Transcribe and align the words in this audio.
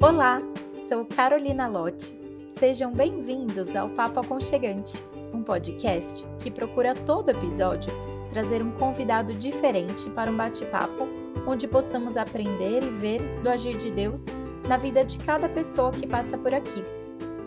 Olá, 0.00 0.40
sou 0.88 1.04
Carolina 1.04 1.66
Lotti. 1.66 2.16
Sejam 2.50 2.92
bem-vindos 2.92 3.74
ao 3.74 3.88
Papo 3.88 4.20
Aconchegante, 4.20 4.96
um 5.34 5.42
podcast 5.42 6.24
que 6.38 6.52
procura 6.52 6.94
todo 6.94 7.30
episódio 7.30 7.92
trazer 8.30 8.62
um 8.62 8.70
convidado 8.70 9.34
diferente 9.34 10.08
para 10.10 10.30
um 10.30 10.36
bate-papo 10.36 11.08
onde 11.48 11.66
possamos 11.66 12.16
aprender 12.16 12.84
e 12.84 12.90
ver 12.90 13.20
do 13.42 13.50
agir 13.50 13.76
de 13.76 13.90
Deus 13.90 14.24
na 14.68 14.76
vida 14.76 15.04
de 15.04 15.18
cada 15.18 15.48
pessoa 15.48 15.90
que 15.90 16.06
passa 16.06 16.38
por 16.38 16.54
aqui. 16.54 16.84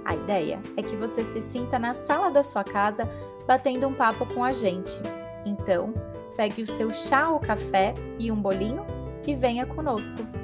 A 0.04 0.14
ideia 0.14 0.60
é 0.76 0.84
que 0.84 0.98
você 0.98 1.24
se 1.24 1.42
sinta 1.42 1.80
na 1.80 1.94
sala 1.94 2.30
da 2.30 2.44
sua 2.44 2.66
casa 2.66 3.10
batendo 3.48 3.88
um 3.88 3.94
papo 3.94 4.26
com 4.26 4.44
a 4.44 4.52
gente. 4.52 4.92
Então, 5.46 5.94
pegue 6.36 6.64
o 6.64 6.68
seu 6.68 6.92
chá 6.92 7.30
ou 7.30 7.40
café 7.40 7.94
e 8.20 8.30
um 8.30 8.36
bolinho 8.36 8.86
e 9.26 9.34
venha 9.34 9.66
conosco. 9.66 10.41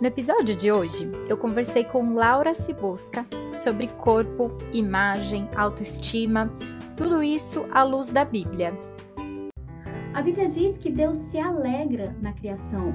No 0.00 0.06
episódio 0.06 0.56
de 0.56 0.72
hoje, 0.72 1.10
eu 1.28 1.36
conversei 1.36 1.84
com 1.84 2.14
Laura 2.14 2.54
Cibusca 2.54 3.26
sobre 3.52 3.86
corpo, 3.86 4.50
imagem, 4.72 5.46
autoestima, 5.54 6.50
tudo 6.96 7.22
isso 7.22 7.66
à 7.70 7.82
luz 7.82 8.08
da 8.08 8.24
Bíblia. 8.24 8.72
A 10.14 10.22
Bíblia 10.22 10.48
diz 10.48 10.78
que 10.78 10.90
Deus 10.90 11.18
se 11.18 11.38
alegra 11.38 12.16
na 12.22 12.32
criação. 12.32 12.94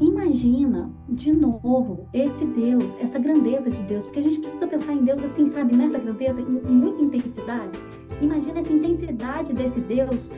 Imagina, 0.00 0.92
de 1.08 1.32
novo, 1.32 2.08
esse 2.12 2.44
Deus, 2.44 2.96
essa 3.00 3.18
grandeza 3.18 3.68
de 3.68 3.82
Deus, 3.82 4.04
porque 4.04 4.20
a 4.20 4.22
gente 4.22 4.38
precisa 4.38 4.68
pensar 4.68 4.92
em 4.92 5.02
Deus 5.02 5.24
assim, 5.24 5.48
sabe, 5.48 5.74
nessa 5.74 5.98
grandeza, 5.98 6.40
em, 6.40 6.44
em 6.44 6.72
muita 6.72 7.02
intensidade. 7.02 7.76
Imagina 8.20 8.60
essa 8.60 8.72
intensidade 8.72 9.52
desse 9.52 9.80
Deus 9.80 10.30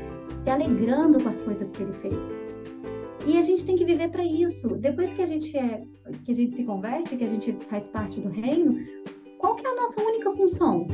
se 0.43 0.51
alegrando 0.51 1.23
com 1.23 1.29
as 1.29 1.43
coisas 1.43 1.71
que 1.73 1.83
ele 1.83 1.93
fez. 1.93 2.56
E 3.27 3.37
a 3.37 3.43
gente 3.43 3.67
tem 3.67 3.75
que 3.75 3.85
viver 3.85 4.09
para 4.09 4.25
isso. 4.25 4.77
Depois 4.77 5.13
que 5.13 5.21
a 5.21 5.27
gente 5.27 5.57
é, 5.57 5.83
que 6.25 6.31
a 6.31 6.35
gente 6.35 6.55
se 6.55 6.65
converte, 6.65 7.17
que 7.17 7.25
a 7.25 7.29
gente 7.29 7.53
faz 7.69 7.89
parte 7.89 8.21
do 8.21 8.29
reino, 8.29 8.79
qual 9.39 9.57
que 9.57 9.67
é 9.67 9.71
a 9.71 9.75
nossa 9.75 10.01
única 10.01 10.31
função? 10.31 10.87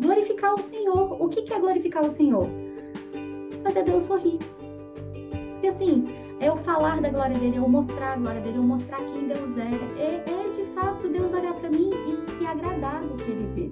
Glorificar 0.00 0.54
o 0.54 0.58
Senhor. 0.58 1.22
O 1.22 1.28
que, 1.28 1.42
que 1.42 1.52
é 1.52 1.58
glorificar 1.58 2.04
o 2.04 2.08
Senhor? 2.10 2.48
Fazer 3.62 3.82
Deus 3.82 4.04
sorrir. 4.04 4.38
Porque 5.52 5.68
assim, 5.68 6.04
é 6.40 6.48
eu 6.48 6.56
falar 6.56 7.02
da 7.02 7.10
glória 7.10 7.38
dele, 7.38 7.56
é 7.56 7.58
eu 7.58 7.68
mostrar 7.68 8.14
a 8.14 8.16
glória 8.16 8.40
dele, 8.40 8.56
é 8.56 8.58
eu 8.58 8.64
mostrar 8.64 8.98
quem 8.98 9.28
Deus 9.28 9.56
é. 9.58 9.70
É, 9.98 10.24
é 10.26 10.50
de 10.52 10.64
fato 10.72 11.06
Deus 11.08 11.34
olhar 11.34 11.52
para 11.54 11.70
mim 11.70 11.90
e 12.10 12.14
se 12.14 12.46
agradar 12.46 13.02
do 13.02 13.14
que 13.16 13.30
ele 13.30 13.46
vê. 13.54 13.70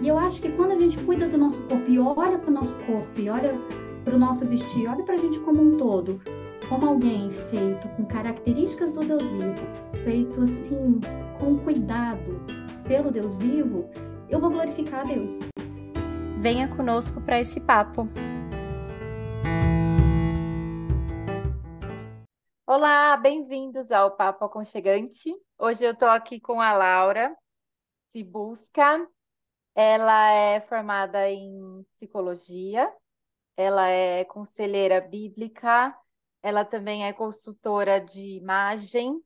E 0.00 0.06
eu 0.06 0.16
acho 0.16 0.40
que 0.40 0.50
quando 0.52 0.72
a 0.72 0.78
gente 0.78 0.96
cuida 0.98 1.28
do 1.28 1.36
nosso 1.36 1.60
corpo 1.62 1.90
e 1.90 1.98
olha 1.98 2.38
para 2.38 2.50
o 2.50 2.54
nosso 2.54 2.74
corpo 2.86 3.20
e 3.20 3.28
olha 3.28 3.54
para 4.04 4.14
o 4.14 4.18
nosso 4.18 4.44
vestir, 4.46 4.88
olha 4.88 5.02
para 5.04 5.14
a 5.14 5.18
gente 5.18 5.38
como 5.40 5.60
um 5.60 5.76
todo, 5.76 6.20
como 6.68 6.88
alguém 6.88 7.30
feito 7.50 7.88
com 7.96 8.04
características 8.04 8.92
do 8.92 9.00
Deus 9.00 9.22
vivo, 9.22 9.66
feito 10.04 10.42
assim 10.42 11.00
com 11.38 11.58
cuidado 11.58 12.40
pelo 12.86 13.10
Deus 13.10 13.36
vivo, 13.36 13.88
eu 14.28 14.38
vou 14.38 14.50
glorificar 14.50 15.00
a 15.00 15.04
Deus. 15.04 15.40
Venha 16.40 16.68
conosco 16.74 17.20
para 17.20 17.40
esse 17.40 17.60
papo. 17.60 18.08
Olá, 22.66 23.16
bem-vindos 23.16 23.90
ao 23.92 24.12
Papo 24.12 24.44
Aconchegante. 24.44 25.34
Hoje 25.58 25.84
eu 25.84 25.92
estou 25.92 26.08
aqui 26.08 26.40
com 26.40 26.60
a 26.60 26.72
Laura 26.72 27.36
Se 28.08 28.22
Busca. 28.22 29.06
Ela 29.74 30.30
é 30.30 30.60
formada 30.60 31.30
em 31.30 31.82
psicologia, 31.92 32.92
ela 33.56 33.88
é 33.88 34.22
conselheira 34.24 35.00
bíblica, 35.00 35.96
ela 36.42 36.64
também 36.64 37.06
é 37.06 37.12
consultora 37.12 38.00
de 38.00 38.36
imagem 38.36 39.20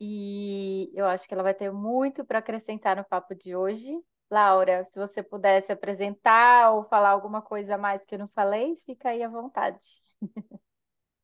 e 0.00 0.90
eu 0.94 1.06
acho 1.06 1.26
que 1.26 1.34
ela 1.34 1.42
vai 1.42 1.54
ter 1.54 1.70
muito 1.70 2.24
para 2.24 2.40
acrescentar 2.40 2.96
no 2.96 3.04
papo 3.04 3.34
de 3.34 3.54
hoje. 3.54 3.96
Laura, 4.30 4.84
se 4.86 4.98
você 4.98 5.22
pudesse 5.22 5.70
apresentar 5.70 6.72
ou 6.72 6.84
falar 6.84 7.10
alguma 7.10 7.40
coisa 7.40 7.76
a 7.76 7.78
mais 7.78 8.04
que 8.04 8.14
eu 8.14 8.18
não 8.18 8.28
falei, 8.28 8.76
fica 8.84 9.10
aí 9.10 9.22
à 9.22 9.28
vontade. 9.28 9.78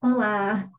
Olá. 0.02 0.70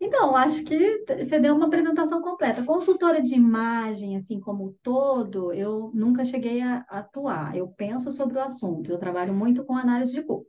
Então, 0.00 0.34
acho 0.34 0.64
que 0.64 1.04
você 1.06 1.38
deu 1.38 1.54
uma 1.54 1.66
apresentação 1.66 2.20
completa. 2.22 2.64
Consultora 2.64 3.22
de 3.22 3.34
imagem, 3.34 4.16
assim 4.16 4.40
como 4.40 4.66
um 4.66 4.72
todo, 4.82 5.52
eu 5.52 5.90
nunca 5.94 6.24
cheguei 6.24 6.60
a 6.60 6.78
atuar. 6.88 7.56
Eu 7.56 7.68
penso 7.68 8.10
sobre 8.10 8.38
o 8.38 8.40
assunto, 8.40 8.90
eu 8.90 8.98
trabalho 8.98 9.32
muito 9.32 9.64
com 9.64 9.76
análise 9.76 10.12
de 10.12 10.22
corpo. 10.22 10.46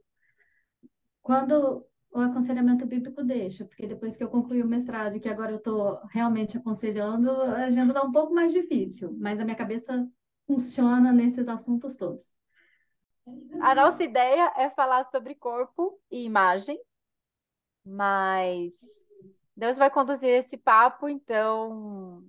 Quando 1.21 1.85
o 2.13 2.19
aconselhamento 2.19 2.85
bíblico 2.85 3.23
deixa, 3.23 3.65
porque 3.65 3.87
depois 3.87 4.15
que 4.15 4.23
eu 4.23 4.29
concluí 4.29 4.61
o 4.61 4.67
mestrado 4.67 5.15
e 5.15 5.19
que 5.19 5.27
agora 5.27 5.51
eu 5.51 5.57
estou 5.57 5.99
realmente 6.11 6.57
aconselhando, 6.57 7.31
a 7.31 7.65
agenda 7.65 7.91
está 7.91 8.03
um 8.03 8.11
pouco 8.11 8.33
mais 8.33 8.53
difícil, 8.53 9.15
mas 9.19 9.39
a 9.39 9.43
minha 9.43 9.57
cabeça 9.57 10.07
funciona 10.45 11.11
nesses 11.11 11.47
assuntos 11.47 11.97
todos. 11.97 12.37
A 13.61 13.73
nossa 13.73 14.03
ideia 14.03 14.53
é 14.57 14.69
falar 14.69 15.05
sobre 15.05 15.33
corpo 15.33 15.99
e 16.11 16.23
imagem, 16.23 16.79
mas 17.83 18.73
Deus 19.55 19.77
vai 19.77 19.89
conduzir 19.89 20.29
esse 20.29 20.57
papo, 20.57 21.09
então 21.09 22.23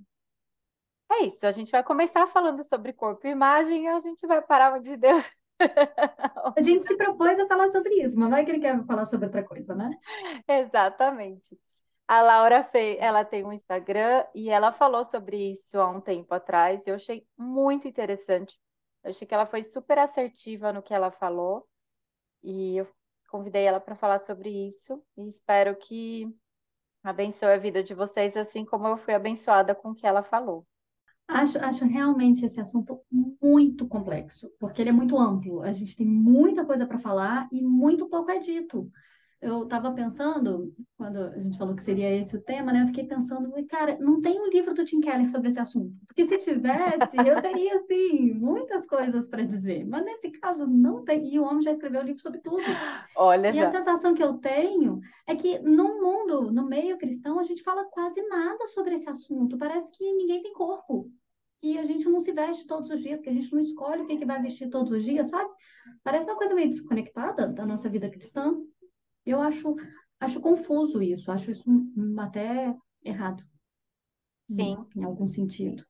é 1.13 1.25
isso. 1.25 1.47
A 1.47 1.53
gente 1.53 1.71
vai 1.71 1.85
começar 1.85 2.27
falando 2.29 2.65
sobre 2.65 2.93
corpo 2.93 3.27
e 3.27 3.31
imagem 3.31 3.85
e 3.85 3.89
a 3.89 4.01
gente 4.01 4.27
vai 4.27 4.41
parar 4.41 4.75
onde 4.75 4.97
Deus 4.97 5.25
a 5.61 6.63
gente 6.63 6.85
se 6.85 6.97
propôs 6.97 7.39
a 7.39 7.47
falar 7.47 7.69
sobre 7.69 8.03
isso, 8.03 8.19
mas 8.19 8.31
vai 8.31 8.45
que 8.45 8.51
ele 8.51 8.61
quer 8.61 8.85
falar 8.85 9.05
sobre 9.05 9.27
outra 9.27 9.45
coisa, 9.45 9.75
né? 9.75 9.91
Exatamente. 10.49 11.59
A 12.07 12.21
Laura 12.21 12.63
fez, 12.65 12.99
ela 13.01 13.25
tem 13.25 13.45
um 13.45 13.53
Instagram 13.53 14.25
e 14.35 14.51
ela 14.51 14.73
falou 14.73 15.05
sobre 15.05 15.53
isso 15.53 15.79
há 15.79 15.89
um 15.89 16.01
tempo 16.01 16.35
atrás. 16.35 16.87
Eu 16.87 16.97
achei 16.97 17.27
muito 17.37 17.89
interessante. 17.89 18.59
Eu 19.03 19.11
achei 19.11 19.27
que 19.27 19.35
ela 19.35 19.47
foi 19.47 19.63
super 19.63 19.99
assertiva 19.99 20.73
no 20.73 20.83
que 20.83 20.93
ela 20.93 21.11
falou 21.11 21.67
e 22.43 22.77
eu 22.79 22.89
convidei 23.29 23.65
ela 23.65 23.81
para 23.81 23.97
falar 23.97 24.19
sobre 24.19 24.51
isso 24.51 25.03
e 25.17 25.27
espero 25.29 25.75
que 25.77 26.29
abençoe 27.03 27.53
a 27.53 27.59
vida 27.59 27.83
de 27.83 27.95
vocês 27.95 28.37
assim 28.37 28.65
como 28.65 28.87
eu 28.87 28.97
fui 28.99 29.15
abençoada 29.15 29.75
com 29.75 29.91
o 29.91 29.95
que 29.95 30.07
ela 30.07 30.23
falou. 30.23 30.67
Acho, 31.27 31.59
acho 31.59 31.85
realmente 31.87 32.45
esse 32.45 32.61
assunto 32.61 33.01
muito 33.11 33.89
complexo, 33.89 34.51
porque 34.61 34.83
ele 34.83 34.91
é 34.91 34.93
muito 34.93 35.17
amplo. 35.19 35.63
A 35.63 35.73
gente 35.73 35.97
tem 35.97 36.07
muita 36.07 36.65
coisa 36.67 36.87
para 36.87 36.99
falar 36.99 37.49
e 37.51 37.63
muito 37.63 38.09
pouco 38.09 38.31
é 38.31 38.39
dito. 38.39 38.91
Eu 39.45 39.65
estava 39.65 39.93
pensando, 39.93 40.73
quando 40.97 41.19
a 41.19 41.39
gente 41.39 41.59
falou 41.59 41.77
que 41.77 41.83
seria 41.83 42.11
esse 42.11 42.35
o 42.35 42.41
tema, 42.41 42.73
né? 42.73 42.81
Eu 42.81 42.87
fiquei 42.87 43.05
pensando, 43.05 43.53
cara, 43.67 43.99
não 44.01 44.19
tem 44.23 44.41
um 44.41 44.49
livro 44.49 44.73
do 44.73 44.87
Tim 44.87 45.03
Keller 45.03 45.31
sobre 45.31 45.49
esse 45.49 45.61
assunto. 45.61 45.93
Porque 46.07 46.25
se 46.25 46.39
tivesse, 46.39 47.15
eu 47.19 47.43
teria, 47.43 47.77
assim, 47.77 48.33
muitas 48.33 48.87
coisas 48.87 49.29
para 49.29 49.45
dizer. 49.45 49.87
Mas 49.87 50.03
nesse 50.03 50.31
caso, 50.31 50.67
não 50.67 51.05
tem. 51.05 51.29
E 51.29 51.39
o 51.39 51.45
homem 51.45 51.63
já 51.63 51.73
escreveu 51.73 52.01
um 52.01 52.05
livro 52.05 52.23
sobre 52.23 52.41
tudo. 52.41 52.63
Olha 53.15 53.51
e 53.51 53.53
já. 53.53 53.65
a 53.65 53.67
sensação 53.67 54.15
que 54.15 54.23
eu 54.23 54.39
tenho 54.39 55.01
é 55.27 55.37
que 55.37 55.59
no 55.59 56.01
mundo, 56.01 56.51
no 56.51 56.67
meio 56.67 56.97
cristão, 56.97 57.39
a 57.39 57.45
gente 57.45 57.63
fala 57.63 57.85
quase 57.85 58.23
nada 58.23 58.67
sobre 58.69 58.95
esse 58.95 59.11
assunto. 59.11 59.59
Parece 59.59 59.93
que 59.93 60.11
ninguém 60.15 60.43
tem 60.43 60.55
corpo. 60.55 61.11
Que 61.61 61.77
a 61.77 61.85
gente 61.85 62.09
não 62.09 62.19
se 62.19 62.33
veste 62.33 62.67
todos 62.67 62.91
os 62.91 63.01
dias, 63.01 63.21
que 63.21 63.29
a 63.29 63.33
gente 63.33 63.53
não 63.53 63.61
escolhe 63.61 64.03
o 64.03 64.07
que, 64.07 64.17
que 64.17 64.25
vai 64.25 64.41
vestir 64.41 64.71
todos 64.71 64.91
os 64.91 65.05
dias, 65.05 65.29
sabe? 65.29 65.51
Parece 66.03 66.27
uma 66.27 66.37
coisa 66.37 66.55
meio 66.55 66.69
desconectada 66.69 67.49
da 67.49 67.67
nossa 67.67 67.89
vida 67.91 68.09
cristã. 68.09 68.55
Eu 69.25 69.41
acho, 69.41 69.75
acho 70.21 70.41
confuso 70.41 71.03
isso, 71.03 71.31
acho 71.31 71.51
isso 71.51 71.71
até 72.19 72.75
errado. 73.03 73.45
Sim. 74.47 74.77
Em, 74.95 75.01
em 75.01 75.05
algum 75.05 75.27
sentido. 75.27 75.85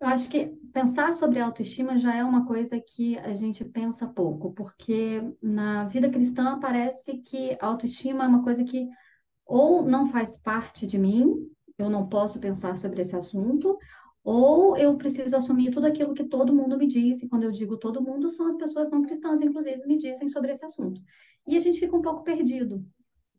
Eu 0.00 0.08
acho 0.08 0.28
que 0.28 0.46
pensar 0.72 1.14
sobre 1.14 1.38
autoestima 1.38 1.96
já 1.96 2.14
é 2.14 2.22
uma 2.22 2.44
coisa 2.44 2.78
que 2.78 3.16
a 3.18 3.32
gente 3.32 3.64
pensa 3.64 4.06
pouco, 4.06 4.52
porque 4.52 5.22
na 5.40 5.84
vida 5.84 6.10
cristã 6.10 6.58
parece 6.58 7.18
que 7.18 7.56
autoestima 7.60 8.24
é 8.24 8.26
uma 8.26 8.42
coisa 8.42 8.64
que 8.64 8.88
ou 9.46 9.82
não 9.82 10.06
faz 10.06 10.36
parte 10.36 10.86
de 10.86 10.98
mim, 10.98 11.34
eu 11.78 11.90
não 11.90 12.08
posso 12.08 12.40
pensar 12.40 12.76
sobre 12.76 13.02
esse 13.02 13.16
assunto, 13.16 13.78
ou 14.22 14.76
eu 14.76 14.96
preciso 14.96 15.36
assumir 15.36 15.70
tudo 15.70 15.86
aquilo 15.86 16.14
que 16.14 16.24
todo 16.24 16.54
mundo 16.54 16.78
me 16.78 16.86
diz, 16.86 17.22
e 17.22 17.28
quando 17.28 17.44
eu 17.44 17.50
digo 17.50 17.76
todo 17.76 18.02
mundo, 18.02 18.30
são 18.30 18.46
as 18.46 18.56
pessoas 18.56 18.90
não 18.90 19.02
cristãs, 19.02 19.40
inclusive, 19.40 19.86
me 19.86 19.98
dizem 19.98 20.28
sobre 20.28 20.52
esse 20.52 20.64
assunto. 20.64 21.00
E 21.46 21.56
a 21.56 21.60
gente 21.60 21.78
fica 21.78 21.96
um 21.96 22.02
pouco 22.02 22.22
perdido. 22.22 22.84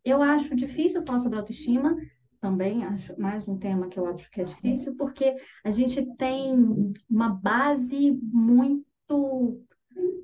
Eu 0.03 0.21
acho 0.21 0.55
difícil 0.55 1.03
falar 1.05 1.19
sobre 1.19 1.39
autoestima, 1.39 1.95
também 2.39 2.83
acho 2.85 3.19
mais 3.19 3.47
um 3.47 3.57
tema 3.57 3.87
que 3.87 3.99
eu 3.99 4.05
acho 4.05 4.29
que 4.29 4.41
é 4.41 4.43
difícil, 4.43 4.95
porque 4.95 5.35
a 5.63 5.71
gente 5.71 6.05
tem 6.15 6.93
uma 7.09 7.29
base 7.29 8.19
muito 8.21 9.59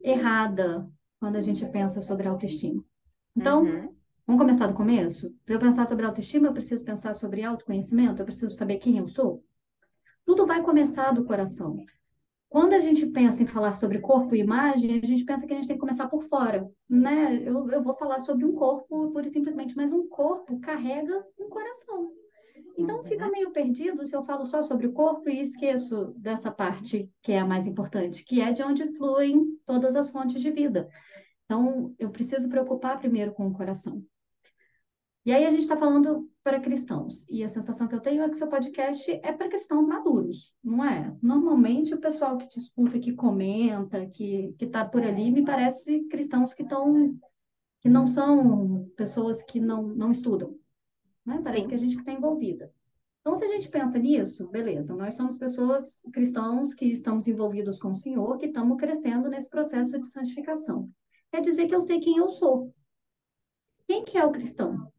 errada 0.03 0.87
quando 1.19 1.35
a 1.37 1.41
gente 1.41 1.65
pensa 1.67 2.01
sobre 2.01 2.27
autoestima. 2.27 2.83
Então, 3.35 3.63
Uhum. 3.63 3.95
vamos 4.27 4.41
começar 4.41 4.67
do 4.67 4.73
começo? 4.73 5.33
Para 5.45 5.55
eu 5.55 5.59
pensar 5.59 5.87
sobre 5.87 6.05
autoestima, 6.05 6.47
eu 6.47 6.53
preciso 6.53 6.85
pensar 6.85 7.15
sobre 7.15 7.43
autoconhecimento, 7.43 8.21
eu 8.21 8.25
preciso 8.25 8.53
saber 8.53 8.77
quem 8.77 8.97
eu 8.97 9.07
sou. 9.07 9.43
Tudo 10.25 10.45
vai 10.45 10.61
começar 10.61 11.11
do 11.11 11.23
coração. 11.25 11.77
Quando 12.51 12.73
a 12.73 12.81
gente 12.81 13.07
pensa 13.07 13.41
em 13.41 13.47
falar 13.47 13.75
sobre 13.77 13.99
corpo 14.01 14.35
e 14.35 14.39
imagem, 14.41 14.99
a 15.01 15.07
gente 15.07 15.23
pensa 15.23 15.47
que 15.47 15.53
a 15.53 15.55
gente 15.55 15.67
tem 15.67 15.77
que 15.77 15.79
começar 15.79 16.09
por 16.09 16.21
fora, 16.23 16.69
né? 16.89 17.37
Eu, 17.37 17.69
eu 17.71 17.81
vou 17.81 17.95
falar 17.95 18.19
sobre 18.19 18.43
um 18.43 18.53
corpo, 18.53 19.09
pura 19.13 19.25
e 19.25 19.29
simplesmente, 19.31 19.77
mas 19.77 19.93
um 19.93 20.05
corpo 20.09 20.59
carrega 20.59 21.25
um 21.39 21.49
coração. 21.49 22.11
Então 22.77 23.03
fica 23.05 23.25
Uhum. 23.25 23.31
meio 23.31 23.51
perdido 23.53 24.05
se 24.05 24.15
eu 24.15 24.25
falo 24.25 24.45
só 24.45 24.61
sobre 24.63 24.87
o 24.87 24.93
corpo 24.93 25.29
e 25.29 25.39
esqueço 25.39 26.13
dessa 26.17 26.51
parte 26.51 27.09
que 27.23 27.31
é 27.31 27.39
a 27.39 27.45
mais 27.45 27.67
importante, 27.67 28.25
que 28.25 28.41
é 28.41 28.51
de 28.51 28.63
onde 28.63 28.85
fluem 28.97 29.57
todas 29.65 29.95
as 29.95 30.09
fontes 30.09 30.41
de 30.41 30.51
vida. 30.51 30.89
Então 31.45 31.95
eu 31.99 32.11
preciso 32.11 32.49
preocupar 32.49 32.99
primeiro 32.99 33.33
com 33.33 33.47
o 33.47 33.53
coração. 33.53 34.03
E 35.23 35.31
aí 35.31 35.45
a 35.45 35.51
gente 35.51 35.61
está 35.61 35.77
falando 35.77 36.27
para 36.43 36.59
cristãos. 36.59 37.25
E 37.29 37.43
a 37.43 37.49
sensação 37.49 37.87
que 37.87 37.93
eu 37.93 37.99
tenho 37.99 38.23
é 38.23 38.29
que 38.29 38.35
seu 38.35 38.47
podcast 38.47 39.11
é 39.11 39.31
para 39.31 39.49
cristãos 39.49 39.87
maduros, 39.87 40.55
não 40.63 40.83
é? 40.83 41.15
Normalmente 41.21 41.93
o 41.93 41.99
pessoal 41.99 42.37
que 42.37 42.49
te 42.49 42.57
escuta, 42.57 42.99
que 42.99 43.13
comenta, 43.13 44.07
que 44.07 44.55
que 44.57 44.65
está 44.65 44.83
por 44.83 45.03
ali, 45.03 45.31
me 45.31 45.45
parece 45.45 46.05
cristãos 46.05 46.53
que 46.53 46.63
estão 46.63 47.15
que 47.81 47.89
não 47.89 48.07
são 48.07 48.89
pessoas 48.95 49.43
que 49.43 49.59
não 49.59 49.83
não 49.83 50.11
estudam, 50.11 50.55
né? 51.25 51.39
Parece 51.43 51.67
que 51.67 51.69
Sim. 51.69 51.75
a 51.75 51.79
gente 51.79 51.95
que 51.95 52.01
está 52.01 52.13
envolvida. 52.13 52.73
Então, 53.21 53.35
se 53.35 53.45
a 53.45 53.47
gente 53.47 53.69
pensa 53.69 53.99
nisso, 53.99 54.49
beleza, 54.49 54.95
nós 54.95 55.13
somos 55.13 55.37
pessoas 55.37 56.01
cristãos 56.11 56.73
que 56.73 56.85
estamos 56.85 57.27
envolvidos 57.27 57.77
com 57.77 57.91
o 57.91 57.95
Senhor, 57.95 58.35
que 58.39 58.47
estamos 58.47 58.77
crescendo 58.77 59.29
nesse 59.29 59.47
processo 59.47 59.99
de 59.99 60.09
santificação. 60.09 60.89
Quer 61.31 61.41
dizer 61.41 61.67
que 61.67 61.75
eu 61.75 61.81
sei 61.81 61.99
quem 61.99 62.17
eu 62.17 62.27
sou. 62.27 62.73
Quem 63.87 64.03
que 64.03 64.17
é 64.17 64.25
o 64.25 64.31
cristão? 64.31 64.91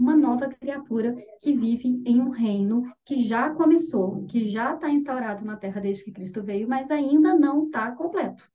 Uma 0.00 0.16
nova 0.16 0.48
criatura 0.48 1.14
que 1.38 1.52
vive 1.52 2.02
em 2.06 2.22
um 2.22 2.30
reino 2.30 2.90
que 3.04 3.22
já 3.22 3.50
começou, 3.50 4.24
que 4.24 4.46
já 4.46 4.74
está 4.74 4.88
instaurado 4.88 5.44
na 5.44 5.58
Terra 5.58 5.78
desde 5.78 6.02
que 6.02 6.10
Cristo 6.10 6.42
veio, 6.42 6.66
mas 6.66 6.90
ainda 6.90 7.34
não 7.34 7.66
está 7.66 7.92
completo. 7.92 8.50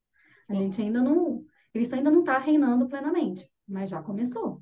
A 0.49 0.53
Sim. 0.53 0.59
gente 0.59 0.81
ainda 0.81 1.03
não, 1.03 1.45
Cristo 1.71 1.93
ainda 1.93 2.09
não 2.09 2.21
está 2.21 2.39
reinando 2.39 2.87
plenamente, 2.87 3.47
mas 3.67 3.91
já 3.91 4.01
começou. 4.01 4.59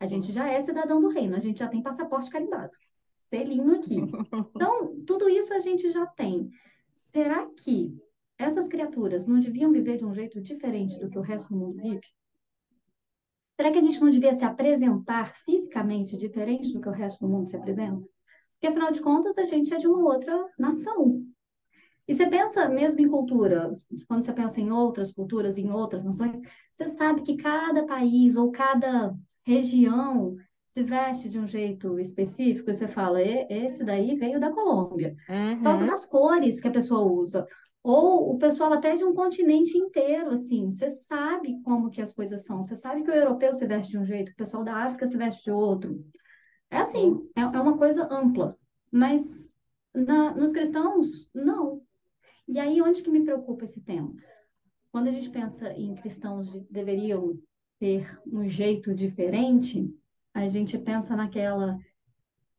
A 0.00 0.06
gente 0.06 0.32
já 0.32 0.48
é 0.48 0.60
cidadão 0.60 1.00
do 1.00 1.08
reino, 1.08 1.36
a 1.36 1.38
gente 1.38 1.60
já 1.60 1.68
tem 1.68 1.80
passaporte 1.80 2.28
carimbado, 2.28 2.72
selinho 3.16 3.76
aqui. 3.76 3.96
Então, 4.56 5.00
tudo 5.06 5.28
isso 5.28 5.54
a 5.54 5.60
gente 5.60 5.92
já 5.92 6.06
tem. 6.06 6.50
Será 6.92 7.46
que 7.46 7.96
essas 8.36 8.66
criaturas 8.66 9.28
não 9.28 9.38
deviam 9.38 9.70
viver 9.70 9.98
de 9.98 10.04
um 10.04 10.12
jeito 10.12 10.40
diferente 10.40 10.98
do 10.98 11.08
que 11.08 11.18
o 11.18 11.22
resto 11.22 11.50
do 11.50 11.56
mundo 11.56 11.80
vive? 11.80 12.00
Será 13.56 13.72
que 13.72 13.78
a 13.78 13.82
gente 13.82 14.00
não 14.00 14.10
devia 14.10 14.34
se 14.34 14.44
apresentar 14.44 15.34
fisicamente 15.44 16.16
diferente 16.16 16.72
do 16.72 16.80
que 16.80 16.88
o 16.88 16.92
resto 16.92 17.26
do 17.26 17.32
mundo 17.32 17.48
se 17.48 17.56
apresenta? 17.56 18.06
Porque, 18.54 18.66
afinal 18.66 18.92
de 18.92 19.00
contas, 19.00 19.38
a 19.38 19.44
gente 19.46 19.72
é 19.72 19.78
de 19.78 19.86
uma 19.86 19.98
outra 19.98 20.46
nação. 20.58 21.22
E 22.06 22.14
você 22.14 22.26
pensa 22.26 22.68
mesmo 22.68 23.00
em 23.00 23.08
cultura, 23.08 23.70
quando 24.06 24.22
você 24.22 24.32
pensa 24.32 24.60
em 24.60 24.70
outras 24.70 25.10
culturas, 25.10 25.58
em 25.58 25.70
outras 25.70 26.04
nações, 26.04 26.40
você 26.70 26.86
sabe 26.88 27.22
que 27.22 27.36
cada 27.36 27.84
país 27.84 28.36
ou 28.36 28.52
cada 28.52 29.14
região 29.44 30.36
se 30.66 30.82
veste 30.82 31.28
de 31.28 31.38
um 31.38 31.46
jeito 31.46 31.98
específico, 31.98 32.70
e 32.70 32.74
você 32.74 32.86
fala, 32.86 33.20
esse 33.22 33.84
daí 33.84 34.14
veio 34.16 34.38
da 34.38 34.50
Colômbia. 34.52 35.16
Por 35.56 35.62
causa 35.64 35.84
Uhum. 35.84 35.90
das 35.90 36.04
cores 36.04 36.60
que 36.60 36.68
a 36.68 36.72
pessoa 36.72 37.10
usa. 37.10 37.46
Ou 37.88 38.34
o 38.34 38.36
pessoal 38.36 38.72
até 38.72 38.96
de 38.96 39.04
um 39.04 39.14
continente 39.14 39.78
inteiro, 39.78 40.30
assim, 40.30 40.72
você 40.72 40.90
sabe 40.90 41.62
como 41.62 41.88
que 41.88 42.02
as 42.02 42.12
coisas 42.12 42.44
são. 42.44 42.60
Você 42.60 42.74
sabe 42.74 43.04
que 43.04 43.10
o 43.12 43.14
europeu 43.14 43.54
se 43.54 43.64
veste 43.64 43.92
de 43.92 43.98
um 43.98 44.04
jeito, 44.04 44.30
que 44.30 44.32
o 44.32 44.44
pessoal 44.44 44.64
da 44.64 44.74
África 44.74 45.06
se 45.06 45.16
veste 45.16 45.44
de 45.44 45.52
outro. 45.52 46.04
É 46.68 46.78
Sim. 46.78 46.82
assim, 46.82 47.30
é, 47.36 47.42
é 47.42 47.60
uma 47.60 47.78
coisa 47.78 48.12
ampla. 48.12 48.58
Mas 48.90 49.48
na, 49.94 50.34
nos 50.34 50.50
cristãos, 50.50 51.30
não. 51.32 51.80
E 52.48 52.58
aí, 52.58 52.82
onde 52.82 53.04
que 53.04 53.10
me 53.10 53.22
preocupa 53.22 53.64
esse 53.64 53.80
tema? 53.80 54.12
Quando 54.90 55.06
a 55.06 55.12
gente 55.12 55.30
pensa 55.30 55.72
em 55.72 55.94
cristãos 55.94 56.50
de, 56.50 56.66
deveriam 56.68 57.38
ter 57.78 58.20
um 58.26 58.48
jeito 58.48 58.92
diferente, 58.92 59.88
a 60.34 60.48
gente 60.48 60.76
pensa 60.76 61.14
naquela, 61.14 61.78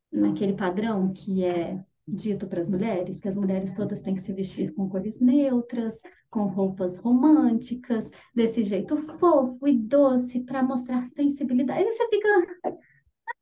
naquele 0.09 0.53
padrão 0.53 1.11
que 1.11 1.43
é 1.43 1.83
dito 2.07 2.47
para 2.47 2.59
as 2.59 2.67
mulheres, 2.67 3.19
que 3.19 3.27
as 3.27 3.35
mulheres 3.35 3.73
todas 3.73 4.01
têm 4.01 4.15
que 4.15 4.21
se 4.21 4.31
vestir 4.31 4.73
com 4.73 4.87
cores 4.89 5.19
neutras, 5.19 6.01
com 6.29 6.45
roupas 6.45 6.97
românticas, 6.97 8.09
desse 8.33 8.63
jeito 8.63 8.95
fofo 8.95 9.67
e 9.67 9.77
doce 9.77 10.45
para 10.45 10.63
mostrar 10.63 11.05
sensibilidade. 11.05 11.79
Aí 11.79 11.91
você 11.91 12.07
fica, 12.07 12.27
não 12.63 12.71
é 12.71 12.77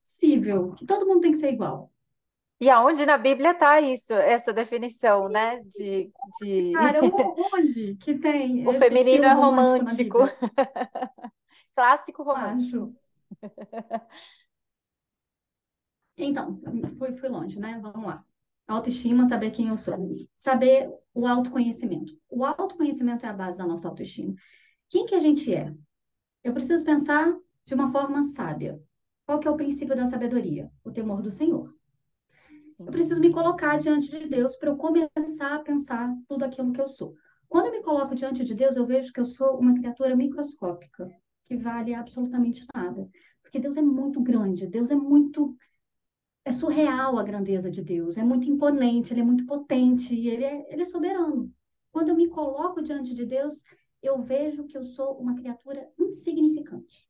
possível, 0.04 0.72
que 0.72 0.86
todo 0.86 1.06
mundo 1.06 1.22
tem 1.22 1.32
que 1.32 1.38
ser 1.38 1.54
igual. 1.54 1.92
E 2.60 2.70
aonde 2.70 3.06
na 3.06 3.18
Bíblia 3.18 3.52
está 3.52 3.82
isso, 3.82 4.14
essa 4.14 4.54
definição, 4.54 5.28
né? 5.28 5.62
De, 5.78 6.10
de... 6.42 6.72
Cara, 6.72 7.02
onde 7.54 7.96
que 7.96 8.18
tem 8.18 8.68
o 8.68 8.74
feminino 8.74 9.26
é 9.26 9.34
romântico? 9.34 10.20
Clássico 11.76 12.24
romântico. 12.24 12.96
acho. 13.42 14.02
Então, 16.18 16.58
fui, 16.98 17.12
fui 17.12 17.28
longe, 17.28 17.60
né? 17.60 17.78
Vamos 17.82 18.08
lá. 18.08 18.26
Autoestima, 18.68 19.26
saber 19.26 19.52
quem 19.52 19.68
eu 19.68 19.78
sou. 19.78 19.96
Saber 20.36 20.92
o 21.14 21.28
autoconhecimento. 21.28 22.18
O 22.30 22.44
autoconhecimento 22.44 23.26
é 23.26 23.30
a 23.30 23.34
base 23.34 23.58
da 23.58 23.66
nossa 23.66 23.88
autoestima. 23.88 24.34
Quem 24.90 25.06
que 25.06 25.16
a 25.16 25.20
gente 25.20 25.54
é? 25.54 25.74
Eu 26.44 26.54
preciso 26.54 26.84
pensar 26.84 27.36
de 27.66 27.74
uma 27.74 27.90
forma 27.90 28.24
sábia. 28.24 28.80
Qual 29.26 29.40
que 29.40 29.48
é 29.48 29.52
o 29.52 29.58
princípio 29.58 29.96
da 29.96 30.06
sabedoria? 30.06 30.72
O 30.84 30.92
temor 30.92 31.22
do 31.22 31.32
Senhor. 31.32 31.74
Eu 32.78 32.88
preciso 32.88 33.22
me 33.22 33.32
colocar 33.32 33.78
diante 33.78 34.12
de 34.12 34.28
Deus 34.28 34.56
para 34.56 34.70
eu 34.70 34.76
começar 34.76 35.56
a 35.56 35.60
pensar 35.60 36.14
tudo 36.28 36.44
aquilo 36.44 36.74
que 36.74 36.82
eu 36.82 36.90
sou. 36.90 37.16
Quando 37.48 37.68
eu 37.68 37.72
me 37.72 37.82
coloco 37.82 38.14
diante 38.14 38.44
de 38.44 38.54
Deus, 38.54 38.76
eu 38.76 38.86
vejo 38.86 39.14
que 39.14 39.20
eu 39.20 39.26
sou 39.26 39.58
uma 39.58 39.74
criatura 39.74 40.16
microscópica, 40.16 41.10
que 41.46 41.56
vale 41.56 41.94
absolutamente 41.94 42.66
nada. 42.76 43.08
Porque 43.42 43.60
Deus 43.60 43.78
é 43.78 43.82
muito 43.82 44.22
grande, 44.22 44.68
Deus 44.68 44.92
é 44.92 44.96
muito. 44.96 45.56
É 46.46 46.52
surreal 46.52 47.18
a 47.18 47.24
grandeza 47.24 47.72
de 47.72 47.82
Deus, 47.82 48.18
é 48.18 48.24
muito 48.24 48.48
imponente, 48.48 49.12
ele 49.12 49.22
é 49.22 49.24
muito 49.24 49.46
potente, 49.46 50.14
e 50.14 50.30
ele 50.30 50.44
é, 50.44 50.72
ele 50.72 50.84
é 50.84 50.86
soberano. 50.86 51.52
Quando 51.92 52.10
eu 52.10 52.16
me 52.16 52.30
coloco 52.30 52.84
diante 52.84 53.16
de 53.16 53.26
Deus, 53.26 53.64
eu 54.02 54.22
vejo 54.22 54.66
que 54.66 54.78
eu 54.78 54.86
sou 54.86 55.18
uma 55.18 55.36
criatura 55.36 55.90
insignificante. 56.00 57.10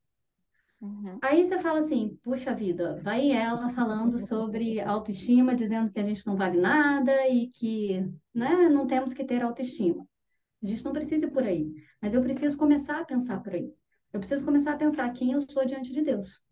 Uhum. 0.80 1.18
Aí 1.22 1.44
você 1.44 1.58
fala 1.58 1.78
assim, 1.78 2.18
puxa 2.22 2.54
vida, 2.54 3.00
vai 3.02 3.30
ela 3.30 3.70
falando 3.70 4.18
sobre 4.18 4.80
autoestima, 4.80 5.54
dizendo 5.54 5.92
que 5.92 5.98
a 5.98 6.02
gente 6.02 6.26
não 6.26 6.36
vale 6.36 6.58
nada 6.58 7.28
e 7.28 7.48
que, 7.48 8.00
né, 8.34 8.68
não 8.68 8.86
temos 8.86 9.12
que 9.12 9.24
ter 9.24 9.42
autoestima. 9.42 10.06
A 10.62 10.66
gente 10.66 10.84
não 10.84 10.92
precisa 10.92 11.26
ir 11.26 11.30
por 11.30 11.44
aí, 11.44 11.72
mas 12.00 12.14
eu 12.14 12.22
preciso 12.22 12.56
começar 12.56 13.00
a 13.00 13.04
pensar 13.04 13.42
por 13.42 13.54
aí. 13.54 13.72
Eu 14.12 14.20
preciso 14.20 14.44
começar 14.44 14.72
a 14.72 14.76
pensar 14.76 15.12
quem 15.12 15.32
eu 15.32 15.40
sou 15.40 15.64
diante 15.64 15.92
de 15.92 16.02
Deus. 16.02 16.42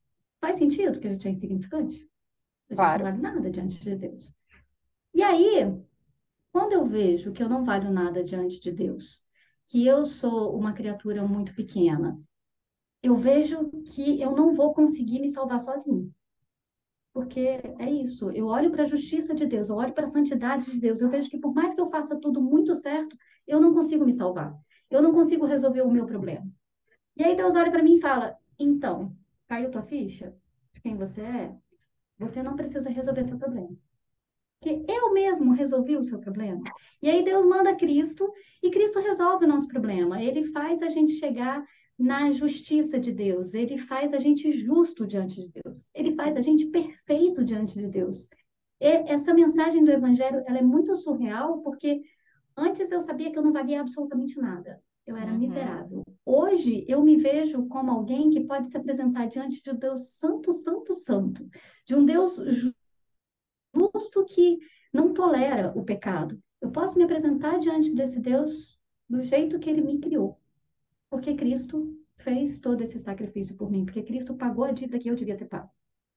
Faz 0.41 0.57
sentido 0.57 1.01
que 1.01 1.07
a 1.07 1.11
gente 1.11 1.27
é 1.27 1.31
insignificante? 1.31 2.09
A 2.71 2.75
gente 2.75 2.93
não 2.93 2.99
Claro. 2.99 3.05
vale 3.05 3.19
nada 3.23 3.51
diante 3.51 3.81
de 3.81 3.97
Deus. 3.97 4.35
E 5.15 5.23
aí, 5.23 5.65
quando 6.53 6.73
eu 6.75 6.85
vejo 6.85 7.33
que 7.33 7.43
eu 7.43 7.49
não 7.49 7.65
valho 7.65 7.91
nada 7.93 8.25
diante 8.25 8.61
de 8.61 8.73
Deus, 8.73 9.25
que 9.69 9.87
eu 9.87 10.07
sou 10.07 10.57
uma 10.57 10.73
criatura 10.75 11.27
muito 11.27 11.55
pequena, 11.55 12.21
eu 13.03 13.17
vejo 13.17 13.71
que 13.95 14.21
eu 14.21 14.33
não 14.37 14.55
vou 14.55 14.75
conseguir 14.75 15.21
me 15.21 15.31
salvar 15.31 15.61
sozinho. 15.61 16.13
Porque 17.13 17.41
é 17.79 17.89
isso, 17.91 18.31
eu 18.33 18.47
olho 18.47 18.71
para 18.73 18.83
a 18.83 18.87
justiça 18.87 19.35
de 19.35 19.47
Deus, 19.47 19.69
eu 19.69 19.77
olho 19.77 19.93
para 19.93 20.05
a 20.05 20.09
santidade 20.09 20.71
de 20.73 20.81
Deus, 20.81 21.01
eu 21.01 21.09
vejo 21.09 21.31
que 21.31 21.39
por 21.39 21.55
mais 21.55 21.73
que 21.75 21.81
eu 21.81 21.87
faça 21.87 22.19
tudo 22.21 22.43
muito 22.43 22.75
certo, 22.75 23.17
eu 23.47 23.61
não 23.61 23.73
consigo 23.73 24.05
me 24.05 24.13
salvar. 24.13 24.55
Eu 24.91 25.01
não 25.01 25.13
consigo 25.13 25.47
resolver 25.47 25.83
o 25.83 25.91
meu 25.91 26.07
problema. 26.07 26.47
E 27.17 27.25
aí 27.25 27.37
Deus 27.37 27.57
olha 27.57 27.71
para 27.71 27.83
mim 27.83 27.97
e 27.97 28.01
fala: 28.01 28.37
"Então, 28.59 29.17
caiu 29.49 29.71
tua 29.71 29.83
ficha 29.83 30.35
de 30.73 30.81
quem 30.81 30.97
você 30.97 31.23
é? 31.23 31.57
Você 32.19 32.43
não 32.43 32.57
precisa 32.57 32.89
resolver 32.91 33.23
esse 33.23 33.37
problema. 33.37 33.77
Porque 34.61 34.85
eu 34.91 35.13
mesmo 35.13 35.53
resolvi 35.53 35.97
o 35.97 36.03
seu 36.05 36.19
problema. 36.19 36.63
E 37.03 37.11
aí 37.11 37.23
Deus 37.23 37.45
manda 37.45 37.75
Cristo 37.77 38.33
e 38.63 38.71
Cristo 38.71 38.99
resolve 39.01 39.45
o 39.45 39.49
nosso 39.49 39.69
problema. 39.69 40.23
Ele 40.23 40.45
faz 40.53 40.81
a 40.83 40.89
gente 40.89 41.13
chegar 41.13 41.63
na 41.99 42.31
justiça 42.31 42.99
de 42.99 43.13
Deus. 43.13 43.53
Ele 43.53 43.77
faz 43.79 44.15
a 44.15 44.19
gente 44.19 44.51
justo 44.53 45.07
diante 45.07 45.43
de 45.43 45.51
Deus. 45.63 45.91
Ele 45.95 46.13
faz 46.15 46.37
a 46.37 46.41
gente 46.41 46.67
perfeito 46.67 47.45
diante 47.45 47.79
de 47.79 47.87
Deus. 47.87 48.31
E 48.81 48.87
essa 48.87 49.35
mensagem 49.35 49.85
do 49.85 49.91
Evangelho 49.91 50.43
ela 50.47 50.59
é 50.59 50.63
muito 50.63 50.97
surreal 50.97 51.61
porque 51.61 52.03
antes 52.57 52.91
eu 52.91 53.01
sabia 53.01 53.31
que 53.31 53.39
eu 53.39 53.43
não 53.43 53.53
valia 53.53 53.81
absolutamente 53.81 54.41
nada. 54.41 54.83
Eu 55.07 55.17
era 55.17 55.33
Uhum. 55.33 55.39
miserável. 55.39 56.04
Hoje 56.25 56.85
eu 56.89 57.03
me 57.03 57.17
vejo 57.17 57.67
como 57.67 57.91
alguém 57.91 58.31
que 58.31 58.41
pode 58.41 58.69
se 58.69 58.77
apresentar 58.77 59.27
diante 59.27 59.63
de 59.63 59.71
um 59.71 59.77
Deus 59.77 60.09
santo, 60.09 60.53
santo, 60.53 60.93
santo, 60.93 61.49
de 61.87 61.95
um 61.95 62.05
Deus 62.05 62.41
justo 63.75 64.25
que 64.25 64.59
não 64.93 65.13
tolera 65.13 65.73
o 65.77 65.85
pecado. 65.85 66.41
Eu 66.61 66.71
posso 66.71 66.97
me 66.97 67.05
apresentar 67.05 67.59
diante 67.59 67.95
desse 67.95 68.21
Deus 68.21 68.81
do 69.09 69.23
jeito 69.23 69.59
que 69.59 69.69
ele 69.69 69.83
me 69.83 69.99
criou. 69.99 70.41
Porque 71.11 71.35
Cristo 71.35 71.95
fez 72.15 72.59
todo 72.59 72.81
esse 72.81 72.99
sacrifício 72.99 73.57
por 73.57 73.71
mim, 73.71 73.85
porque 73.85 74.03
Cristo 74.03 74.35
pagou 74.35 74.65
a 74.65 74.73
dívida 74.73 74.99
que 74.99 75.11
eu 75.11 75.15
devia 75.15 75.37
ter 75.37 75.47
pago. 75.47 75.71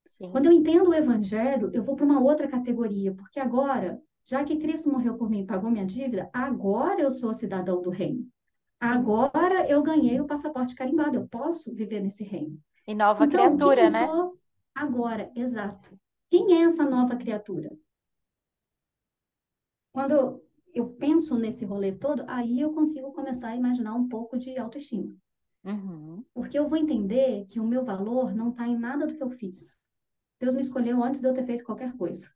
Sim. 0.05 0.31
Quando 0.31 0.45
eu 0.45 0.53
entendo 0.53 0.89
o 0.89 0.93
evangelho, 0.93 1.69
eu 1.73 1.83
vou 1.83 1.95
para 1.95 2.05
uma 2.05 2.21
outra 2.21 2.47
categoria, 2.47 3.13
porque 3.13 3.39
agora 3.39 4.01
Já 4.27 4.43
que 4.43 4.57
Cristo 4.57 4.91
morreu 4.91 5.15
por 5.15 5.29
mim 5.29 5.39
e 5.39 5.45
pagou 5.45 5.71
minha 5.71 5.85
dívida, 5.85 6.29
agora 6.33 7.01
eu 7.01 7.09
sou 7.09 7.33
cidadão 7.33 7.81
do 7.81 7.89
reino. 7.89 8.29
Sim. 8.81 8.89
Agora 8.89 9.67
eu 9.67 9.81
ganhei 9.81 10.19
o 10.22 10.27
passaporte 10.27 10.75
carimbado, 10.75 11.17
eu 11.17 11.27
posso 11.27 11.74
viver 11.74 12.00
nesse 12.00 12.24
reino. 12.24 12.60
E 12.88 12.93
nova 12.93 13.25
então, 13.25 13.39
criatura, 13.39 13.81
quem 13.81 13.91
né? 13.91 14.07
Sou 14.07 14.38
agora, 14.74 15.31
exato. 15.36 16.00
Quem 16.29 16.62
é 16.62 16.62
essa 16.63 16.86
nova 16.86 17.15
criatura? 17.15 17.69
Quando 19.91 20.43
eu 20.74 20.89
penso 20.89 21.36
nesse 21.38 21.65
rolê 21.65 21.91
todo, 21.91 22.24
aí 22.27 22.62
eu 22.62 22.72
consigo 22.72 23.12
começar 23.12 23.50
a 23.50 23.55
imaginar 23.55 23.96
um 23.96 24.07
pouco 24.07 24.38
de 24.38 24.55
autoestima. 24.57 25.15
Uhum. 25.63 26.24
Porque 26.34 26.57
eu 26.57 26.67
vou 26.67 26.77
entender 26.77 27.46
que 27.48 27.60
o 27.60 27.65
meu 27.65 27.84
valor 27.84 28.34
não 28.34 28.50
está 28.51 28.67
em 28.67 28.77
nada 28.77 29.07
do 29.07 29.15
que 29.15 29.24
eu 29.24 29.29
fiz. 29.29 29.81
Deus 30.39 30.53
me 30.53 30.62
escolheu 30.62 31.03
antes 31.03 31.19
de 31.19 31.27
eu 31.27 31.34
ter 31.34 31.46
feito 31.46 31.63
qualquer 31.63 31.98
coisa. 31.98 32.31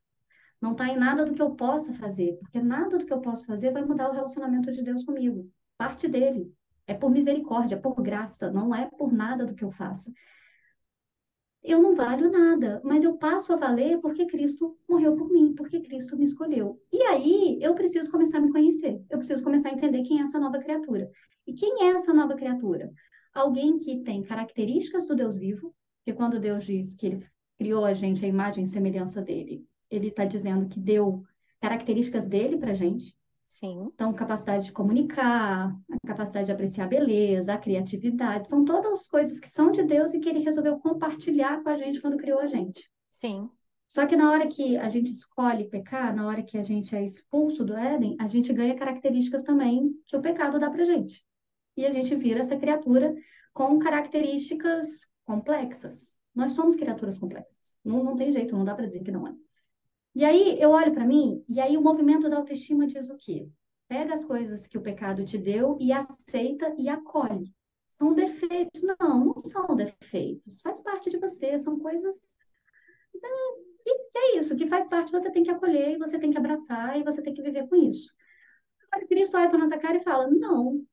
Não 0.60 0.72
está 0.72 0.88
em 0.88 0.96
nada 0.96 1.24
do 1.24 1.34
que 1.34 1.42
eu 1.42 1.54
possa 1.54 1.92
fazer, 1.94 2.36
porque 2.38 2.60
nada 2.60 2.98
do 2.98 3.06
que 3.06 3.12
eu 3.12 3.20
posso 3.20 3.46
fazer 3.46 3.72
vai 3.72 3.84
mudar 3.84 4.10
o 4.10 4.12
relacionamento 4.12 4.72
de 4.72 4.82
Deus 4.82 5.04
comigo. 5.04 5.50
Parte 5.76 6.08
dele. 6.08 6.52
É 6.86 6.94
por 6.94 7.10
misericórdia, 7.10 7.76
é 7.76 7.78
por 7.78 7.94
graça, 8.02 8.50
não 8.50 8.74
é 8.74 8.88
por 8.90 9.12
nada 9.12 9.46
do 9.46 9.54
que 9.54 9.64
eu 9.64 9.70
faça. 9.70 10.12
Eu 11.62 11.80
não 11.80 11.94
valho 11.94 12.28
nada, 12.28 12.80
mas 12.84 13.04
eu 13.04 13.16
passo 13.16 13.52
a 13.52 13.56
valer 13.56 14.00
porque 14.00 14.26
Cristo 14.26 14.76
morreu 14.88 15.14
por 15.14 15.30
mim, 15.30 15.54
porque 15.54 15.80
Cristo 15.80 16.16
me 16.16 16.24
escolheu. 16.24 16.80
E 16.92 17.00
aí 17.04 17.58
eu 17.62 17.72
preciso 17.74 18.10
começar 18.10 18.38
a 18.38 18.40
me 18.40 18.50
conhecer, 18.50 19.00
eu 19.08 19.18
preciso 19.18 19.44
começar 19.44 19.68
a 19.68 19.72
entender 19.72 20.02
quem 20.02 20.18
é 20.18 20.22
essa 20.22 20.40
nova 20.40 20.58
criatura. 20.58 21.08
E 21.46 21.52
quem 21.52 21.84
é 21.84 21.90
essa 21.90 22.12
nova 22.12 22.34
criatura? 22.34 22.92
Alguém 23.32 23.78
que 23.78 24.00
tem 24.02 24.22
características 24.22 25.06
do 25.06 25.14
Deus 25.14 25.38
vivo, 25.38 25.74
que 26.04 26.12
quando 26.12 26.40
Deus 26.40 26.64
diz 26.64 26.96
que 26.96 27.06
ele 27.06 27.26
criou 27.56 27.84
a 27.84 27.94
gente 27.94 28.24
a 28.24 28.28
imagem 28.28 28.64
e 28.64 28.66
semelhança 28.66 29.22
dele, 29.22 29.64
ele 29.88 30.08
está 30.08 30.24
dizendo 30.24 30.68
que 30.68 30.80
deu 30.80 31.22
características 31.60 32.26
dele 32.26 32.58
para 32.58 32.74
gente. 32.74 33.16
Sim. 33.52 33.90
Então, 33.92 34.14
capacidade 34.14 34.64
de 34.64 34.72
comunicar, 34.72 35.76
a 35.92 36.06
capacidade 36.06 36.46
de 36.46 36.52
apreciar 36.52 36.86
a 36.86 36.88
beleza, 36.88 37.52
a 37.52 37.58
criatividade, 37.58 38.48
são 38.48 38.64
todas 38.64 39.06
coisas 39.06 39.38
que 39.38 39.48
são 39.48 39.70
de 39.70 39.82
Deus 39.82 40.14
e 40.14 40.20
que 40.20 40.28
ele 40.30 40.38
resolveu 40.38 40.78
compartilhar 40.78 41.62
com 41.62 41.68
a 41.68 41.76
gente 41.76 42.00
quando 42.00 42.16
criou 42.16 42.40
a 42.40 42.46
gente. 42.46 42.90
Sim. 43.10 43.50
Só 43.86 44.06
que 44.06 44.16
na 44.16 44.30
hora 44.30 44.46
que 44.46 44.78
a 44.78 44.88
gente 44.88 45.12
escolhe 45.12 45.68
pecar, 45.68 46.16
na 46.16 46.26
hora 46.26 46.42
que 46.42 46.56
a 46.56 46.62
gente 46.62 46.96
é 46.96 47.04
expulso 47.04 47.62
do 47.62 47.76
Éden, 47.76 48.16
a 48.18 48.26
gente 48.26 48.50
ganha 48.54 48.74
características 48.74 49.44
também 49.44 49.92
que 50.06 50.16
o 50.16 50.22
pecado 50.22 50.58
dá 50.58 50.70
pra 50.70 50.84
gente. 50.84 51.22
E 51.76 51.84
a 51.84 51.92
gente 51.92 52.14
vira 52.14 52.40
essa 52.40 52.56
criatura 52.56 53.14
com 53.52 53.78
características 53.78 55.10
complexas. 55.26 56.18
Nós 56.34 56.52
somos 56.52 56.74
criaturas 56.74 57.18
complexas. 57.18 57.76
Não, 57.84 58.02
não 58.02 58.16
tem 58.16 58.32
jeito, 58.32 58.56
não 58.56 58.64
dá 58.64 58.74
para 58.74 58.86
dizer 58.86 59.02
que 59.02 59.12
não 59.12 59.28
é. 59.28 59.34
E 60.14 60.24
aí 60.24 60.60
eu 60.60 60.70
olho 60.70 60.92
para 60.92 61.06
mim, 61.06 61.42
e 61.48 61.60
aí 61.60 61.76
o 61.76 61.82
movimento 61.82 62.28
da 62.28 62.36
autoestima 62.36 62.86
diz 62.86 63.08
o 63.08 63.16
quê? 63.16 63.48
Pega 63.88 64.12
as 64.14 64.24
coisas 64.24 64.66
que 64.66 64.76
o 64.76 64.82
pecado 64.82 65.24
te 65.24 65.38
deu 65.38 65.76
e 65.80 65.92
aceita 65.92 66.74
e 66.78 66.88
acolhe. 66.88 67.52
São 67.86 68.14
defeitos? 68.14 68.82
Não, 68.82 69.26
não 69.26 69.38
são 69.38 69.74
defeitos. 69.74 70.60
Faz 70.60 70.80
parte 70.80 71.10
de 71.10 71.18
você, 71.18 71.58
são 71.58 71.78
coisas. 71.78 72.36
E 73.84 74.18
é 74.18 74.38
isso, 74.38 74.56
que 74.56 74.68
faz 74.68 74.86
parte, 74.86 75.10
você 75.10 75.30
tem 75.30 75.42
que 75.42 75.50
acolher, 75.50 75.98
você 75.98 76.18
tem 76.18 76.30
que 76.30 76.38
abraçar, 76.38 76.98
e 76.98 77.02
você 77.02 77.22
tem 77.22 77.34
que 77.34 77.42
viver 77.42 77.68
com 77.68 77.76
isso. 77.76 78.12
Agora, 78.90 79.06
Cristo 79.06 79.36
olha 79.36 79.48
para 79.48 79.58
nossa 79.58 79.78
cara 79.78 79.96
e 79.96 80.04
fala: 80.04 80.28
não, 80.28 80.84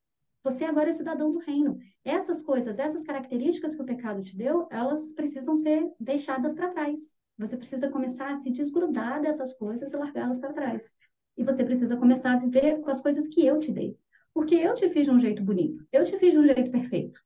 você 0.42 0.64
agora 0.64 0.88
é 0.88 0.92
cidadão 0.92 1.30
do 1.30 1.38
reino. 1.38 1.78
Essas 2.04 2.42
coisas, 2.42 2.78
essas 2.78 3.04
características 3.04 3.74
que 3.74 3.82
o 3.82 3.86
pecado 3.86 4.22
te 4.22 4.36
deu, 4.36 4.66
elas 4.70 5.12
precisam 5.12 5.54
ser 5.54 5.86
deixadas 6.00 6.54
para 6.54 6.70
trás. 6.70 7.19
Você 7.40 7.56
precisa 7.56 7.88
começar 7.88 8.30
a 8.30 8.36
se 8.36 8.50
desgrudar 8.50 9.22
dessas 9.22 9.54
coisas 9.54 9.90
e 9.94 9.96
largá-las 9.96 10.38
para 10.38 10.52
trás. 10.52 10.94
E 11.38 11.42
você 11.42 11.64
precisa 11.64 11.96
começar 11.96 12.34
a 12.34 12.38
viver 12.38 12.80
com 12.82 12.90
as 12.90 13.00
coisas 13.00 13.26
que 13.28 13.46
eu 13.46 13.58
te 13.58 13.72
dei. 13.72 13.98
Porque 14.34 14.54
eu 14.54 14.74
te 14.74 14.86
fiz 14.90 15.06
de 15.06 15.10
um 15.10 15.18
jeito 15.18 15.42
bonito, 15.42 15.82
eu 15.90 16.04
te 16.04 16.16
fiz 16.18 16.32
de 16.32 16.38
um 16.38 16.44
jeito 16.44 16.70
perfeito. 16.70 17.18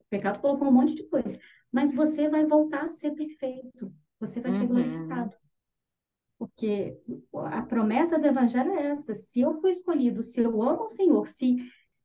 O 0.00 0.04
pecado 0.08 0.40
colocou 0.40 0.66
um 0.66 0.72
monte 0.72 0.94
de 0.94 1.02
coisa. 1.04 1.38
Mas 1.70 1.94
você 1.94 2.26
vai 2.26 2.46
voltar 2.46 2.86
a 2.86 2.88
ser 2.88 3.10
perfeito. 3.10 3.92
Você 4.18 4.40
vai 4.40 4.50
uhum. 4.50 4.58
ser 4.58 4.66
glorificado. 4.66 5.36
Porque 6.38 6.98
a 7.34 7.60
promessa 7.60 8.18
do 8.18 8.26
evangelho 8.26 8.72
é 8.72 8.86
essa. 8.92 9.14
Se 9.14 9.42
eu 9.42 9.52
fui 9.52 9.72
escolhido, 9.72 10.22
se 10.22 10.40
eu 10.40 10.62
amo 10.62 10.84
o 10.84 10.90
Senhor, 10.90 11.28
se 11.28 11.58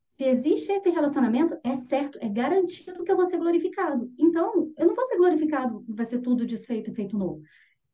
se 0.05 0.24
existe 0.24 0.71
esse 0.71 0.89
relacionamento, 0.89 1.57
é 1.63 1.75
certo, 1.75 2.19
é 2.21 2.29
garantido 2.29 3.03
que 3.03 3.12
eu 3.12 3.15
vou 3.15 3.25
ser 3.25 3.38
glorificado. 3.38 4.13
Então, 4.17 4.71
eu 4.77 4.85
não 4.85 4.93
vou 4.93 5.03
ser 5.03 5.17
glorificado, 5.17 5.83
vai 5.88 6.05
ser 6.05 6.19
tudo 6.19 6.45
desfeito 6.45 6.91
e 6.91 6.95
feito 6.95 7.17
novo. 7.17 7.41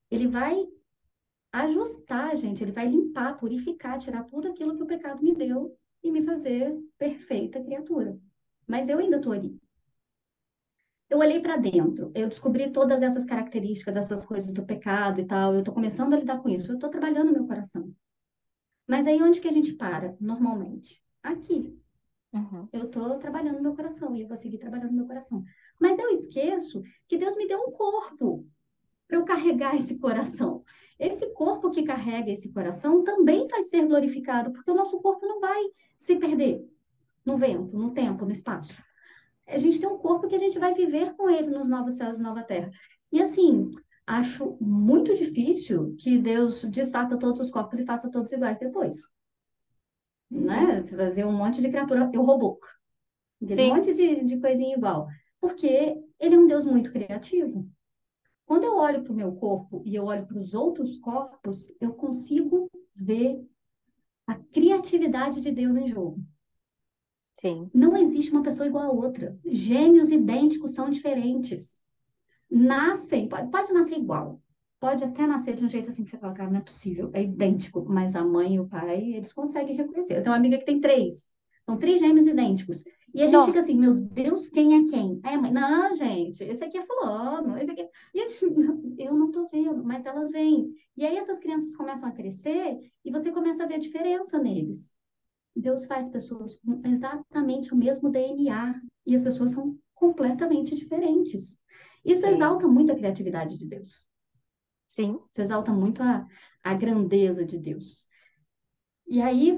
Ele 0.10 0.28
vai 0.28 0.68
ajustar, 1.54 2.36
gente, 2.36 2.64
ele 2.64 2.72
vai 2.74 2.88
limpar, 2.88 3.38
purificar, 3.38 3.98
tirar 3.98 4.26
tudo 4.26 4.50
aquilo 4.50 4.76
que 4.76 4.84
o 4.84 4.88
pecado 4.88 5.24
me 5.24 5.34
deu 5.34 5.78
e 6.04 6.12
me 6.12 6.22
fazer 6.22 6.78
perfeita 6.98 7.64
criatura. 7.64 8.20
Mas 8.68 8.90
eu 8.90 9.00
ainda 9.00 9.18
estou 9.18 9.32
ali. 9.32 9.58
Eu 11.10 11.20
olhei 11.20 11.42
para 11.42 11.58
dentro, 11.58 12.12
eu 12.16 12.28
descobri 12.28 12.72
todas 12.72 13.02
essas 13.02 13.26
características, 13.26 13.98
essas 13.98 14.26
coisas 14.26 14.54
do 14.54 14.66
pecado 14.66 15.20
e 15.20 15.26
tal, 15.26 15.54
eu 15.54 15.60
estou 15.60 15.74
começando 15.74 16.14
a 16.14 16.18
lidar 16.18 16.42
com 16.42 16.50
isso, 16.50 16.72
eu 16.72 16.76
estou 16.76 16.90
trabalhando 16.90 17.34
meu 17.34 17.46
coração. 17.46 17.94
Mas 18.88 19.08
aí 19.08 19.22
onde 19.22 19.42
que 19.42 19.48
a 19.48 19.52
gente 19.52 19.74
para, 19.74 20.16
normalmente? 20.20 21.02
Aqui, 21.22 21.78
Uhum. 22.34 22.68
Eu 22.72 22.86
estou 22.86 23.18
trabalhando 23.20 23.58
no 23.58 23.62
meu 23.62 23.76
coração 23.76 24.16
e 24.16 24.22
eu 24.22 24.28
vou 24.28 24.38
seguir 24.38 24.58
trabalhando 24.58 24.92
no 24.92 24.98
meu 24.98 25.08
coração. 25.08 25.44
Mas 25.80 26.00
eu 26.00 26.10
esqueço 26.10 26.82
que 27.08 27.18
Deus 27.18 27.36
me 27.36 27.48
deu 27.48 27.60
um 27.60 27.72
corpo 27.72 28.48
para 29.08 29.18
eu 29.18 29.26
carregar 29.26 29.76
esse 29.76 30.00
coração. 30.00 30.64
Esse 30.98 31.34
corpo 31.34 31.70
que 31.70 31.84
carrega 31.84 32.32
esse 32.32 32.54
coração 32.54 33.04
também 33.04 33.48
vai 33.48 33.62
ser 33.64 33.86
glorificado, 33.86 34.52
porque 34.52 34.72
o 34.72 34.76
nosso 34.76 35.02
corpo 35.02 35.26
não 35.26 35.40
vai 35.40 35.62
se 35.98 36.16
perder 36.16 36.64
no 37.26 37.38
vento, 37.38 37.78
no 37.78 37.92
tempo, 37.92 38.24
no 38.24 38.32
espaço. 38.32 38.82
A 39.46 39.58
gente 39.58 39.80
tem 39.80 39.90
um 39.90 39.98
corpo 39.98 40.28
que 40.28 40.36
a 40.36 40.40
gente 40.40 40.58
vai 40.58 40.74
viver 40.74 41.14
com 41.16 41.30
ele 41.30 41.48
nos 41.48 41.68
novos 41.68 41.96
céus 41.96 42.20
e 42.20 42.24
nova 42.24 42.44
terra. 42.44 42.72
E 43.12 43.22
assim, 43.22 43.70
acho 44.08 44.58
muito 44.62 45.14
difícil 45.16 45.96
que 46.00 46.18
Deus 46.18 46.64
desfaça 46.64 47.18
todos 47.18 47.42
os 47.42 47.52
corpos 47.52 47.80
e 47.80 47.86
faça 47.86 48.10
todos 48.10 48.32
iguais 48.32 48.58
depois 48.58 49.12
né? 50.32 50.84
Fazer 50.88 51.26
um 51.26 51.34
monte 51.34 51.62
de 51.62 51.68
criatura, 51.68 52.10
eu 52.14 52.24
robô. 52.24 52.60
Um 53.72 53.76
monte 53.76 53.94
de, 53.94 54.24
de 54.24 54.40
coisinha 54.40 54.76
igual. 54.76 55.08
Porque 55.40 55.98
ele 56.20 56.36
é 56.36 56.40
um 56.40 56.48
Deus 56.48 56.64
muito 56.64 56.92
criativo. 56.92 57.68
Quando 58.46 58.64
eu 58.64 58.78
olho 58.78 59.04
para 59.04 59.12
o 59.12 59.16
meu 59.16 59.34
corpo 59.34 59.82
e 59.86 59.96
eu 59.96 60.06
olho 60.06 60.26
para 60.26 60.38
os 60.38 60.54
outros 60.54 60.98
corpos, 60.98 61.74
eu 61.80 61.94
consigo 61.94 62.70
ver 62.96 63.40
a 64.28 64.36
criatividade 64.36 65.42
de 65.42 65.52
Deus 65.52 65.76
em 65.76 65.88
jogo. 65.88 66.24
Sim. 67.40 67.70
Não 67.74 67.98
existe 67.98 68.32
uma 68.32 68.44
pessoa 68.44 68.68
igual 68.68 68.86
a 68.86 68.92
outra. 68.92 69.38
Gêmeos 69.46 70.12
idênticos 70.12 70.72
são 70.72 70.90
diferentes. 70.90 71.82
Nascem, 72.50 73.28
pode, 73.28 73.50
pode 73.50 73.74
nascer 73.74 73.98
igual, 73.98 74.42
pode 74.82 75.04
até 75.04 75.28
nascer 75.28 75.56
de 75.56 75.64
um 75.64 75.70
jeito 75.70 75.90
assim 75.90 76.04
que 76.04 76.10
você 76.10 76.18
fala, 76.18 76.34
cara, 76.34 76.50
não 76.50 76.58
é 76.58 76.64
possível, 76.64 77.12
é 77.14 77.22
idêntico, 77.22 77.86
mas 77.88 78.16
a 78.16 78.26
mãe 78.26 78.56
e 78.56 78.60
o 78.60 78.68
pai, 78.68 79.00
eles 79.14 79.32
conseguem 79.32 79.76
reconhecer. 79.76 80.14
Eu 80.14 80.24
tenho 80.24 80.32
uma 80.32 80.38
amiga 80.38 80.58
que 80.58 80.66
tem 80.66 80.82
três, 80.82 81.36
são 81.64 81.78
três 81.78 82.00
gêmeos 82.00 82.26
idênticos. 82.26 82.84
E 83.14 83.22
a 83.22 83.26
gente 83.26 83.36
Nossa. 83.36 83.48
fica 83.50 83.60
assim, 83.60 83.78
meu 83.78 83.94
Deus, 83.94 84.48
quem 84.50 84.74
é 84.74 84.86
quem? 84.88 85.20
Aí 85.24 85.36
a 85.36 85.42
mãe, 85.42 85.52
não, 85.52 85.96
gente, 85.96 86.44
esse 86.44 86.64
aqui 86.64 86.80
é 86.80 86.86
fulano, 86.86 87.58
esse 87.60 87.70
aqui 87.70 87.82
é... 87.82 87.90
E 88.12 88.26
gente, 88.26 88.96
eu 88.98 89.14
não 89.14 89.30
tô 89.30 89.48
vendo, 89.50 89.84
mas 89.84 90.08
elas 90.08 90.32
vêm. 90.32 90.74
E 90.98 91.06
aí 91.06 91.16
essas 91.16 91.38
crianças 91.38 91.76
começam 91.76 92.10
a 92.10 92.12
crescer 92.12 92.80
e 93.06 93.12
você 93.12 93.32
começa 93.32 93.64
a 93.64 93.68
ver 93.68 93.76
a 93.76 93.80
diferença 93.80 94.40
neles. 94.40 94.98
Deus 95.56 95.86
faz 95.86 96.10
pessoas 96.10 96.56
com 96.56 96.82
exatamente 96.86 97.72
o 97.72 97.78
mesmo 97.78 98.10
DNA 98.10 98.82
e 99.06 99.14
as 99.14 99.22
pessoas 99.22 99.52
são 99.52 99.78
completamente 99.94 100.74
diferentes. 100.74 101.60
Isso 102.04 102.22
Sim. 102.22 102.30
exalta 102.30 102.68
muito 102.68 102.92
a 102.92 102.96
criatividade 102.96 103.60
de 103.60 103.68
Deus. 103.68 104.10
Sim. 104.92 105.20
Isso 105.32 105.42
exalta 105.42 105.72
muito 105.72 106.04
a, 106.04 106.28
a 106.62 106.74
grandeza 106.74 107.46
de 107.46 107.58
Deus. 107.58 108.08
E 109.08 109.22
aí, 109.22 109.58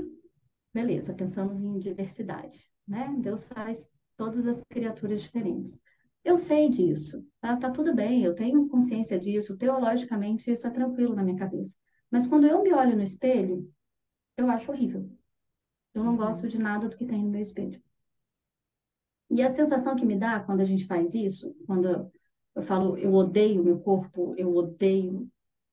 beleza, 0.74 1.14
pensamos 1.14 1.64
em 1.64 1.80
diversidade, 1.80 2.70
né? 2.88 3.14
Deus 3.20 3.48
faz 3.48 3.92
todas 4.16 4.46
as 4.48 4.64
criaturas 4.70 5.22
diferentes. 5.24 5.82
Eu 6.24 6.38
sei 6.38 6.70
disso, 6.70 7.28
tá? 7.42 7.58
Tá 7.58 7.72
tudo 7.72 7.96
bem, 7.96 8.24
eu 8.24 8.36
tenho 8.36 8.68
consciência 8.70 9.20
disso, 9.20 9.58
teologicamente 9.58 10.52
isso 10.52 10.68
é 10.68 10.70
tranquilo 10.70 11.16
na 11.16 11.24
minha 11.24 11.38
cabeça. 11.38 11.76
Mas 12.12 12.28
quando 12.28 12.46
eu 12.46 12.62
me 12.62 12.72
olho 12.72 12.96
no 12.96 13.04
espelho, 13.04 13.68
eu 14.38 14.50
acho 14.52 14.72
horrível. 14.72 15.10
Eu 15.96 16.04
não 16.04 16.12
uhum. 16.12 16.18
gosto 16.18 16.48
de 16.48 16.60
nada 16.60 16.88
do 16.88 16.96
que 16.96 17.06
tem 17.06 17.24
no 17.24 17.32
meu 17.32 17.42
espelho. 17.42 17.82
E 19.32 19.42
a 19.42 19.50
sensação 19.50 19.96
que 19.96 20.06
me 20.06 20.16
dá 20.16 20.40
quando 20.40 20.62
a 20.62 20.66
gente 20.66 20.86
faz 20.86 21.16
isso, 21.16 21.56
quando 21.66 22.12
eu 22.56 22.62
falo, 22.62 22.98
eu 22.98 23.14
odeio 23.14 23.64
meu 23.64 23.80
corpo, 23.80 24.34
eu 24.38 24.56
odeio 24.56 25.30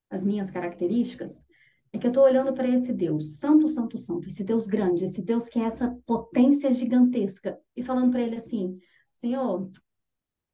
as 0.08 0.24
minhas 0.24 0.50
características, 0.50 1.46
é 1.92 1.98
que 1.98 2.06
eu 2.06 2.10
estou 2.10 2.24
olhando 2.24 2.52
para 2.52 2.68
esse 2.68 2.92
Deus, 2.92 3.38
santo, 3.38 3.68
santo, 3.68 3.98
santo, 3.98 4.28
esse 4.28 4.44
Deus 4.44 4.66
grande, 4.66 5.04
esse 5.04 5.22
Deus 5.22 5.48
que 5.48 5.58
é 5.58 5.64
essa 5.64 5.96
potência 6.06 6.72
gigantesca, 6.72 7.58
e 7.76 7.82
falando 7.82 8.12
para 8.12 8.22
ele 8.22 8.36
assim: 8.36 8.78
Senhor, 9.12 9.62
o 9.62 9.70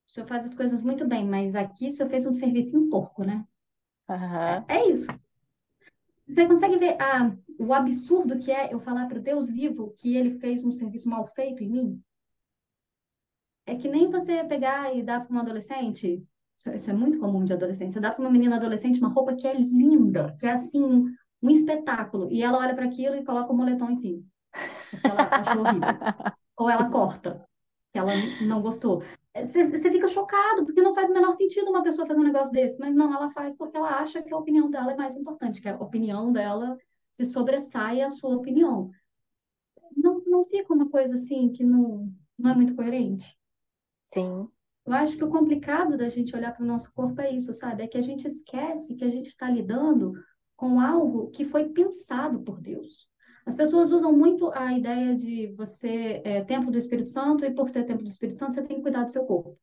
senhor 0.07 0.27
faz 0.27 0.45
as 0.47 0.55
coisas 0.55 0.83
muito 0.83 1.07
bem, 1.07 1.27
mas 1.27 1.55
aqui 1.55 1.89
o 1.89 1.91
senhor 1.91 2.09
fez 2.09 2.27
um 2.27 2.35
serviço 2.35 2.77
em 2.77 2.89
porco, 2.89 3.25
né? 3.25 3.45
Uhum. 4.09 4.17
É, 4.17 4.65
é, 4.69 4.91
isso. 4.91 5.09
Você 6.27 6.47
consegue 6.47 6.79
ver 6.79 7.01
a, 7.01 7.37
o 7.59 7.73
absurdo 7.73 8.39
que 8.39 8.51
é 8.51 8.73
eu 8.73 8.81
falar 8.81 9.07
para 9.07 9.19
o 9.19 9.23
Deus 9.23 9.49
vivo 9.49 9.95
que 9.99 10.17
ele 10.17 10.39
fez 10.39 10.65
um 10.65 10.73
serviço 10.73 11.09
mal 11.09 11.27
feito 11.27 11.63
em 11.63 11.71
mim? 11.71 12.03
É 13.67 13.75
que 13.75 13.89
nem 13.89 14.11
você 14.11 14.45
pegar 14.45 14.95
e 14.95 15.03
dar 15.03 15.27
para 15.27 15.37
um 15.37 15.41
adolescente, 15.41 16.25
isso 16.75 16.91
é 16.91 16.95
muito 16.95 17.19
comum 17.19 17.45
de 17.45 17.53
adolescente, 17.53 17.93
você 17.93 18.01
dá 18.01 18.13
para 18.13 18.23
uma 18.23 18.31
menina 18.31 18.57
adolescente 18.57 19.01
uma 19.01 19.09
roupa 19.09 19.35
que 19.35 19.47
é 19.47 19.55
linda, 19.55 20.37
que 20.39 20.47
é 20.47 20.53
assim, 20.53 21.05
um 21.43 21.51
espetáculo, 21.51 22.31
e 22.31 22.43
ela 22.43 22.59
olha 22.59 22.75
para 22.75 22.85
aquilo 22.85 23.17
e 23.17 23.25
coloca 23.25 23.53
o 23.53 23.57
moletom 23.57 23.91
em 23.91 23.95
cima, 23.97 24.23
ela 25.05 25.29
achou 25.33 25.61
horrível. 25.63 25.81
Ou 26.57 26.71
ela 26.71 26.89
corta, 26.89 27.47
que 27.93 27.99
ela 27.99 28.13
não 28.41 28.63
gostou. 28.63 29.03
Você, 29.37 29.69
você 29.69 29.91
fica 29.91 30.09
chocado, 30.09 30.65
porque 30.65 30.81
não 30.81 30.95
faz 30.95 31.11
o 31.11 31.13
menor 31.13 31.33
sentido 31.33 31.69
uma 31.69 31.83
pessoa 31.83 32.07
fazer 32.07 32.21
um 32.21 32.25
negócio 32.25 32.53
desse, 32.53 32.79
mas 32.79 32.95
não, 32.95 33.13
ela 33.13 33.31
faz 33.31 33.55
porque 33.55 33.77
ela 33.77 34.01
acha 34.01 34.23
que 34.23 34.33
a 34.33 34.39
opinião 34.39 34.71
dela 34.71 34.93
é 34.93 34.97
mais 34.97 35.15
importante, 35.17 35.61
que 35.61 35.69
a 35.69 35.77
opinião 35.77 36.33
dela 36.33 36.79
se 37.13 37.27
sobressai 37.27 38.01
à 38.01 38.09
sua 38.09 38.35
opinião. 38.35 38.91
Não, 39.95 40.23
não 40.27 40.45
fica 40.45 40.73
uma 40.73 40.89
coisa 40.89 41.17
assim 41.17 41.51
que 41.51 41.65
não, 41.65 42.11
não 42.39 42.53
é 42.53 42.55
muito 42.55 42.75
coerente. 42.75 43.36
Sim. 44.07 44.49
Eu 44.87 44.93
acho 44.93 45.17
que 45.17 45.25
o 45.25 45.29
complicado 45.31 45.97
da 45.97 46.09
gente 46.09 46.35
olhar 46.35 46.53
para 46.53 46.63
o 46.63 46.67
nosso 46.67 46.93
corpo 46.95 47.21
é 47.21 47.31
isso, 47.31 47.53
sabe? 47.53 47.83
É 47.83 47.89
que 47.89 47.99
a 47.99 48.03
gente 48.03 48.25
esquece 48.27 48.95
que 48.95 49.05
a 49.05 49.11
gente 49.11 49.27
está 49.27 49.51
lidando 49.51 50.13
com 50.57 50.81
algo 50.81 51.29
que 51.31 51.45
foi 51.45 51.69
pensado 51.71 52.41
por 52.41 52.61
Deus. 52.61 53.09
As 53.45 53.55
pessoas 53.55 53.91
usam 53.91 54.13
muito 54.13 54.51
a 54.53 54.73
ideia 54.73 55.15
de 55.15 55.53
você 55.57 56.23
é 56.25 56.43
templo 56.45 56.71
do 56.71 56.79
Espírito 56.79 57.11
Santo 57.11 57.45
e 57.45 57.53
por 57.53 57.69
ser 57.69 57.85
templo 57.85 58.05
do 58.05 58.11
Espírito 58.11 58.39
Santo 58.39 58.55
você 58.55 58.63
tem 58.63 58.77
que 58.77 58.83
cuidar 58.83 59.05
do 59.05 59.11
seu 59.11 59.25
corpo. 59.25 59.59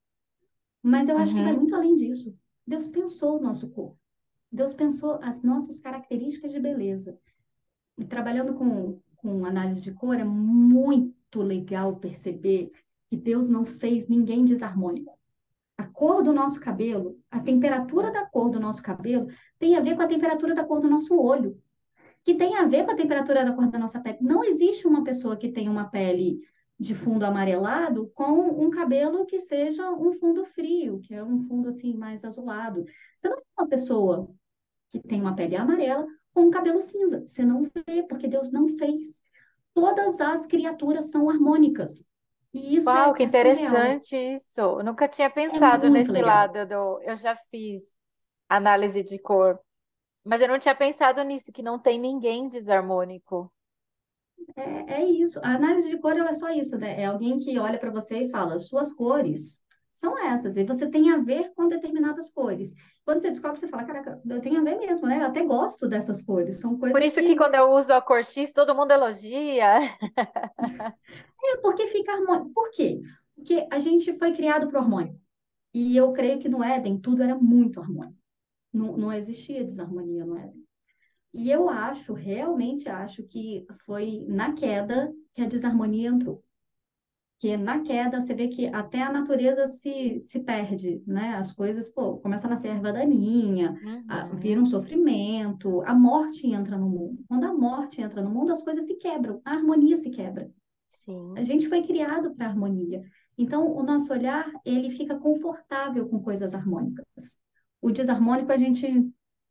Mas 0.82 1.08
eu 1.10 1.18
acho 1.18 1.34
que 1.36 1.42
vai 1.42 1.54
Uhum. 1.54 1.60
muito 1.60 1.76
além 1.76 1.96
disso. 1.96 2.38
Deus 2.68 2.88
pensou 2.88 3.38
o 3.40 3.42
nosso 3.42 3.70
corpo. 3.70 3.98
Deus 4.52 4.74
pensou 4.74 5.20
as 5.22 5.42
nossas 5.44 5.80
características 5.80 6.52
de 6.52 6.60
beleza. 6.60 7.18
E 7.98 8.06
trabalhando 8.06 8.54
com, 8.56 9.00
com 9.18 9.46
análise 9.46 9.82
de 9.82 9.94
cor, 9.94 10.16
é 10.20 10.24
muito 10.24 11.42
legal 11.42 11.96
perceber 11.98 12.72
que 13.14 13.18
Deus 13.18 13.48
não 13.48 13.64
fez 13.64 14.08
ninguém 14.08 14.44
desarmônico. 14.44 15.16
A 15.78 15.86
cor 15.86 16.24
do 16.24 16.34
nosso 16.34 16.60
cabelo, 16.60 17.20
a 17.30 17.40
temperatura 17.40 18.10
da 18.10 18.26
cor 18.26 18.50
do 18.50 18.60
nosso 18.60 18.82
cabelo, 18.82 19.28
tem 19.60 19.76
a 19.76 19.82
ver 19.82 19.96
com 19.96 20.02
a 20.02 20.08
temperatura 20.08 20.56
da 20.56 20.64
cor 20.64 20.80
do 20.80 20.90
nosso 20.90 21.16
olho, 21.16 21.62
que 22.24 22.34
tem 22.34 22.58
a 22.58 22.66
ver 22.66 22.86
com 22.86 22.92
a 22.92 22.96
temperatura 22.96 23.46
da 23.46 23.54
cor 23.54 23.68
da 23.68 23.78
nossa 23.78 24.02
pele. 24.02 24.18
Não 24.20 24.44
existe 24.44 24.88
uma 24.88 25.04
pessoa 25.04 25.38
que 25.38 25.52
tenha 25.52 25.70
uma 25.70 25.86
pele 25.86 26.40
de 26.80 26.96
fundo 26.96 27.24
amarelado 27.24 28.12
com 28.16 28.66
um 28.66 28.72
cabelo 28.72 29.28
que 29.28 29.40
seja 29.40 29.92
um 29.92 30.12
fundo 30.12 30.44
frio, 30.44 31.00
que 31.00 31.14
é 31.14 31.24
um 31.24 31.44
fundo 31.44 31.70
assim 31.70 31.94
mais 31.94 32.26
azulado. 32.26 32.84
Você 33.16 33.30
não 33.30 33.38
vê 33.38 33.44
uma 33.60 33.68
pessoa 33.68 34.28
que 34.90 35.00
tem 35.00 35.22
uma 35.22 35.36
pele 35.36 35.56
amarela 35.56 36.08
com 36.34 36.42
um 36.42 36.50
cabelo 36.50 36.82
cinza. 36.82 37.24
Você 37.28 37.46
não 37.46 37.62
vê, 37.62 38.02
porque 38.10 38.28
Deus 38.28 38.52
não 38.52 38.68
fez. 38.68 39.22
Todas 39.72 40.20
as 40.20 40.48
criaturas 40.48 41.12
são 41.12 41.30
harmônicas. 41.30 42.12
E 42.54 42.76
isso 42.78 42.96
Uau, 42.96 43.14
é, 43.14 43.14
que 43.14 43.24
é 43.24 43.30
surreal. 43.30 44.02
interessante 44.04 44.16
isso. 44.16 44.62
Eu 44.62 44.84
nunca 44.84 45.08
tinha 45.08 45.30
É 45.50 45.58
pensado 45.60 45.90
muito 45.90 45.90
nesse 45.90 46.12
legal. 46.12 46.22
lado 46.22 46.66
do. 46.68 47.02
Eu 47.04 47.18
já 47.18 47.36
fiz 47.52 47.82
análise 48.50 49.04
de 49.04 49.20
cor, 49.20 49.60
mas 50.26 50.42
eu 50.42 50.48
não 50.50 50.60
tinha 50.60 50.76
pensado 50.76 51.24
nisso, 51.24 51.52
que 51.54 51.64
não 51.64 51.80
tem 51.80 52.00
ninguém 52.00 52.50
desarmônico. 52.50 53.52
É, 54.56 54.94
é 55.02 55.06
isso. 55.06 55.40
A 55.44 55.56
análise 55.56 55.90
de 55.90 55.98
cor 56.00 56.14
ela 56.18 56.30
é 56.30 56.34
só 56.34 56.50
isso, 56.50 56.78
né? 56.78 57.02
É 57.02 57.06
alguém 57.06 57.40
que 57.40 57.58
olha 57.60 57.80
para 57.80 57.92
você 57.92 58.26
e 58.26 58.30
fala, 58.30 58.60
suas 58.60 58.92
cores 58.94 59.64
são 59.92 60.18
essas, 60.18 60.58
e 60.58 60.64
você 60.64 60.90
tem 60.90 61.12
a 61.12 61.18
ver 61.18 61.54
com 61.56 61.68
determinadas 61.68 62.32
cores. 62.32 62.74
Quando 63.06 63.20
você 63.20 63.32
descobre, 63.32 63.60
você 63.60 63.68
fala, 63.68 63.84
caraca, 63.84 64.22
eu 64.26 64.42
tenho 64.42 64.62
a 64.62 64.64
ver 64.64 64.78
mesmo, 64.78 65.08
né? 65.08 65.18
Eu 65.18 65.26
até 65.26 65.44
gosto 65.44 65.88
dessas 65.88 66.24
cores. 66.24 66.60
São 66.62 66.78
Por 66.78 66.92
coisas 66.92 67.08
isso 67.08 67.20
que 67.22 67.28
que. 67.28 67.36
quando 67.36 67.56
eu 67.56 67.72
uso 67.72 67.94
a 67.94 68.02
cor 68.02 68.24
X, 68.24 68.54
todo 68.54 68.76
mundo 68.76 68.92
elogia. 68.92 69.80
É 71.46 71.58
porque 71.62 71.88
fica 71.88 72.14
harmônico. 72.14 72.52
Por 72.54 72.72
quê? 72.72 73.02
Porque 73.36 73.68
a 73.70 73.78
gente 73.78 74.18
foi 74.18 74.32
criado 74.32 74.70
para 74.70 74.80
harmônico. 74.80 75.20
E 75.74 75.98
eu 75.98 76.14
creio 76.14 76.40
que 76.40 76.48
no 76.48 76.64
Éden 76.64 77.00
tudo 77.00 77.22
era 77.22 77.36
muito 77.36 77.82
harmônico. 77.82 78.18
Não, 78.72 78.96
não 78.96 79.12
existia 79.12 79.64
desarmonia 79.64 80.26
no 80.26 80.38
Éden. 80.38 80.64
E 81.34 81.52
eu 81.52 81.68
acho, 81.70 82.14
realmente 82.14 82.88
acho 82.88 83.24
que 83.24 83.66
foi 83.86 84.26
na 84.30 84.54
queda 84.54 85.12
que 85.34 85.42
a 85.42 85.48
desarmonia 85.48 86.10
entrou. 86.10 86.44
Que 87.44 87.58
na 87.58 87.82
queda 87.84 88.22
você 88.22 88.34
vê 88.34 88.48
que 88.48 88.68
até 88.68 89.02
a 89.02 89.12
natureza 89.12 89.68
se, 89.68 90.18
se 90.22 90.40
perde, 90.40 91.04
né? 91.06 91.36
As 91.36 91.52
coisas, 91.52 91.90
pô, 91.90 92.18
começa 92.20 92.48
a 92.48 92.50
nascer 92.50 92.70
erva 92.70 92.94
daninha, 92.94 93.76
a- 94.08 94.30
vira 94.34 94.62
um 94.62 94.66
Uhum. 94.66 94.66
sofrimento, 94.66 95.82
a 95.82 95.94
morte 95.94 96.48
entra 96.48 96.78
no 96.78 96.90
mundo. 96.90 97.22
Quando 97.28 97.44
a 97.44 97.54
morte 97.54 98.02
entra 98.02 98.22
no 98.24 98.30
mundo, 98.30 98.54
as 98.54 98.64
coisas 98.64 98.86
se 98.88 98.96
quebram, 98.96 99.42
a 99.44 99.52
harmonia 99.52 99.98
se 99.98 100.10
quebra. 100.10 100.50
A 101.36 101.44
Sim, 101.44 101.44
gente 101.44 101.68
foi 101.70 101.84
criado 101.84 102.36
para 102.36 102.48
harmonia. 102.48 103.04
Então, 103.38 103.72
o 103.76 103.84
nosso 103.84 104.14
olhar, 104.14 104.52
ele 104.66 104.92
fica 104.92 105.20
confortável 105.20 106.08
com 106.10 106.22
coisas 106.22 106.54
harmônicas. 106.54 107.06
O 107.82 107.92
desarmônico, 107.92 108.52
a 108.52 108.58
gente, 108.58 108.88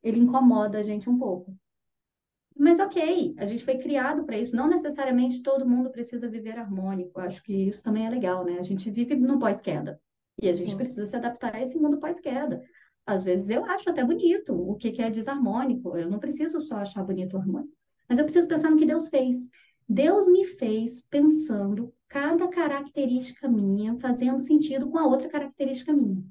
ele 0.03 0.21
incomoda 0.21 0.79
a 0.79 0.83
gente 0.85 1.11
um 1.11 1.19
pouco. 1.19 1.57
Mas 2.57 2.79
ok, 2.79 3.35
a 3.39 3.47
gente 3.47 3.65
foi 3.65 3.79
criado 3.79 4.25
para 4.25 4.39
isso. 4.39 4.55
Não 4.57 4.69
necessariamente 4.69 5.43
todo 5.43 5.69
mundo 5.69 5.91
precisa 5.91 6.29
viver 6.29 6.59
harmônico. 6.59 7.21
Acho 7.21 7.43
que 7.43 7.53
isso 7.69 7.83
também 7.83 8.07
é 8.07 8.11
legal, 8.11 8.45
né? 8.45 8.59
A 8.59 8.63
gente 8.63 8.91
vive 8.91 9.15
no 9.17 9.39
pós-queda. 9.39 10.01
E 10.41 10.49
a 10.49 10.55
gente 10.55 10.75
sim. 10.75 10.77
precisa 10.77 11.07
se 11.07 11.17
adaptar 11.17 11.55
a 11.55 11.63
esse 11.63 11.79
mundo 11.79 11.99
pós-queda. 11.99 12.63
Às 13.07 13.25
vezes 13.25 13.51
eu 13.51 13.65
acho 13.65 13.91
até 13.91 14.05
bonito 14.05 14.55
o 14.55 14.77
que 14.77 14.93
que 14.93 15.03
é 15.03 15.11
desarmônico. 15.11 15.97
Eu 15.97 16.09
não 16.11 16.19
preciso 16.19 16.61
só 16.61 16.77
achar 16.77 17.03
bonito 17.05 17.35
o 17.35 17.39
harmônico. 17.41 17.75
Mas 18.09 18.19
eu 18.19 18.25
preciso 18.25 18.49
pensar 18.49 18.71
no 18.71 18.77
que 18.77 18.87
Deus 18.87 19.09
fez. 19.09 19.51
Deus 19.89 20.29
me 20.29 20.45
fez 20.45 21.01
pensando 21.03 21.93
cada 22.09 22.47
característica 22.49 23.49
minha 23.49 23.97
fazendo 23.99 24.39
sentido 24.39 24.89
com 24.91 24.99
a 24.99 25.07
outra 25.07 25.29
característica 25.29 25.93
minha. 25.93 26.23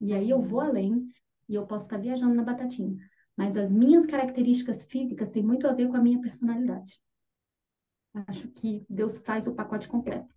E 0.00 0.12
aí 0.12 0.30
eu 0.30 0.40
vou 0.42 0.60
Uhum. 0.60 0.66
além 0.66 1.08
e 1.48 1.54
eu 1.54 1.66
posso 1.66 1.86
estar 1.86 1.98
viajando 1.98 2.34
na 2.34 2.42
batatinha. 2.42 2.96
Mas 3.36 3.56
as 3.56 3.70
minhas 3.72 4.06
características 4.06 4.84
físicas 4.84 5.30
têm 5.32 5.42
muito 5.42 5.66
a 5.66 5.72
ver 5.74 5.88
com 5.88 5.96
a 5.96 6.02
minha 6.02 6.20
personalidade. 6.20 7.00
Acho 8.26 8.48
que 8.48 8.86
Deus 8.88 9.18
faz 9.18 9.46
o 9.46 9.54
pacote 9.54 9.86
completo. 9.86 10.34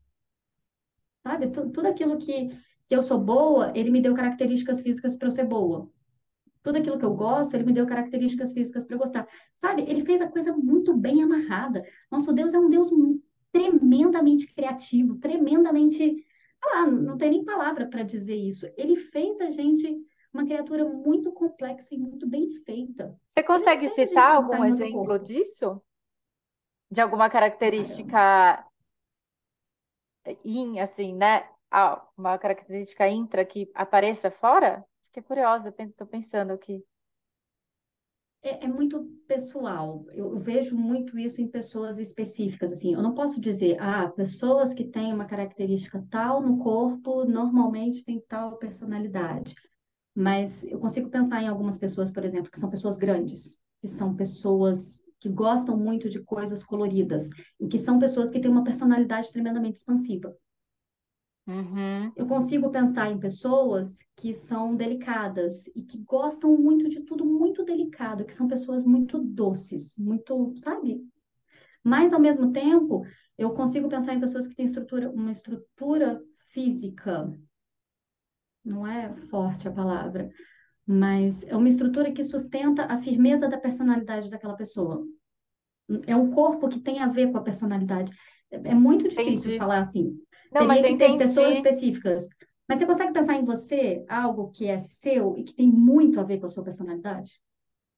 Sabe? 1.23 1.47
Tu- 1.51 1.69
Tudo 1.71 1.87
aquilo 1.87 2.17
que, 2.17 2.47
que 2.87 2.95
eu 2.95 3.01
sou 3.03 3.19
boa, 3.19 3.71
ele 3.75 3.89
me 3.91 4.01
deu 4.01 4.13
características 4.13 4.81
físicas 4.81 5.17
para 5.17 5.27
eu 5.27 5.31
ser 5.31 5.45
boa. 5.45 5.89
Tudo 6.63 6.77
aquilo 6.79 6.99
que 6.99 7.05
eu 7.05 7.15
gosto, 7.15 7.55
ele 7.55 7.65
me 7.65 7.73
deu 7.73 7.87
características 7.87 8.53
físicas 8.53 8.85
para 8.85 8.95
eu 8.95 8.99
gostar. 8.99 9.27
Sabe? 9.55 9.83
Ele 9.83 10.03
fez 10.05 10.21
a 10.21 10.29
coisa 10.29 10.55
muito 10.55 10.95
bem 10.95 11.23
amarrada. 11.23 11.83
Nosso 12.11 12.33
Deus 12.33 12.53
é 12.53 12.59
um 12.59 12.69
Deus 12.69 12.89
tremendamente 13.51 14.53
criativo, 14.53 15.17
tremendamente. 15.17 16.25
lá, 16.65 16.87
não 16.87 17.17
tem 17.17 17.29
nem 17.31 17.45
palavra 17.45 17.87
para 17.87 18.03
dizer 18.03 18.35
isso. 18.35 18.67
Ele 18.77 18.95
fez 18.95 19.41
a 19.41 19.51
gente 19.51 19.97
uma 20.35 20.45
criatura 20.45 20.83
muito 20.83 21.31
complexa 21.31 21.95
e 21.95 21.97
muito 21.97 22.27
bem 22.27 22.49
feita. 22.65 23.17
Você 23.29 23.41
consegue 23.41 23.87
citar 23.89 24.35
algum 24.35 24.65
exemplo 24.65 25.05
corpo. 25.05 25.19
disso? 25.19 25.81
De 26.91 27.01
alguma 27.01 27.29
Cara, 27.29 27.49
característica 27.49 28.65
in, 30.43 30.79
assim, 30.79 31.13
né? 31.13 31.47
Ah, 31.71 32.05
uma 32.17 32.37
característica 32.37 33.07
intra 33.07 33.45
que 33.45 33.71
apareça 33.73 34.29
fora? 34.29 34.85
Fiquei 35.05 35.23
curiosa, 35.23 35.69
estou 35.69 36.05
pensando 36.05 36.51
aqui. 36.51 36.83
é, 38.45 38.65
é 38.65 38.67
muito 38.67 39.03
pessoal. 39.27 40.05
Eu, 40.13 40.33
eu 40.33 40.39
vejo 40.39 40.77
muito 40.77 41.17
isso 41.17 41.41
em 41.41 41.47
pessoas 41.47 41.97
específicas. 41.97 42.71
Assim, 42.71 42.93
eu 42.93 43.01
não 43.01 43.15
posso 43.15 43.41
dizer, 43.41 43.77
ah, 43.79 44.07
pessoas 44.09 44.73
que 44.73 44.85
têm 44.85 45.11
uma 45.11 45.25
característica 45.25 46.05
tal 46.09 46.41
no 46.41 46.59
corpo 46.59 47.25
normalmente 47.25 48.05
têm 48.05 48.21
tal 48.27 48.57
personalidade. 48.57 49.55
Mas 50.15 50.63
eu 50.63 50.79
consigo 50.79 51.09
pensar 51.09 51.43
em 51.43 51.47
algumas 51.47 51.77
pessoas, 51.77 52.11
por 52.11 52.23
exemplo, 52.23 52.49
que 52.49 52.59
são 52.59 52.69
pessoas 52.69 52.97
grandes, 52.97 53.61
que 53.81 53.89
são 53.89 54.15
pessoas 54.15 55.03
que 55.19 55.27
gostam 55.27 55.77
muito 55.77 56.07
de 56.07 56.23
coisas 56.23 56.63
coloridas 56.63 57.29
e 57.59 57.67
que 57.67 57.79
são 57.79 57.99
pessoas 57.99 58.31
que 58.31 58.39
têm 58.39 58.49
uma 58.49 58.63
personalidade 58.63 59.31
tremendamente 59.31 59.79
expansiva. 59.79 60.33
Uhum. 61.47 62.11
Eu 62.15 62.25
consigo 62.25 62.71
pensar 62.71 63.11
em 63.11 63.19
pessoas 63.19 63.99
que 64.15 64.33
são 64.33 64.75
delicadas 64.75 65.67
e 65.75 65.83
que 65.83 65.97
gostam 65.99 66.57
muito 66.57 66.87
de 66.89 67.01
tudo 67.01 67.25
muito 67.25 67.63
delicado, 67.63 68.25
que 68.25 68.33
são 68.33 68.47
pessoas 68.47 68.83
muito 68.83 69.19
doces, 69.19 69.97
muito, 69.97 70.55
sabe? 70.57 71.03
Mas 71.83 72.13
ao 72.13 72.19
mesmo 72.19 72.51
tempo, 72.51 73.05
eu 73.37 73.51
consigo 73.53 73.87
pensar 73.87 74.13
em 74.13 74.19
pessoas 74.19 74.47
que 74.47 74.55
têm 74.55 74.65
estrutura, 74.65 75.09
uma 75.11 75.31
estrutura 75.31 76.19
física, 76.51 77.31
não 78.65 78.85
é 78.87 79.13
forte 79.29 79.67
a 79.67 79.71
palavra, 79.71 80.29
mas 80.85 81.43
é 81.43 81.55
uma 81.55 81.69
estrutura 81.69 82.11
que 82.11 82.23
sustenta 82.23 82.85
a 82.85 82.97
firmeza 82.97 83.47
da 83.47 83.57
personalidade 83.57 84.29
daquela 84.29 84.55
pessoa. 84.55 85.05
É 86.07 86.15
um 86.15 86.31
corpo 86.31 86.67
que 86.67 86.79
tem 86.79 86.99
a 86.99 87.07
ver 87.07 87.31
com 87.31 87.37
a 87.37 87.43
personalidade. 87.43 88.11
É 88.51 88.71
é 88.71 88.75
muito 88.75 89.07
difícil 89.07 89.35
Entendi. 89.35 89.57
falar 89.57 89.79
assim. 89.79 90.19
Não, 90.51 90.65
mas 90.65 90.81
Teria 90.81 90.91
eu 90.91 90.97
que 90.97 91.03
ter 91.05 91.17
pessoas 91.17 91.47
entendi. 91.47 91.67
específicas. 91.67 92.27
Mas 92.67 92.79
você 92.79 92.85
consegue 92.85 93.13
pensar 93.13 93.35
em 93.35 93.43
você, 93.43 94.03
algo 94.07 94.49
que 94.51 94.65
é 94.65 94.79
seu 94.79 95.37
e 95.37 95.43
que 95.43 95.53
tem 95.53 95.69
muito 95.69 96.19
a 96.19 96.23
ver 96.23 96.39
com 96.39 96.45
a 96.45 96.49
sua 96.49 96.63
personalidade? 96.63 97.39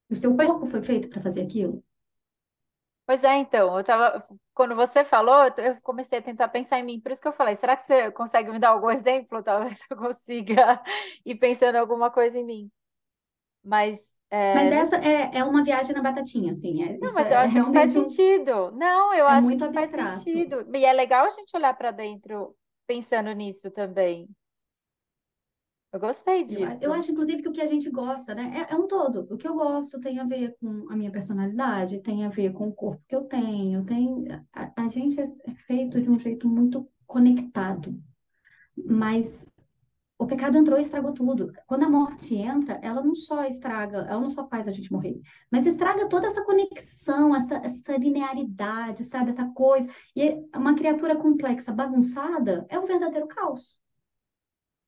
O 0.09 0.15
seu 0.15 0.35
corpo 0.35 0.65
foi 0.65 0.81
feito 0.81 1.09
para 1.09 1.21
fazer 1.21 1.41
aquilo? 1.41 1.83
Pois 3.07 3.23
é, 3.23 3.37
então, 3.37 3.77
eu 3.77 3.83
tava, 3.85 4.27
quando 4.53 4.75
você 4.75 5.05
falou, 5.05 5.45
eu 5.57 5.77
comecei 5.81 6.19
a 6.19 6.21
tentar 6.21 6.49
pensar 6.49 6.77
em 6.77 6.83
mim, 6.83 6.99
por 6.99 7.09
isso 7.09 7.21
que 7.21 7.27
eu 7.27 7.31
falei, 7.31 7.55
será 7.55 7.77
que 7.77 7.85
você 7.85 8.11
consegue 8.11 8.51
me 8.51 8.59
dar 8.59 8.71
algum 8.71 8.91
exemplo? 8.91 9.41
Talvez 9.41 9.79
eu 9.89 9.95
consiga 9.95 10.83
ir 11.25 11.35
pensando 11.35 11.77
alguma 11.77 12.11
coisa 12.11 12.37
em 12.37 12.43
mim. 12.43 12.71
Mas, 13.63 13.97
Mas 14.29 14.71
é, 14.71 14.75
não, 14.75 14.81
essa 14.81 14.97
é, 14.97 15.37
é 15.37 15.43
uma 15.45 15.63
viagem 15.63 15.95
na 15.95 16.01
batatinha, 16.01 16.51
assim. 16.51 16.83
É, 16.83 16.97
não, 16.97 17.13
mas 17.13 17.27
eu 17.27 17.31
é, 17.31 17.31
é 17.31 17.37
acho 17.37 17.53
que 17.53 17.71
faz 17.71 17.93
realmente 17.93 17.97
um, 17.97 18.09
sentido. 18.09 18.71
Não, 18.73 19.13
eu 19.13 19.25
é 19.25 19.31
acho 19.31 19.41
muito 19.41 19.65
que 19.65 19.73
faz 19.73 19.85
abstrato. 19.85 20.17
sentido. 20.17 20.75
E 20.75 20.85
é 20.85 20.91
legal 20.91 21.25
a 21.25 21.29
gente 21.29 21.55
olhar 21.55 21.73
para 21.77 21.91
dentro 21.91 22.53
pensando 22.85 23.31
nisso 23.31 23.71
também. 23.71 24.27
Eu 25.91 25.99
gostei 25.99 26.45
Eu, 26.49 26.63
a- 26.63 26.77
eu 26.81 26.93
disso. 26.93 26.93
acho, 26.93 27.11
inclusive, 27.11 27.41
que 27.41 27.49
o 27.49 27.51
que 27.51 27.61
a 27.61 27.67
gente 27.67 27.89
gosta, 27.89 28.33
né, 28.33 28.65
é, 28.69 28.73
é 28.73 28.75
um 28.77 28.87
todo. 28.87 29.27
O 29.33 29.37
que 29.37 29.47
eu 29.47 29.53
gosto 29.55 29.99
tem 29.99 30.19
a 30.19 30.23
ver 30.25 30.55
com 30.59 30.89
a 30.89 30.95
minha 30.95 31.11
personalidade, 31.11 32.01
tem 32.01 32.25
a 32.25 32.29
ver 32.29 32.53
com 32.53 32.67
o 32.69 32.73
corpo 32.73 33.03
que 33.07 33.15
eu 33.15 33.23
tenho, 33.25 33.83
tem, 33.85 34.25
a, 34.53 34.71
a 34.83 34.87
gente 34.89 35.19
é 35.19 35.25
é 35.45 35.53
feito 35.55 35.99
de 36.01 36.09
um 36.09 36.17
jeito 36.17 36.47
muito 36.47 36.89
conectado, 37.05 37.99
mas 38.77 39.53
o 40.19 40.27
pecado 40.27 40.57
entrou 40.57 40.77
e 40.79 40.81
estragou 40.83 41.13
tudo. 41.13 41.51
Quando 41.67 41.83
a 41.85 41.89
morte 41.89 42.35
entra, 42.35 42.75
ela 42.83 43.03
não 43.03 43.15
só 43.15 43.45
estraga, 43.45 43.99
ela 44.09 44.21
não 44.21 44.29
só 44.31 44.47
faz 44.49 44.67
a 44.67 44.71
gente 44.73 44.91
morrer, 44.91 45.19
mas 45.51 45.65
estraga 45.67 46.09
toda 46.09 46.27
essa 46.27 46.43
conexão, 46.45 47.35
essa, 47.35 47.57
essa 47.57 47.97
linearidade, 47.97 49.03
sabe, 49.05 49.31
essa 49.31 49.45
coisa. 49.51 49.91
E 50.15 50.35
uma 50.55 50.75
criatura 50.75 51.15
complexa, 51.17 51.71
bagunçada, 51.73 52.65
é 52.69 52.79
um 52.79 52.85
verdadeiro 52.87 53.27
caos. 53.27 53.79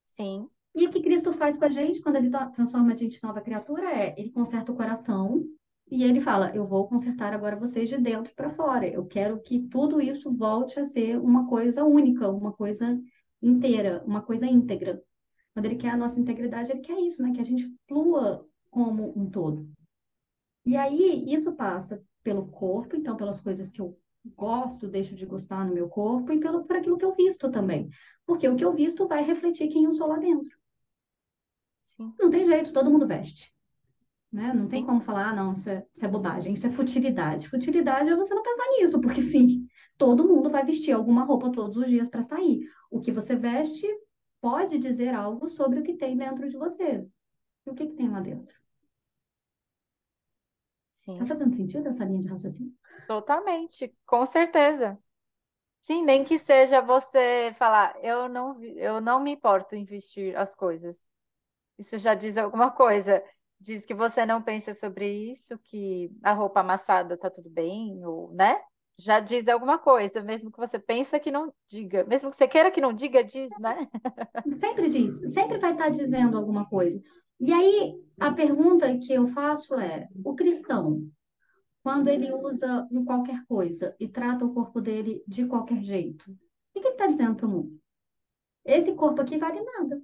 Sim, 0.04 0.50
E 0.74 0.86
o 0.86 0.90
que 0.90 1.02
Cristo 1.02 1.32
faz 1.32 1.56
com 1.56 1.64
a 1.64 1.70
gente 1.70 2.00
quando 2.00 2.16
ele 2.16 2.30
transforma 2.52 2.92
a 2.92 2.96
gente 2.96 3.16
em 3.16 3.26
nova 3.26 3.40
criatura 3.40 3.90
é, 3.90 4.14
ele 4.18 4.30
conserta 4.30 4.70
o 4.70 4.76
coração 4.76 5.44
e 5.90 6.04
ele 6.04 6.20
fala, 6.20 6.54
eu 6.54 6.64
vou 6.66 6.86
consertar 6.86 7.32
agora 7.32 7.56
vocês 7.56 7.88
de 7.88 7.98
dentro 7.98 8.32
para 8.34 8.50
fora. 8.50 8.86
Eu 8.86 9.04
quero 9.06 9.40
que 9.40 9.58
tudo 9.58 10.00
isso 10.00 10.32
volte 10.32 10.78
a 10.78 10.84
ser 10.84 11.18
uma 11.18 11.48
coisa 11.48 11.84
única, 11.84 12.30
uma 12.30 12.52
coisa 12.52 13.00
inteira, 13.42 14.02
uma 14.06 14.22
coisa 14.22 14.46
íntegra. 14.46 15.02
Quando 15.52 15.66
ele 15.66 15.74
quer 15.74 15.90
a 15.90 15.96
nossa 15.96 16.20
integridade, 16.20 16.70
ele 16.70 16.80
quer 16.80 16.98
isso, 17.00 17.22
né? 17.22 17.32
Que 17.32 17.40
a 17.40 17.44
gente 17.44 17.76
flua 17.88 18.46
como 18.70 19.12
um 19.18 19.28
todo. 19.28 19.68
E 20.64 20.76
aí, 20.76 21.24
isso 21.26 21.56
passa 21.56 22.00
pelo 22.22 22.46
corpo, 22.46 22.94
então, 22.94 23.16
pelas 23.16 23.40
coisas 23.40 23.72
que 23.72 23.80
eu 23.80 23.98
gosto, 24.36 24.86
deixo 24.86 25.16
de 25.16 25.26
gostar 25.26 25.66
no 25.66 25.74
meu 25.74 25.88
corpo, 25.88 26.30
e 26.32 26.38
pelo, 26.38 26.64
por 26.64 26.76
aquilo 26.76 26.96
que 26.96 27.04
eu 27.04 27.14
visto 27.16 27.50
também. 27.50 27.88
Porque 28.24 28.48
o 28.48 28.54
que 28.54 28.64
eu 28.64 28.72
visto 28.72 29.08
vai 29.08 29.24
refletir 29.24 29.68
quem 29.68 29.84
eu 29.84 29.92
sou 29.92 30.06
lá 30.06 30.18
dentro. 30.18 30.59
Sim, 31.96 32.14
Não 32.18 32.30
tem 32.30 32.44
jeito, 32.44 32.72
todo 32.72 32.90
mundo 32.90 33.06
veste, 33.06 33.54
né? 34.32 34.52
Não 34.54 34.68
tem 34.68 34.84
como 34.84 35.00
falar, 35.00 35.30
ah, 35.30 35.34
não, 35.34 35.54
isso 35.54 35.70
é, 35.70 35.86
isso 35.94 36.04
é 36.04 36.08
bobagem, 36.08 36.54
isso 36.54 36.66
é 36.66 36.70
futilidade. 36.70 37.48
Futilidade 37.48 38.10
é 38.10 38.16
você 38.16 38.34
não 38.34 38.42
pensar 38.42 38.66
nisso, 38.78 39.00
porque 39.00 39.22
sim, 39.22 39.66
todo 39.98 40.28
mundo 40.28 40.50
vai 40.50 40.64
vestir 40.64 40.92
alguma 40.92 41.24
roupa 41.24 41.52
todos 41.52 41.76
os 41.76 41.88
dias 41.88 42.08
para 42.08 42.22
sair. 42.22 42.62
O 42.90 43.00
que 43.00 43.12
você 43.12 43.36
veste 43.36 43.86
pode 44.40 44.78
dizer 44.78 45.14
algo 45.14 45.48
sobre 45.48 45.80
o 45.80 45.82
que 45.82 45.94
tem 45.94 46.16
dentro 46.16 46.48
de 46.48 46.56
você. 46.56 47.06
E 47.66 47.70
o 47.70 47.74
que 47.74 47.86
que 47.86 47.94
tem 47.96 48.08
lá 48.10 48.20
dentro? 48.20 48.56
Tá 51.16 51.26
sim. 51.26 51.26
fazendo 51.26 51.54
sentido 51.54 51.88
essa 51.88 52.04
linha 52.04 52.20
de 52.20 52.28
raciocínio? 52.28 52.72
Totalmente, 53.06 53.94
com 54.06 54.24
certeza. 54.26 54.98
Sim, 55.82 56.04
nem 56.04 56.24
que 56.24 56.38
seja 56.38 56.80
você 56.80 57.54
falar, 57.58 57.96
eu 58.04 58.28
não, 58.28 58.62
eu 58.62 59.00
não 59.00 59.20
me 59.20 59.32
importo 59.32 59.74
em 59.74 59.84
vestir 59.84 60.36
as 60.36 60.54
coisas. 60.54 61.09
Isso 61.80 61.96
já 61.96 62.14
diz 62.14 62.36
alguma 62.36 62.70
coisa. 62.70 63.22
Diz 63.58 63.86
que 63.86 63.94
você 63.94 64.26
não 64.26 64.42
pensa 64.42 64.74
sobre 64.74 65.32
isso, 65.32 65.58
que 65.64 66.10
a 66.22 66.32
roupa 66.34 66.60
amassada 66.60 67.16
tá 67.16 67.30
tudo 67.30 67.48
bem, 67.48 68.04
ou, 68.04 68.32
né? 68.34 68.60
Já 68.98 69.18
diz 69.18 69.48
alguma 69.48 69.78
coisa, 69.78 70.22
mesmo 70.22 70.52
que 70.52 70.58
você 70.58 70.78
pensa 70.78 71.18
que 71.18 71.30
não 71.30 71.52
diga, 71.66 72.04
mesmo 72.04 72.30
que 72.30 72.36
você 72.36 72.46
queira 72.46 72.70
que 72.70 72.82
não 72.82 72.92
diga, 72.92 73.24
diz, 73.24 73.50
né? 73.58 73.88
Sempre 74.56 74.88
diz, 74.88 75.32
sempre 75.32 75.58
vai 75.58 75.72
estar 75.72 75.88
dizendo 75.88 76.36
alguma 76.36 76.68
coisa. 76.68 77.00
E 77.38 77.50
aí, 77.50 77.94
a 78.18 78.30
pergunta 78.30 78.98
que 78.98 79.14
eu 79.14 79.26
faço 79.28 79.74
é: 79.76 80.06
o 80.22 80.34
cristão, 80.34 81.10
quando 81.82 82.08
ele 82.08 82.30
usa 82.30 82.86
um 82.90 83.06
qualquer 83.06 83.42
coisa 83.46 83.96
e 83.98 84.06
trata 84.06 84.44
o 84.44 84.52
corpo 84.52 84.82
dele 84.82 85.24
de 85.26 85.46
qualquer 85.46 85.82
jeito, 85.82 86.30
o 86.30 86.80
que 86.80 86.80
ele 86.80 86.88
está 86.88 87.06
dizendo 87.06 87.36
para 87.36 87.46
o 87.46 87.50
mundo? 87.50 87.80
Esse 88.66 88.94
corpo 88.94 89.22
aqui 89.22 89.38
vale 89.38 89.62
nada. 89.62 90.02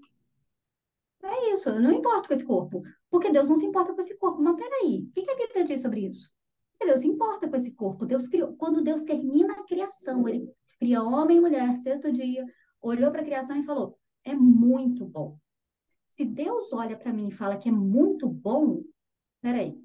É 1.26 1.52
isso, 1.52 1.70
eu 1.70 1.80
não 1.80 1.92
importo 1.92 2.28
com 2.28 2.34
esse 2.34 2.44
corpo, 2.44 2.82
porque 3.10 3.30
Deus 3.30 3.48
não 3.48 3.56
se 3.56 3.66
importa 3.66 3.92
com 3.92 4.00
esse 4.00 4.16
corpo. 4.16 4.40
Mas 4.40 4.56
peraí, 4.56 5.06
o 5.08 5.12
que 5.12 5.22
que 5.22 5.30
a 5.30 5.36
Bíblia 5.36 5.64
diz 5.64 5.82
sobre 5.82 6.06
isso? 6.06 6.32
Deus 6.80 7.00
se 7.00 7.08
importa 7.08 7.48
com 7.48 7.56
esse 7.56 7.74
corpo. 7.74 8.06
Deus 8.06 8.28
criou, 8.28 8.54
quando 8.56 8.82
Deus 8.82 9.02
termina 9.02 9.54
a 9.54 9.64
criação, 9.64 10.28
ele 10.28 10.48
cria 10.78 11.02
homem 11.02 11.38
e 11.38 11.40
mulher, 11.40 11.76
sexto 11.78 12.12
dia, 12.12 12.44
olhou 12.80 13.10
para 13.10 13.22
a 13.22 13.24
criação 13.24 13.56
e 13.56 13.64
falou: 13.64 13.98
é 14.24 14.34
muito 14.34 15.04
bom. 15.04 15.38
Se 16.06 16.24
Deus 16.24 16.72
olha 16.72 16.96
para 16.96 17.12
mim 17.12 17.28
e 17.28 17.32
fala 17.32 17.56
que 17.56 17.68
é 17.68 17.72
muito 17.72 18.28
bom, 18.28 18.82
peraí, 19.40 19.76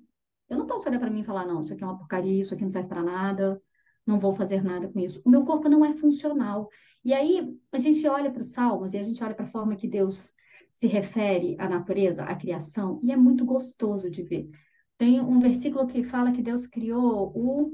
eu 0.47 0.57
não 0.57 0.67
posso 0.67 0.87
olhar 0.87 0.99
para 0.99 1.09
mim 1.09 1.21
e 1.21 1.23
falar, 1.23 1.45
não, 1.47 1.61
isso 1.61 1.73
aqui 1.73 1.83
é 1.83 1.87
uma 1.87 1.97
porcaria, 1.97 2.39
isso 2.39 2.53
aqui 2.53 2.63
não 2.63 2.71
serve 2.71 2.89
para 2.89 3.01
nada, 3.01 3.61
não 4.05 4.19
vou 4.19 4.33
fazer 4.33 4.63
nada 4.63 4.87
com 4.87 4.99
isso. 4.99 5.21
O 5.25 5.29
meu 5.29 5.43
corpo 5.43 5.67
não 5.67 5.83
é 5.83 5.93
funcional. 5.93 6.69
E 7.03 7.13
aí 7.13 7.57
a 7.71 7.77
gente 7.77 8.07
olha 8.07 8.31
para 8.31 8.41
os 8.41 8.49
salmos 8.49 8.93
e 8.93 8.97
a 8.97 9.03
gente 9.03 9.23
olha 9.23 9.33
para 9.33 9.45
a 9.45 9.49
forma 9.49 9.75
que 9.75 9.87
Deus 9.87 10.33
se 10.71 10.87
refere 10.87 11.55
à 11.59 11.67
natureza, 11.69 12.23
à 12.23 12.35
criação, 12.35 12.99
e 13.03 13.11
é 13.11 13.17
muito 13.17 13.45
gostoso 13.45 14.09
de 14.09 14.23
ver. 14.23 14.49
Tem 14.97 15.19
um 15.19 15.39
versículo 15.39 15.87
que 15.87 16.03
fala 16.03 16.31
que 16.31 16.41
Deus 16.41 16.65
criou 16.67 17.31
o, 17.35 17.71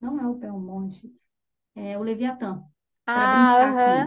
não 0.00 0.18
é 0.20 0.26
o 0.26 0.34
Belmonte, 0.34 1.12
é 1.74 1.98
o 1.98 2.02
Leviatã, 2.02 2.62
Ah. 3.06 4.06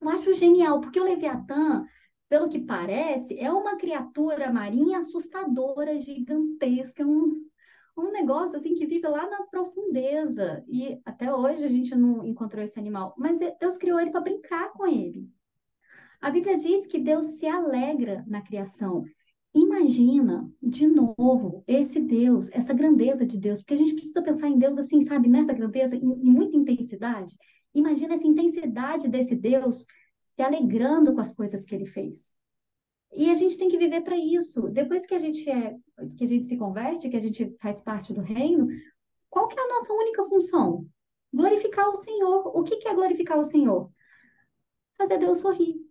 Eu 0.00 0.08
acho 0.08 0.34
genial, 0.34 0.80
porque 0.80 0.98
o 1.00 1.04
Leviatã, 1.04 1.86
pelo 2.28 2.48
que 2.48 2.58
parece, 2.58 3.38
é 3.38 3.50
uma 3.52 3.76
criatura 3.76 4.52
marinha 4.52 4.98
assustadora, 4.98 5.98
gigantesca, 6.00 7.04
um, 7.06 7.46
um 7.96 8.10
negócio 8.10 8.56
assim 8.56 8.74
que 8.74 8.86
vive 8.86 9.06
lá 9.06 9.28
na 9.30 9.44
profundeza. 9.46 10.64
E 10.68 11.00
até 11.04 11.32
hoje 11.32 11.64
a 11.64 11.68
gente 11.68 11.94
não 11.94 12.26
encontrou 12.26 12.64
esse 12.64 12.78
animal, 12.80 13.14
mas 13.16 13.40
é- 13.40 13.56
Deus 13.60 13.76
criou 13.76 14.00
ele 14.00 14.10
para 14.10 14.20
brincar 14.22 14.72
com 14.72 14.86
ele. 14.86 15.30
A 16.22 16.30
Bíblia 16.30 16.56
diz 16.56 16.86
que 16.86 17.00
Deus 17.00 17.26
se 17.26 17.46
alegra 17.48 18.24
na 18.28 18.40
criação. 18.40 19.04
Imagina, 19.52 20.48
de 20.62 20.86
novo, 20.86 21.64
esse 21.66 21.98
Deus, 21.98 22.48
essa 22.52 22.72
grandeza 22.72 23.26
de 23.26 23.36
Deus, 23.36 23.58
porque 23.58 23.74
a 23.74 23.76
gente 23.76 23.94
precisa 23.94 24.22
pensar 24.22 24.48
em 24.48 24.56
Deus 24.56 24.78
assim, 24.78 25.02
sabe, 25.02 25.28
nessa 25.28 25.52
grandeza, 25.52 25.96
em, 25.96 26.06
muita 26.06 26.56
intensidade. 26.56 27.36
Imagina 27.74 28.14
essa 28.14 28.26
intensidade 28.26 29.08
desse 29.08 29.34
Deus 29.34 29.84
se 30.24 30.40
alegrando 30.40 31.12
com 31.12 31.20
as 31.20 31.34
coisas 31.34 31.64
que 31.64 31.74
ele 31.74 31.86
fez. 31.86 32.38
E 33.14 33.28
a 33.28 33.34
gente 33.34 33.58
tem 33.58 33.68
que 33.68 33.76
viver 33.76 34.02
para 34.02 34.16
isso. 34.16 34.68
Depois 34.68 35.04
que 35.04 35.14
a 35.16 35.18
gente 35.18 35.50
é, 35.50 35.76
que 36.16 36.24
a 36.24 36.28
gente 36.28 36.46
se 36.46 36.56
converte, 36.56 37.10
que 37.10 37.16
a 37.16 37.20
gente 37.20 37.52
faz 37.60 37.80
parte 37.80 38.14
do 38.14 38.20
reino, 38.20 38.68
qual 39.28 39.48
que 39.48 39.58
é 39.58 39.62
a 39.62 39.68
nossa 39.68 39.92
única 39.92 40.22
função? 40.24 40.86
Glorificar 41.34 41.88
o 41.88 41.96
Senhor. 41.96 42.56
O 42.56 42.62
que 42.62 42.76
que 42.76 42.86
é 42.86 42.94
glorificar 42.94 43.38
o 43.40 43.44
Senhor? 43.44 43.90
Fazer 44.96 45.18
Deus 45.18 45.38
sorrir. 45.38 45.82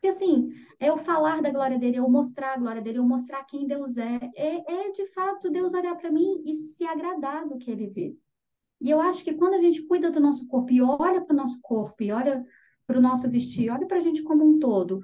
Porque 0.00 0.08
assim, 0.08 0.52
é 0.78 0.88
eu 0.90 0.96
falar 0.96 1.42
da 1.42 1.50
glória 1.50 1.76
dele, 1.76 1.96
é 1.96 1.98
eu 1.98 2.08
mostrar 2.08 2.54
a 2.54 2.56
glória 2.56 2.80
dele, 2.80 2.98
é 2.98 3.00
eu 3.00 3.04
mostrar 3.04 3.42
quem 3.44 3.66
Deus 3.66 3.96
é. 3.98 4.30
É, 4.36 4.86
é 4.86 4.90
de 4.92 5.06
fato 5.06 5.50
Deus 5.50 5.74
olhar 5.74 5.96
para 5.96 6.10
mim 6.10 6.40
e 6.46 6.54
se 6.54 6.84
agradar 6.84 7.48
do 7.48 7.58
que 7.58 7.70
ele 7.70 7.88
vê. 7.88 8.16
E 8.80 8.90
eu 8.90 9.00
acho 9.00 9.24
que 9.24 9.34
quando 9.34 9.54
a 9.54 9.60
gente 9.60 9.82
cuida 9.82 10.08
do 10.08 10.20
nosso 10.20 10.46
corpo 10.46 10.72
e 10.72 10.80
olha 10.80 11.20
para 11.20 11.34
o 11.34 11.36
nosso 11.36 11.58
corpo 11.60 12.00
e 12.00 12.12
olha 12.12 12.46
para 12.86 12.98
o 12.98 13.02
nosso 13.02 13.28
vestir, 13.28 13.70
olha 13.70 13.86
para 13.86 13.96
a 13.96 14.00
gente 14.00 14.22
como 14.22 14.48
um 14.48 14.60
todo, 14.60 15.00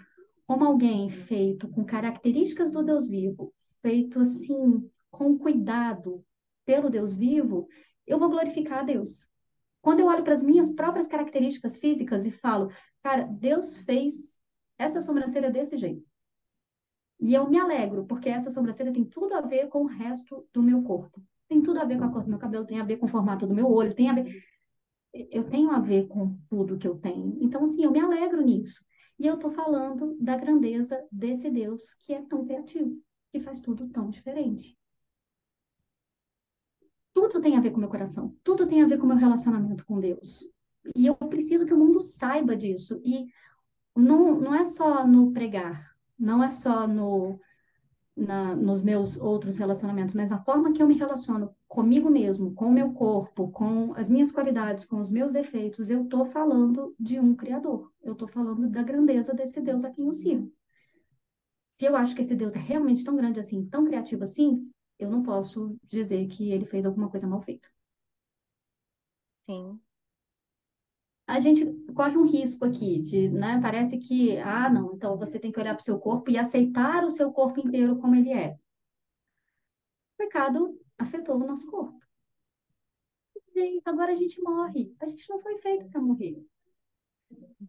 como 0.47 0.65
alguém 0.65 1.11
feito 1.11 1.67
com 1.69 1.85
características 1.85 2.71
do 2.71 2.83
Deus 2.83 3.09
vivo, 3.09 3.53
feito 3.83 4.21
assim, 4.21 4.89
com 5.11 5.37
cuidado 5.37 6.25
pelo 6.65 6.89
Deus 6.89 7.15
vivo, 7.15 7.67
eu 8.07 8.17
vou 8.17 8.29
glorificar 8.31 8.81
a 8.81 8.83
Deus. 8.85 9.29
Quando 9.83 10.01
eu 10.01 10.07
olho 10.07 10.23
para 10.23 10.33
as 10.33 10.43
minhas 10.43 10.71
próprias 10.71 11.09
características 11.09 11.77
físicas 11.77 12.25
e 12.25 12.31
falo, 12.31 12.71
cara, 13.03 13.25
Deus 13.25 13.81
fez 13.81 14.39
essa 14.79 15.01
sobrancelha 15.01 15.51
desse 15.51 15.77
jeito. 15.77 16.07
E 17.21 17.33
eu 17.33 17.49
me 17.49 17.59
alegro, 17.59 18.05
porque 18.05 18.29
essa 18.29 18.51
sobrancelha 18.51 18.93
tem 18.93 19.05
tudo 19.05 19.35
a 19.35 19.41
ver 19.41 19.69
com 19.69 19.83
o 19.83 19.87
resto 19.87 20.47
do 20.53 20.63
meu 20.63 20.83
corpo. 20.83 21.23
Tem 21.49 21.63
tudo 21.63 21.81
a 21.81 21.85
ver 21.85 21.99
com 21.99 22.05
a 22.05 22.11
cor 22.11 22.25
do 22.25 22.31
meu 22.31 22.39
cabelo, 22.39 22.67
tem 22.67 22.81
a 22.81 22.85
ver 22.85 22.97
com 22.97 23.07
o 23.07 23.09
formato 23.09 23.47
do 23.47 23.55
meu 23.55 23.71
olho, 23.71 23.95
tem 23.95 24.11
a 24.11 24.15
ver. 24.15 24.43
Eu 25.13 25.45
tenho 25.45 25.71
a 25.71 25.79
ver 25.79 26.09
com 26.09 26.37
tudo 26.49 26.77
que 26.77 26.89
eu 26.89 26.99
tenho. 26.99 27.39
Então, 27.41 27.63
assim, 27.63 27.85
eu 27.85 27.91
me 27.91 28.01
alegro 28.01 28.43
nisso. 28.43 28.85
E 29.19 29.27
eu 29.27 29.35
estou 29.35 29.51
falando 29.51 30.17
da 30.21 30.37
grandeza 30.37 31.07
desse 31.11 31.51
Deus 31.51 31.95
que 31.95 32.13
é 32.13 32.23
tão 32.23 32.45
criativo, 32.45 32.91
que 33.31 33.39
faz 33.39 33.61
tudo 33.61 33.89
tão 33.89 34.11
diferente. 34.11 34.77
Tudo 37.13 37.41
tem 37.41 37.57
a 37.57 37.61
ver 37.61 37.71
com 37.71 37.79
meu 37.79 37.89
coração, 37.89 38.37
tudo 38.43 38.67
tem 38.67 38.83
a 38.83 38.87
ver 38.87 38.99
com 38.99 39.07
meu 39.07 39.17
relacionamento 39.17 39.87
com 39.87 40.01
Deus. 40.01 40.45
E 40.97 41.07
eu 41.07 41.15
preciso 41.15 41.65
que 41.65 41.73
o 41.73 41.79
mundo 41.79 42.01
saiba 42.01 42.57
disso. 42.57 43.01
E 43.05 43.27
não, 43.97 44.41
não 44.41 44.55
é 44.55 44.65
só 44.65 45.07
no 45.07 45.33
pregar, 45.33 45.95
não 46.19 46.43
é 46.43 46.51
só 46.51 46.87
no, 46.87 47.39
na, 48.17 48.55
nos 48.55 48.83
meus 48.83 49.17
outros 49.17 49.57
relacionamentos, 49.57 50.15
mas 50.15 50.33
a 50.33 50.39
forma 50.39 50.73
que 50.73 50.83
eu 50.83 50.87
me 50.87 50.95
relaciono 50.95 51.55
comigo 51.69 52.11
mesmo, 52.11 52.55
com 52.55 52.67
o 52.67 52.73
meu 52.73 52.93
corpo, 52.93 53.51
com 53.51 53.93
as 53.95 54.09
minhas 54.09 54.31
qualidades, 54.31 54.85
com 54.85 55.01
os 55.01 55.11
meus 55.11 55.33
defeitos, 55.33 55.91
eu 55.91 56.05
estou 56.05 56.25
falando 56.27 56.95
de 56.99 57.19
um 57.19 57.35
Criador. 57.35 57.93
Eu 58.03 58.13
estou 58.13 58.29
falando 58.29 58.69
da 58.69 58.83
grandeza 58.83 59.35
desse 59.35 59.61
Deus 59.61 59.85
a 59.85 59.91
quem 59.91 60.07
eu 60.07 60.13
sirvo. 60.13 60.53
Se 61.71 61.85
eu 61.85 61.97
acho 61.97 62.15
que 62.15 62.21
esse 62.21 62.37
Deus 62.37 62.55
é 62.55 62.59
realmente 62.61 63.05
tão 63.05 63.17
grande 63.17 63.41
assim, 63.41 63.67
tão 63.67 63.85
criativo 63.85 64.23
assim, 64.23 64.71
eu 64.99 65.11
não 65.11 65.23
posso 65.23 65.77
dizer 65.83 66.27
que 66.29 66.53
ele 66.53 66.65
fez 66.67 66.87
alguma 66.87 67.11
coisa 67.11 67.27
mal 67.27 67.41
feita. 67.41 67.69
Sim. 69.47 69.81
A 71.27 71.41
gente 71.41 71.65
corre 71.95 72.17
um 72.17 72.27
risco 72.27 72.65
aqui 72.65 73.01
de, 73.01 73.29
né? 73.31 73.59
Parece 73.61 73.99
que, 73.99 74.37
ah, 74.39 74.69
não, 74.69 74.95
então 74.95 75.17
você 75.17 75.39
tem 75.39 75.51
que 75.51 75.59
olhar 75.59 75.75
para 75.75 75.81
o 75.81 75.85
seu 75.85 75.99
corpo 75.99 76.31
e 76.31 76.37
aceitar 76.37 77.05
o 77.05 77.11
seu 77.11 77.33
corpo 77.33 77.61
inteiro 77.61 77.99
como 77.99 78.15
ele 78.15 78.33
é. 78.33 78.59
O 80.15 80.17
pecado 80.19 80.79
afetou 80.99 81.37
o 81.37 81.47
nosso 81.47 81.71
corpo. 81.71 81.99
E 83.57 83.81
agora 83.85 84.13
a 84.13 84.15
gente 84.15 84.41
morre. 84.43 84.95
A 85.01 85.07
gente 85.07 85.29
não 85.31 85.39
foi 85.39 85.57
feito 85.59 85.89
para 85.89 86.01
morrer. 86.01 86.45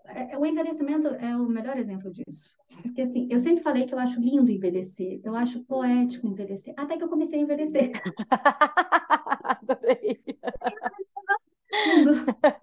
É, 0.07 0.33
é, 0.33 0.37
o 0.37 0.45
envelhecimento 0.45 1.07
é 1.07 1.35
o 1.35 1.47
melhor 1.47 1.77
exemplo 1.77 2.11
disso. 2.11 2.55
Porque, 2.81 3.01
assim, 3.01 3.27
eu 3.31 3.39
sempre 3.39 3.63
falei 3.63 3.85
que 3.85 3.93
eu 3.93 3.99
acho 3.99 4.19
lindo 4.19 4.51
envelhecer, 4.51 5.19
eu 5.23 5.35
acho 5.35 5.63
poético 5.63 6.27
envelhecer, 6.27 6.73
até 6.77 6.97
que 6.97 7.03
eu 7.03 7.09
comecei 7.09 7.39
a 7.39 7.43
envelhecer. 7.43 7.91
Adorei. 9.43 10.21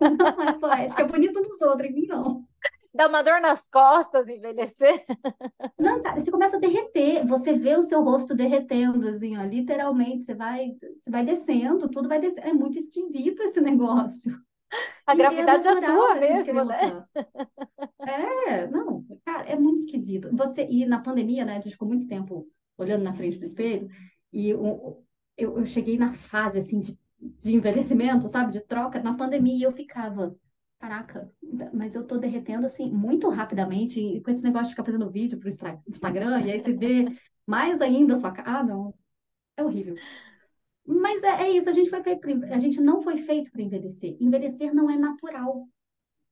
Não 0.01 0.49
é 0.49 0.53
poético, 0.55 1.01
é 1.01 1.05
bonito 1.05 1.41
nos 1.41 1.61
outros, 1.63 1.89
em 1.89 1.93
mim 1.93 2.07
não. 2.07 2.45
Dá 2.95 3.09
uma 3.09 3.23
dor 3.23 3.41
nas 3.41 3.67
costas 3.69 4.29
envelhecer? 4.29 5.05
Não, 5.79 6.01
cara, 6.01 6.21
você 6.21 6.31
começa 6.31 6.59
a 6.59 6.61
derreter, 6.61 7.27
você 7.27 7.55
vê 7.55 7.75
o 7.75 7.83
seu 7.83 8.03
rosto 8.03 8.35
derretendo, 8.35 9.09
assim, 9.09 9.37
ó, 9.39 9.43
literalmente, 9.45 10.25
você 10.25 10.35
vai, 10.35 10.77
você 10.99 11.11
vai 11.11 11.25
descendo, 11.25 11.89
tudo 11.89 12.09
vai 12.09 12.21
descendo. 12.21 12.49
É 12.49 12.53
muito 12.53 12.77
esquisito 12.77 13.43
esse 13.43 13.61
negócio. 13.61 14.39
A 15.07 15.15
gravidade 15.15 15.67
é 15.67 15.71
atua 15.71 16.15
mesmo, 16.17 16.65
né? 16.65 17.05
É, 18.01 18.67
não, 18.67 19.05
cara, 19.25 19.45
é 19.45 19.57
muito 19.57 19.81
esquisito. 19.81 20.29
Você, 20.33 20.67
e 20.71 20.85
na 20.85 21.01
pandemia, 21.01 21.45
né, 21.45 21.53
a 21.53 21.61
gente 21.61 21.73
ficou 21.73 21.89
muito 21.89 22.07
tempo 22.07 22.47
olhando 22.77 23.03
na 23.03 23.15
frente 23.15 23.39
do 23.39 23.45
espelho, 23.45 23.89
e 24.33 24.51
eu, 24.51 25.05
eu, 25.37 25.59
eu 25.59 25.67
cheguei 25.67 25.99
na 25.99 26.13
fase, 26.13 26.59
assim, 26.59 26.81
de, 26.81 26.99
de 27.41 27.55
envelhecimento, 27.55 28.27
sabe, 28.29 28.53
de 28.53 28.61
troca, 28.61 29.01
na 29.01 29.15
pandemia, 29.15 29.67
eu 29.67 29.73
ficava, 29.73 30.37
caraca, 30.79 31.33
mas 31.73 31.95
eu 31.95 32.05
tô 32.05 32.19
derretendo, 32.19 32.67
assim, 32.67 32.91
muito 32.91 33.29
rapidamente, 33.29 34.01
e 34.01 34.21
com 34.21 34.31
esse 34.31 34.43
negócio 34.43 34.67
de 34.67 34.71
ficar 34.71 34.85
fazendo 34.85 35.11
vídeo 35.11 35.39
pro 35.39 35.49
Instagram, 35.49 36.41
e 36.41 36.51
aí 36.51 36.61
você 36.61 36.73
vê 36.73 37.07
mais 37.47 37.81
ainda 37.81 38.15
a 38.15 38.17
sua 38.17 38.33
cara, 38.33 38.59
ah, 38.59 38.65
não, 38.65 38.95
é 39.57 39.63
horrível. 39.63 39.95
Mas 40.85 41.23
é, 41.23 41.43
é 41.43 41.51
isso, 41.51 41.71
a 41.71 41.73
gente 41.73 41.91
foi 41.91 42.03
feito 42.03 42.21
pra, 42.21 42.55
a 42.55 42.59
gente 42.59 42.81
não 42.81 43.01
foi 43.01 43.19
feito 43.19 43.53
para 43.53 43.63
envelhecer. 43.63 44.17
Envelhecer 44.21 44.75
não 44.75 44.91
é 44.91 44.97
natural, 44.97 45.69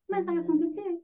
mas 0.09 0.25
vai 0.25 0.37
uhum. 0.37 0.43
acontecer. 0.43 1.01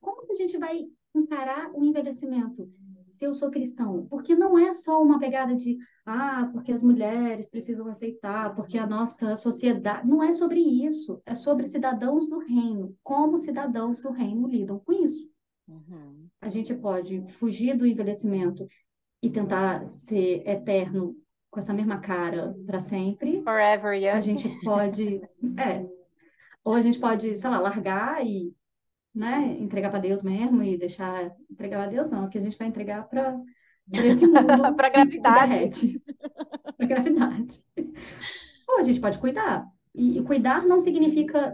Como 0.00 0.26
que 0.26 0.32
a 0.32 0.36
gente 0.36 0.58
vai 0.58 0.88
encarar 1.14 1.70
o 1.72 1.84
envelhecimento 1.84 2.68
se 3.08 3.24
eu 3.24 3.32
sou 3.32 3.50
cristão? 3.50 4.06
Porque 4.08 4.34
não 4.34 4.58
é 4.58 4.72
só 4.72 5.02
uma 5.02 5.18
pegada 5.18 5.56
de 5.56 5.78
ah, 6.06 6.48
porque 6.52 6.72
as 6.72 6.82
mulheres 6.82 7.50
precisam 7.50 7.86
aceitar, 7.88 8.54
porque 8.54 8.78
a 8.78 8.86
nossa 8.86 9.36
sociedade. 9.36 10.08
Não 10.08 10.22
é 10.22 10.32
sobre 10.32 10.60
isso. 10.60 11.20
É 11.26 11.34
sobre 11.34 11.66
cidadãos 11.66 12.28
do 12.28 12.38
reino. 12.38 12.96
Como 13.02 13.36
cidadãos 13.36 14.00
do 14.00 14.10
reino 14.10 14.48
lidam 14.48 14.78
com 14.78 14.92
isso. 14.92 15.28
Uhum. 15.68 16.28
A 16.40 16.48
gente 16.48 16.74
pode 16.74 17.20
fugir 17.28 17.76
do 17.76 17.86
envelhecimento 17.86 18.66
e 19.22 19.28
tentar 19.28 19.84
ser 19.84 20.46
eterno 20.48 21.14
com 21.50 21.60
essa 21.60 21.74
mesma 21.74 21.98
cara 21.98 22.56
para 22.64 22.80
sempre. 22.80 23.42
Forever 23.42 23.94
young. 23.94 24.16
A 24.16 24.20
gente 24.20 24.48
pode, 24.64 25.20
é, 25.58 25.86
ou 26.64 26.74
a 26.74 26.80
gente 26.80 26.98
pode, 26.98 27.36
sei 27.36 27.50
lá, 27.50 27.58
largar 27.58 28.24
e, 28.24 28.54
né, 29.18 29.56
entregar 29.58 29.90
para 29.90 29.98
Deus 29.98 30.22
mesmo 30.22 30.62
e 30.62 30.78
deixar 30.78 31.34
entregar 31.50 31.78
para 31.78 31.90
Deus 31.90 32.08
não, 32.08 32.28
que 32.28 32.38
a 32.38 32.40
gente 32.40 32.56
vai 32.56 32.68
entregar 32.68 33.08
para 33.08 33.36
esse 33.92 34.26
mundo 34.28 34.36
para 34.76 34.88
gravidade. 34.88 36.00
para 36.76 36.86
gravidade. 36.86 37.60
Ou 38.68 38.78
a 38.78 38.82
gente 38.84 39.00
pode 39.00 39.18
cuidar. 39.18 39.66
E, 39.92 40.18
e 40.18 40.22
cuidar 40.22 40.64
não 40.64 40.78
significa 40.78 41.52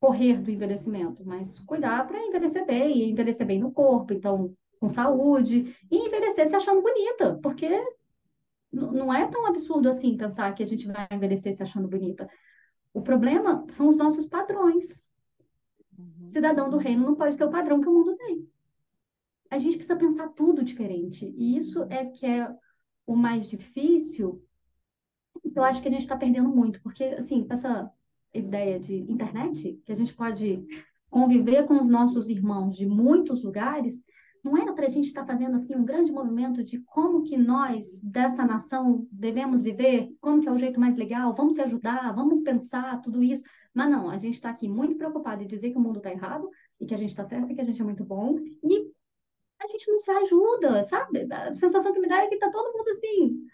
correr 0.00 0.40
do 0.40 0.50
envelhecimento, 0.50 1.24
mas 1.24 1.60
cuidar 1.60 2.04
para 2.08 2.18
envelhecer 2.18 2.66
bem, 2.66 2.98
e 2.98 3.10
envelhecer 3.10 3.46
bem 3.46 3.60
no 3.60 3.70
corpo, 3.70 4.12
então 4.12 4.52
com 4.80 4.88
saúde, 4.88 5.76
e 5.88 5.96
envelhecer 5.96 6.46
se 6.48 6.56
achando 6.56 6.82
bonita, 6.82 7.38
porque 7.40 7.70
não 8.72 9.14
é 9.14 9.26
tão 9.28 9.46
absurdo 9.46 9.88
assim 9.88 10.16
pensar 10.16 10.52
que 10.54 10.62
a 10.62 10.66
gente 10.66 10.86
vai 10.88 11.06
envelhecer 11.12 11.54
se 11.54 11.62
achando 11.62 11.86
bonita. 11.86 12.28
O 12.92 13.00
problema 13.00 13.64
são 13.68 13.88
os 13.88 13.96
nossos 13.96 14.26
padrões. 14.26 15.08
Cidadão 16.26 16.68
do 16.68 16.76
reino 16.76 17.04
não 17.04 17.14
pode 17.14 17.36
ter 17.36 17.44
o 17.44 17.50
padrão 17.50 17.80
que 17.80 17.88
o 17.88 17.92
mundo 17.92 18.16
tem. 18.16 18.48
A 19.50 19.58
gente 19.58 19.76
precisa 19.76 19.96
pensar 19.96 20.28
tudo 20.30 20.64
diferente. 20.64 21.32
E 21.36 21.56
isso 21.56 21.84
é 21.88 22.04
que 22.04 22.26
é 22.26 22.52
o 23.06 23.14
mais 23.14 23.48
difícil. 23.48 24.42
Eu 25.54 25.62
acho 25.62 25.80
que 25.80 25.88
a 25.88 25.90
gente 25.90 26.00
está 26.00 26.16
perdendo 26.16 26.48
muito, 26.48 26.82
porque, 26.82 27.04
assim, 27.04 27.46
essa 27.48 27.90
ideia 28.34 28.78
de 28.78 28.94
internet, 29.10 29.80
que 29.84 29.92
a 29.92 29.96
gente 29.96 30.12
pode 30.12 30.64
conviver 31.08 31.64
com 31.64 31.80
os 31.80 31.88
nossos 31.88 32.28
irmãos 32.28 32.76
de 32.76 32.86
muitos 32.86 33.42
lugares, 33.42 34.04
não 34.46 34.56
era 34.56 34.72
para 34.72 34.86
a 34.86 34.90
gente 34.90 35.06
estar 35.06 35.22
tá 35.22 35.26
fazendo 35.26 35.54
assim 35.54 35.74
um 35.74 35.84
grande 35.84 36.12
movimento 36.12 36.62
de 36.62 36.78
como 36.80 37.22
que 37.22 37.36
nós 37.36 38.00
dessa 38.02 38.44
nação 38.44 39.06
devemos 39.10 39.60
viver, 39.60 40.14
como 40.20 40.40
que 40.40 40.48
é 40.48 40.52
o 40.52 40.58
jeito 40.58 40.78
mais 40.78 40.96
legal, 40.96 41.34
vamos 41.34 41.54
se 41.54 41.62
ajudar, 41.62 42.12
vamos 42.14 42.42
pensar 42.42 43.00
tudo 43.00 43.22
isso. 43.22 43.44
Mas 43.76 43.90
não, 43.90 44.08
a 44.08 44.16
gente 44.16 44.36
está 44.36 44.48
aqui 44.48 44.66
muito 44.66 44.96
preocupado 44.96 45.42
em 45.42 45.46
dizer 45.46 45.70
que 45.70 45.76
o 45.76 45.80
mundo 45.82 45.98
está 45.98 46.10
errado 46.10 46.48
e 46.80 46.86
que 46.86 46.94
a 46.94 46.96
gente 46.96 47.10
está 47.10 47.22
certo 47.22 47.52
e 47.52 47.54
que 47.54 47.60
a 47.60 47.64
gente 47.64 47.78
é 47.78 47.84
muito 47.84 48.02
bom 48.02 48.38
e 48.64 48.90
a 49.62 49.66
gente 49.66 49.90
não 49.90 49.98
se 49.98 50.10
ajuda, 50.10 50.82
sabe? 50.82 51.30
A 51.30 51.52
sensação 51.52 51.92
que 51.92 52.00
me 52.00 52.08
dá 52.08 52.24
é 52.24 52.26
que 52.26 52.36
está 52.36 52.50
todo 52.50 52.74
mundo 52.74 52.88
assim, 52.88 53.46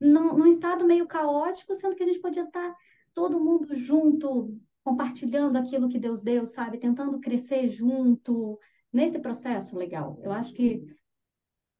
num, 0.00 0.36
num 0.36 0.46
estado 0.48 0.84
meio 0.84 1.06
caótico, 1.06 1.76
sendo 1.76 1.94
que 1.94 2.02
a 2.02 2.06
gente 2.06 2.18
podia 2.18 2.42
estar 2.42 2.72
tá 2.72 2.76
todo 3.14 3.38
mundo 3.38 3.72
junto, 3.76 4.52
compartilhando 4.82 5.56
aquilo 5.56 5.88
que 5.88 6.00
Deus 6.00 6.24
deu, 6.24 6.44
sabe? 6.44 6.78
Tentando 6.78 7.20
crescer 7.20 7.68
junto, 7.70 8.58
nesse 8.92 9.20
processo 9.20 9.76
legal. 9.76 10.18
Eu 10.24 10.32
acho 10.32 10.52
que 10.54 10.84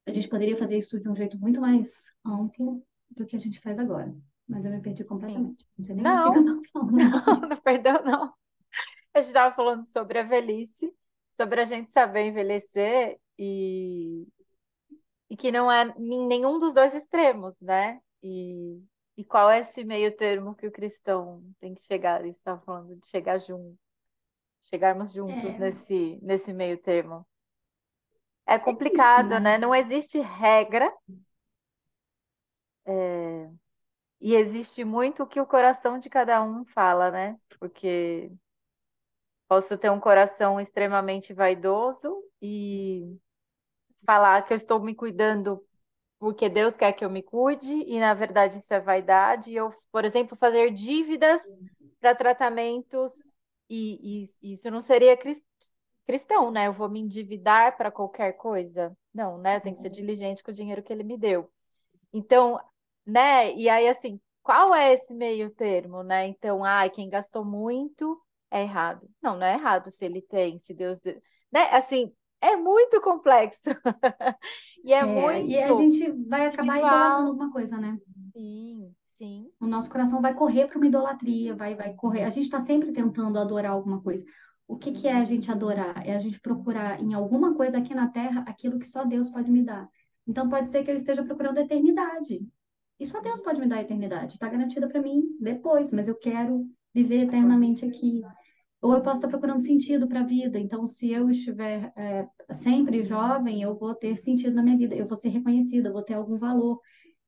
a 0.07 0.13
gente 0.13 0.29
poderia 0.29 0.57
fazer 0.57 0.79
isso 0.79 1.01
de 1.01 1.09
um 1.09 1.17
jeito 1.17 1.37
muito 1.37 1.61
mais 1.61 2.15
amplo 2.25 2.81
do 3.11 3.27
que 3.27 3.35
a 3.35 3.41
gente 3.41 3.59
faz 3.59 3.81
agora. 3.81 4.17
Mas 4.49 4.65
eu 4.65 4.71
me 4.71 4.81
perdi 4.81 5.05
completamente. 5.05 5.65
Sim. 5.65 5.71
Não 5.77 5.85
sei 5.85 5.95
nem 5.95 6.05
não, 6.05 6.33
que 6.33 6.39
eu 6.39 6.63
falando. 6.73 6.93
Não, 7.43 7.49
não 7.49 7.57
perdeu, 7.59 8.05
não. 8.05 8.33
A 9.15 9.21
gente 9.21 9.29
estava 9.29 9.55
falando 9.55 9.85
sobre 9.87 10.19
a 10.19 10.23
velhice, 10.23 10.93
sobre 11.33 11.61
a 11.61 11.65
gente 11.65 11.93
saber 11.93 12.27
envelhecer 12.27 13.19
e, 13.39 14.27
e 15.29 15.37
que 15.37 15.53
não 15.53 15.71
é 15.71 15.93
nenhum 15.99 16.59
dos 16.59 16.73
dois 16.73 16.95
extremos, 16.95 17.61
né? 17.61 18.01
E, 18.23 18.83
e 19.17 19.25
qual 19.25 19.51
é 19.51 19.61
esse 19.61 19.85
meio 19.85 20.17
termo 20.17 20.55
que 20.55 20.67
o 20.67 20.73
cristão 20.73 21.43
tem 21.61 21.75
que 21.75 21.83
chegar? 21.83 22.21
Ele 22.21 22.31
estava 22.31 22.61
falando 22.63 22.97
de 22.97 23.07
chegar 23.09 23.39
junto 23.39 23.79
chegarmos 24.63 25.13
juntos 25.13 25.55
é. 25.55 25.59
nesse, 25.59 26.19
nesse 26.23 26.53
meio 26.53 26.79
termo. 26.79 27.27
É 28.47 28.59
complicado, 28.59 29.31
né? 29.31 29.41
né? 29.41 29.59
Não 29.59 29.75
existe 29.75 30.21
regra. 30.21 30.91
É... 32.87 33.51
E 34.21 34.35
existe 34.35 34.85
muito 34.85 35.23
o 35.23 35.27
que 35.27 35.41
o 35.41 35.47
coração 35.47 35.99
de 35.99 36.11
cada 36.11 36.43
um 36.43 36.65
fala, 36.65 37.11
né? 37.11 37.39
Porque 37.59 38.31
posso 39.47 39.79
ter 39.79 39.91
um 39.91 40.01
coração 40.01 40.61
extremamente 40.61 41.33
vaidoso 41.33 42.23
e 42.41 43.19
falar 44.05 44.43
que 44.43 44.53
eu 44.53 44.57
estou 44.57 44.81
me 44.81 44.95
cuidando 44.95 45.65
porque 46.19 46.49
Deus 46.49 46.77
quer 46.77 46.93
que 46.93 47.05
eu 47.05 47.11
me 47.11 47.23
cuide, 47.23 47.73
e 47.73 48.01
na 48.01 48.13
verdade 48.13 48.59
isso 48.59 48.75
é 48.75 48.81
vaidade. 48.81 49.55
Eu, 49.55 49.73
por 49.93 50.05
exemplo, 50.05 50.37
fazer 50.37 50.71
dívidas 50.73 51.41
para 52.01 52.15
tratamentos 52.15 53.13
e, 53.71 54.27
e 54.43 54.53
isso 54.53 54.71
não 54.71 54.83
seria 54.83 55.17
cristão, 56.07 56.51
né? 56.51 56.67
Eu 56.67 56.73
vou 56.73 56.89
me 56.89 57.01
endividar 57.01 57.77
para 57.77 57.91
qualquer 57.91 58.33
coisa. 58.33 58.97
Não, 59.15 59.39
né? 59.39 59.57
Eu 59.57 59.61
tenho 59.61 59.77
que 59.77 59.83
ser 59.83 59.91
diligente 59.91 60.43
com 60.43 60.51
o 60.51 60.55
dinheiro 60.55 60.83
que 60.83 60.93
ele 60.93 61.05
me 61.05 61.17
deu. 61.17 61.51
Então, 62.13 62.61
né? 63.09 63.55
E 63.57 63.69
aí, 63.69 63.89
assim, 63.89 64.21
qual 64.43 64.75
é 64.75 64.93
esse 64.93 65.15
meio 65.15 65.51
termo, 65.51 66.03
né? 66.03 66.27
Então, 66.29 66.63
ah, 66.63 66.89
quem 66.89 67.09
gastou 67.09 67.45
muito 67.45 68.21
é 68.51 68.63
errado. 68.63 69.09
Não, 69.23 69.37
não 69.39 69.47
é 69.47 69.55
errado 69.55 69.91
se 69.91 70.05
ele 70.05 70.21
tem, 70.21 70.59
se 70.59 70.75
Deus. 70.75 70.99
Deu... 71.01 71.21
Né? 71.51 71.63
Assim, 71.71 72.13
é 72.41 72.55
muito 72.55 73.01
complexo. 73.01 73.63
e 74.85 74.93
é, 74.93 74.99
é, 74.99 75.05
muito. 75.05 75.51
E 75.51 75.59
a 75.59 75.73
gente 75.73 76.13
vai 76.29 76.47
acabar 76.47 76.79
idolatrando 76.79 77.29
alguma 77.29 77.51
coisa, 77.51 77.79
né? 77.79 77.99
Sim. 78.33 78.95
Sim. 79.09 79.51
O 79.59 79.67
nosso 79.67 79.91
coração 79.91 80.23
vai 80.23 80.33
correr 80.33 80.69
para 80.69 80.77
uma 80.77 80.87
idolatria, 80.87 81.55
vai, 81.57 81.75
vai 81.75 81.93
correr. 81.95 82.23
A 82.23 82.31
gente 82.31 82.45
está 82.45 82.61
sempre 82.61 82.93
tentando 82.93 83.37
adorar 83.39 83.73
alguma 83.73 84.01
coisa. 84.01 84.25
O 84.67 84.77
que, 84.77 84.93
que 84.93 85.09
é 85.09 85.17
a 85.17 85.25
gente 85.25 85.51
adorar? 85.51 86.07
É 86.07 86.15
a 86.15 86.21
gente 86.21 86.39
procurar 86.41 87.03
em 87.03 87.15
alguma 87.15 87.55
coisa 87.55 87.79
aqui 87.79 87.95
na 87.95 88.09
Terra 88.09 88.45
aquilo 88.47 88.79
que 88.79 88.87
só 88.87 89.05
Deus 89.05 89.29
pode 89.29 89.51
me 89.51 89.65
dar. 89.65 89.89
Então 90.27 90.49
pode 90.49 90.69
ser 90.69 90.85
que 90.85 90.91
eu 90.91 90.95
esteja 90.95 91.25
procurando 91.25 91.59
a 91.59 91.63
eternidade. 91.63 92.47
E 92.99 93.07
só 93.07 93.21
Deus 93.21 93.41
pode 93.41 93.61
me 93.61 93.67
dar 93.67 93.77
a 93.77 93.83
eternidade. 93.83 94.35
Está 94.35 94.49
garantida 94.49 94.89
para 94.89 95.01
mim 95.01 95.23
depois, 95.41 95.93
mas 95.93 96.09
eu 96.09 96.17
quero 96.17 96.69
viver 96.93 97.25
eternamente 97.25 97.85
aqui. 97.85 98.23
Ou 98.81 98.95
eu 98.95 99.03
posso 99.03 99.17
estar 99.17 99.29
procurando 99.29 99.61
sentido 99.61 100.09
para 100.09 100.21
a 100.21 100.25
vida. 100.25 100.59
Então, 100.59 100.87
se 100.87 101.11
eu 101.11 101.31
estiver 101.31 101.93
é, 101.97 102.27
sempre 102.53 103.05
jovem, 103.05 103.63
eu 103.63 103.77
vou 103.77 103.95
ter 103.95 104.19
sentido 104.19 104.55
na 104.55 104.63
minha 104.63 104.77
vida. 104.77 104.95
Eu 104.95 105.07
vou 105.07 105.17
ser 105.17 105.29
reconhecida, 105.29 105.89
eu 105.89 105.93
vou 105.93 106.03
ter 106.03 106.15
algum 106.15 106.37
valor. 106.39 106.81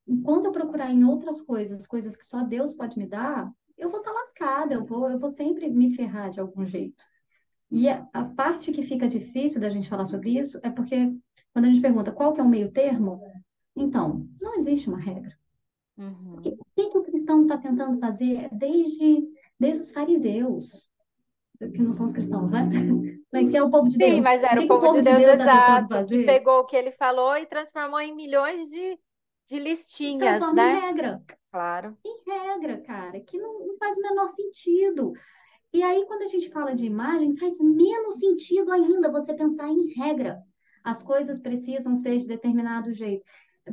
Enquanto 0.07 0.47
eu 0.47 0.53
procurar 0.53 0.91
em 0.91 1.05
outras 1.05 1.41
coisas, 1.41 1.87
coisas 1.87 2.17
que 2.17 2.25
só 2.25 2.43
Deus 2.43 2.75
pode 2.75 2.99
me 2.99 3.07
dar, 3.07 3.51
eu 3.79 3.89
vou 3.89 4.01
estar 4.01 4.13
lascada, 4.13 4.75
eu 4.75 4.85
vou, 4.85 5.11
eu 5.11 5.19
vou 5.19 5.31
sempre 5.31 5.69
me 5.71 5.95
ferrar 5.95 6.31
de 6.31 6.41
algum 6.41 6.65
jeito. 6.65 7.03
E 7.71 7.89
a, 7.89 8.07
a 8.13 8.25
parte 8.25 8.73
que 8.73 8.83
fica 8.83 9.09
difícil 9.09 9.61
da 9.61 9.69
gente 9.69 9.89
falar 9.89 10.05
sobre 10.05 10.37
isso 10.37 10.59
é 10.63 10.71
porque 10.71 11.15
quando 11.53 11.67
a 11.67 11.69
gente 11.69 11.81
pergunta 11.81 12.13
qual 12.13 12.33
que 12.33 12.41
é 12.41 12.45
o 12.45 12.49
meio 12.49 12.71
termo, 12.73 13.21
então, 13.77 14.29
não 14.41 14.57
existe 14.57 14.89
uma 14.89 14.99
regra. 14.99 15.40
Uhum. 16.01 16.37
O 16.37 16.41
que, 16.41 16.57
que, 16.75 16.99
o 16.99 17.03
cristão 17.03 17.43
está 17.43 17.59
tentando 17.59 17.99
fazer 18.01 18.49
desde, 18.51 19.29
desde 19.59 19.83
os 19.83 19.93
fariseus, 19.93 20.89
que 21.59 21.83
não 21.83 21.93
são 21.93 22.07
os 22.07 22.13
cristãos, 22.13 22.53
né? 22.53 22.61
Mas 23.31 23.51
que 23.51 23.57
é 23.57 23.63
o 23.63 23.71
povo 23.71 23.87
de 23.89 23.99
Deus. 23.99 24.11
Sim, 24.11 24.21
mas 24.23 24.43
era 24.43 24.61
o, 24.61 24.65
o 24.65 24.67
povo, 24.67 24.93
de 24.95 25.03
Deus, 25.03 25.19
de 25.19 25.25
Deus 25.25 25.37
tá 25.37 25.87
exato, 25.87 26.09
que 26.09 26.25
pegou 26.25 26.61
o 26.61 26.65
que 26.65 26.75
ele 26.75 26.91
falou 26.91 27.37
e 27.37 27.47
transformou 27.47 28.01
em 28.01 28.13
milhões 28.13 28.69
de, 28.69 28.99
de 29.47 29.59
listinhas, 29.61 30.39
Transforma 30.39 30.55
né? 30.55 30.73
em 30.73 30.81
regra. 30.81 31.23
Claro. 31.53 31.97
Em 32.05 32.29
regra, 32.29 32.81
cara, 32.81 33.21
que 33.21 33.39
não, 33.39 33.67
não 33.67 33.77
faz 33.77 33.97
o 33.97 34.03
menor 34.03 34.27
sentido. 34.27 35.13
E 35.73 35.81
aí, 35.81 36.05
quando 36.07 36.23
a 36.23 36.27
gente 36.27 36.51
fala 36.51 36.75
de 36.75 36.87
imagem, 36.87 37.37
faz 37.37 37.61
menos 37.61 38.19
sentido 38.19 38.73
ainda 38.73 39.13
você 39.13 39.33
pensar 39.33 39.69
em 39.69 39.93
regra. 39.93 40.43
As 40.83 41.03
coisas 41.03 41.39
precisam 41.39 41.95
ser 41.95 42.17
de 42.17 42.27
determinado 42.27 42.93
jeito. 42.93 43.25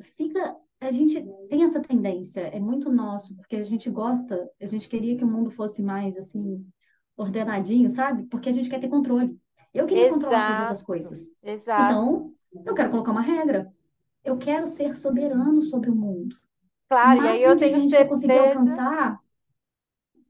Fica 0.02 0.56
a 0.80 0.92
gente 0.92 1.24
tem 1.50 1.63
essa 1.63 1.82
tendência, 1.82 2.42
é 2.42 2.60
muito 2.60 2.92
nosso, 2.92 3.36
porque 3.36 3.56
a 3.56 3.63
gente 3.63 3.90
gosta, 3.90 4.50
a 4.62 4.68
gente 4.68 4.88
queria 4.88 5.18
que 5.18 5.24
o 5.24 5.28
mundo 5.28 5.50
fosse 5.50 5.82
mais 5.82 6.18
assim, 6.18 6.66
ordenadinho, 7.16 7.90
sabe? 7.90 8.24
Porque 8.26 8.50
a 8.50 8.54
gente 8.54 8.70
quer 8.70 8.80
ter 8.80 8.88
controle. 8.88 9.38
Eu 9.74 9.86
queria 9.86 10.06
Exato. 10.06 10.22
controlar 10.22 10.56
todas 10.56 10.72
as 10.72 10.84
coisas. 10.84 11.34
Exato. 11.44 11.84
Então, 11.84 12.34
eu 12.66 12.74
quero 12.74 12.92
colocar 12.92 13.12
uma 13.12 13.22
regra. 13.22 13.72
Eu 14.24 14.38
quero 14.38 14.68
ser 14.68 14.96
soberano 14.96 15.62
sobre 15.62 15.90
o 15.90 15.96
mundo. 15.96 16.36
Claro, 16.90 17.26
e 17.26 17.28
aí 17.28 17.44
eu 17.44 17.58
tenho 17.58 17.90
certeza. 17.90 18.10
Conseguir 18.10 18.40
alcançar. 18.40 19.20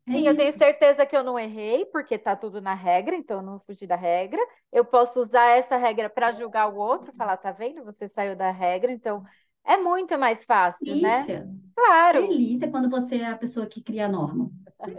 É 0.07 0.11
Sim, 0.11 0.19
isso. 0.19 0.29
eu 0.29 0.37
tenho 0.37 0.53
certeza 0.53 1.05
que 1.05 1.15
eu 1.17 1.23
não 1.23 1.37
errei, 1.37 1.85
porque 1.87 2.17
tá 2.17 2.35
tudo 2.35 2.61
na 2.61 2.73
regra, 2.73 3.15
então 3.15 3.37
eu 3.37 3.43
não 3.43 3.59
fugi 3.59 3.85
da 3.85 3.95
regra. 3.95 4.39
Eu 4.71 4.85
posso 4.85 5.19
usar 5.19 5.57
essa 5.57 5.75
regra 5.75 6.09
para 6.09 6.31
julgar 6.31 6.73
o 6.73 6.77
outro, 6.77 7.11
falar, 7.13 7.35
tá 7.37 7.51
vendo? 7.51 7.83
Você 7.83 8.07
saiu 8.07 8.35
da 8.35 8.49
regra, 8.49 8.91
então 8.91 9.23
é 9.67 9.77
muito 9.77 10.17
mais 10.17 10.45
fácil, 10.45 10.95
né? 10.95 11.17
Delícia. 11.17 11.45
né? 11.45 11.55
Claro. 11.75 12.21
Delícia 12.21 12.71
quando 12.71 12.89
você 12.89 13.17
é 13.17 13.27
a 13.27 13.37
pessoa 13.37 13.67
que 13.67 13.83
cria 13.83 14.05
a 14.05 14.09
norma. 14.09 14.49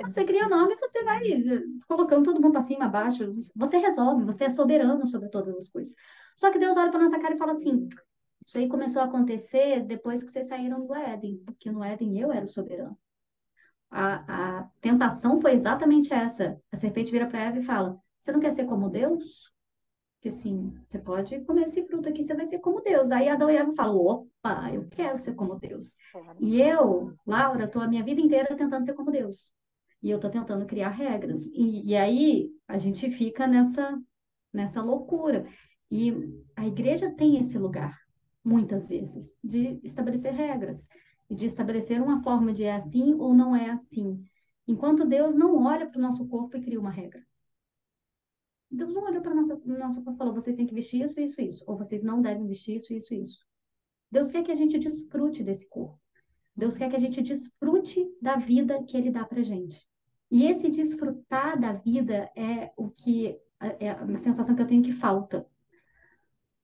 Você 0.03 0.25
cria 0.25 0.45
a 0.45 0.49
norma 0.51 0.73
e 0.73 0.77
você 0.77 1.03
vai 1.03 1.27
eh, 1.27 1.63
colocando 1.89 2.25
todo 2.25 2.41
mundo 2.41 2.53
para 2.53 2.61
cima, 2.61 2.85
abaixo. 2.85 3.33
Você 3.57 3.79
resolve, 3.79 4.25
você 4.25 4.45
é 4.45 4.51
soberano 4.51 5.07
sobre 5.07 5.29
todas 5.29 5.57
as 5.57 5.69
coisas. 5.69 5.95
Só 6.37 6.53
que 6.53 6.59
Deus 6.59 6.77
olha 6.77 6.91
para 6.91 7.01
nossa 7.01 7.19
cara 7.19 7.35
e 7.35 7.39
fala 7.39 7.53
assim: 7.53 7.89
Isso 8.41 8.59
aí 8.59 8.69
começou 8.69 9.03
a 9.03 9.07
acontecer 9.07 9.81
depois 9.81 10.23
que 10.23 10.31
vocês 10.31 10.47
saíram 10.47 10.87
do 10.87 10.95
Éden, 10.95 11.39
porque 11.47 11.71
no 11.71 11.83
Éden 11.83 12.21
eu 12.21 12.31
era 12.31 12.45
o 12.45 12.49
soberano. 12.49 12.97
A, 13.91 14.61
a 14.61 14.71
tentação 14.81 15.39
foi 15.39 15.53
exatamente 15.53 16.13
essa. 16.13 16.61
A 16.71 16.77
serpente 16.77 17.11
vira 17.11 17.27
para 17.27 17.41
Eva 17.41 17.59
e 17.59 17.63
fala: 17.63 17.99
Você 18.19 18.31
não 18.31 18.41
quer 18.41 18.53
ser 18.53 18.67
como 18.67 18.91
Deus? 18.91 19.53
Que 20.21 20.29
assim, 20.29 20.75
você 20.89 20.99
pode 20.99 21.41
comer 21.45 21.63
esse 21.63 21.87
fruto 21.87 22.09
aqui, 22.09 22.23
você 22.23 22.35
vai 22.35 22.47
ser 22.47 22.59
como 22.59 22.83
Deus. 22.83 23.11
Aí 23.11 23.29
Adão 23.29 23.51
e 23.51 23.57
Eva 23.57 23.73
falam, 23.73 24.28
opa, 24.43 24.73
eu 24.73 24.87
quero 24.89 25.19
ser 25.19 25.35
como 25.35 25.59
Deus. 25.59 25.97
E 26.39 26.61
eu, 26.61 27.15
Laura, 27.27 27.65
estou 27.65 27.83
a 27.83 27.89
minha 27.89 28.05
vida 28.05 28.21
inteira 28.21 28.57
tentando 28.57 28.85
ser 28.85 28.95
como 28.95 29.11
Deus. 29.11 29.53
E 30.03 30.11
eu 30.11 30.17
estou 30.17 30.31
tentando 30.31 30.67
criar 30.67 30.91
regras. 30.91 31.47
E, 31.49 31.91
e 31.91 31.97
aí 31.97 32.51
a 32.67 32.79
gente 32.79 33.11
fica 33.11 33.47
nessa, 33.47 34.01
nessa 34.53 34.83
loucura. 34.83 35.47
E 35.91 36.13
a 36.57 36.67
igreja 36.67 37.11
tem 37.11 37.39
esse 37.39 37.59
lugar, 37.59 37.99
muitas 38.45 38.87
vezes, 38.87 39.35
de 39.43 39.81
estabelecer 39.83 40.33
regras. 40.33 40.89
E 41.31 41.35
de 41.35 41.47
estabelecer 41.47 42.01
uma 42.01 42.23
forma 42.23 42.53
de 42.53 42.65
é 42.65 42.75
assim 42.75 43.15
ou 43.15 43.35
não 43.35 43.55
é 43.55 43.71
assim. 43.71 44.23
Enquanto 44.67 45.07
Deus 45.07 45.35
não 45.35 45.65
olha 45.65 45.87
para 45.89 45.99
o 45.99 46.03
nosso 46.03 46.27
corpo 46.27 46.57
e 46.57 46.63
cria 46.63 46.81
uma 46.81 46.91
regra. 46.91 47.23
Deus 48.71 48.95
não 48.95 49.05
olhou 49.05 49.23
para 49.23 49.33
o 49.33 49.35
nosso, 49.35 49.61
nosso 49.67 50.03
corpo 50.03 50.17
e 50.17 50.19
falou: 50.19 50.35
vocês 50.35 50.57
têm 50.57 50.67
que 50.67 50.75
vestir 50.75 51.03
isso, 51.03 51.19
isso, 51.21 51.41
isso. 51.41 51.65
Ou 51.67 51.77
vocês 51.77 52.03
não 52.03 52.21
devem 52.21 52.47
vestir 52.47 52.77
isso, 52.77 52.93
isso, 52.93 53.15
isso. 53.15 53.48
Deus 54.11 54.31
quer 54.31 54.43
que 54.43 54.53
a 54.53 54.55
gente 54.55 54.79
desfrute 54.79 55.43
desse 55.43 55.69
corpo. 55.69 55.99
Deus 56.57 56.77
quer 56.77 56.89
que 56.89 56.97
a 56.97 57.01
gente 57.01 57.23
desfrute 57.23 58.07
da 58.21 58.37
vida 58.37 58.83
que 58.83 58.97
Ele 58.97 59.11
dá 59.11 59.25
para 59.25 59.43
gente. 59.43 59.87
E 60.31 60.45
esse 60.45 60.69
desfrutar 60.69 61.59
da 61.59 61.73
vida 61.73 62.31
é 62.37 62.71
o 62.77 62.91
que 62.91 63.39
é 63.61 63.93
uma 63.95 64.19
sensação 64.19 64.55
que 64.55 64.63
eu 64.63 64.67
tenho 64.67 64.83
que 64.83 64.93
falta. 64.93 65.47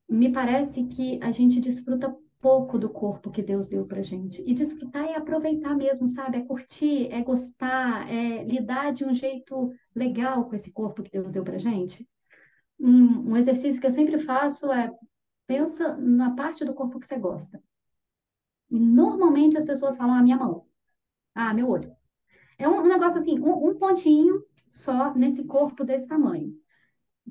Me 0.08 0.30
parece 0.30 0.84
que 0.84 1.18
a 1.22 1.30
gente 1.30 1.60
desfruta 1.60 2.14
pouco 2.44 2.78
do 2.78 2.90
corpo 2.90 3.30
que 3.30 3.42
Deus 3.42 3.68
deu 3.68 3.86
pra 3.86 4.02
gente. 4.02 4.42
E 4.46 4.52
desfrutar 4.52 5.06
é 5.06 5.16
aproveitar 5.16 5.74
mesmo, 5.74 6.06
sabe? 6.06 6.36
É 6.36 6.42
curtir, 6.42 7.08
é 7.10 7.22
gostar, 7.22 8.06
é 8.12 8.44
lidar 8.44 8.92
de 8.92 9.02
um 9.02 9.14
jeito 9.14 9.72
legal 9.94 10.44
com 10.44 10.54
esse 10.54 10.70
corpo 10.70 11.02
que 11.02 11.10
Deus 11.10 11.32
deu 11.32 11.42
pra 11.42 11.56
gente. 11.56 12.06
Um, 12.78 13.30
um 13.30 13.36
exercício 13.36 13.80
que 13.80 13.86
eu 13.86 13.90
sempre 13.90 14.18
faço 14.18 14.70
é 14.70 14.92
pensa 15.46 15.96
na 15.96 16.34
parte 16.34 16.64
do 16.64 16.74
corpo 16.74 16.98
que 16.98 17.06
você 17.06 17.18
gosta. 17.18 17.62
E 18.70 18.78
normalmente 18.78 19.56
as 19.56 19.64
pessoas 19.64 19.96
falam 19.96 20.14
a 20.14 20.18
ah, 20.18 20.22
minha 20.22 20.36
mão, 20.36 20.66
ah, 21.34 21.52
meu 21.54 21.68
olho. 21.68 21.94
É 22.58 22.68
um, 22.68 22.82
negócio 22.86 23.18
assim, 23.18 23.38
um, 23.40 23.68
um 23.68 23.74
pontinho 23.74 24.42
só 24.70 25.14
nesse 25.14 25.44
corpo 25.44 25.84
desse 25.84 26.08
tamanho. 26.08 26.54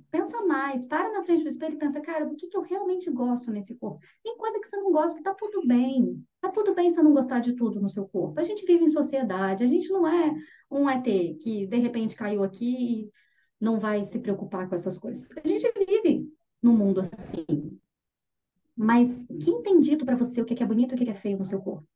Pensa 0.10 0.42
mais, 0.46 0.88
para 0.88 1.12
na 1.12 1.24
frente 1.24 1.44
do 1.44 1.50
espelho 1.50 1.76
e 1.76 1.78
pensa, 1.78 2.02
cara, 2.02 2.26
do 2.26 2.36
que, 2.36 2.48
que 2.48 2.58
eu 2.58 2.62
realmente 2.62 3.10
gosto 3.12 3.52
nesse 3.52 3.76
corpo? 3.76 4.00
Tem 4.24 4.36
coisa 4.38 4.60
que 4.60 4.68
você 4.68 4.78
não 4.78 4.92
gosta, 4.92 5.22
tá 5.22 5.34
tudo 5.34 5.66
bem. 5.68 6.26
Tá 6.42 6.50
tudo 6.50 6.74
bem 6.74 6.90
você 6.90 7.02
não 7.04 7.14
gostar 7.14 7.40
de 7.40 7.54
tudo 7.54 7.80
no 7.80 7.90
seu 7.90 8.08
corpo. 8.08 8.40
A 8.40 8.44
gente 8.44 8.66
vive 8.66 8.84
em 8.84 8.88
sociedade, 8.88 9.64
a 9.64 9.68
gente 9.68 9.90
não 9.90 10.08
é 10.08 10.36
um 10.70 10.90
ET 10.90 11.04
que 11.04 11.68
de 11.68 11.78
repente 11.78 12.16
caiu 12.16 12.44
aqui 12.44 13.06
e 13.06 13.12
não 13.62 13.80
vai 13.80 14.04
se 14.04 14.20
preocupar 14.20 14.68
com 14.68 14.76
essas 14.76 14.98
coisas. 14.98 15.30
A 15.44 15.48
gente 15.48 15.72
vive 15.78 16.28
num 16.62 16.76
mundo 16.76 17.00
assim. 17.00 17.46
Mas 18.76 19.26
quem 19.44 19.62
tem 19.62 19.80
dito 19.80 20.06
para 20.06 20.16
você 20.16 20.42
o 20.42 20.46
que 20.46 20.62
é 20.62 20.66
bonito 20.66 20.94
e 20.94 20.96
o 20.96 20.98
que 20.98 21.10
é 21.10 21.14
feio 21.14 21.38
no 21.38 21.46
seu 21.46 21.62
corpo? 21.62 21.88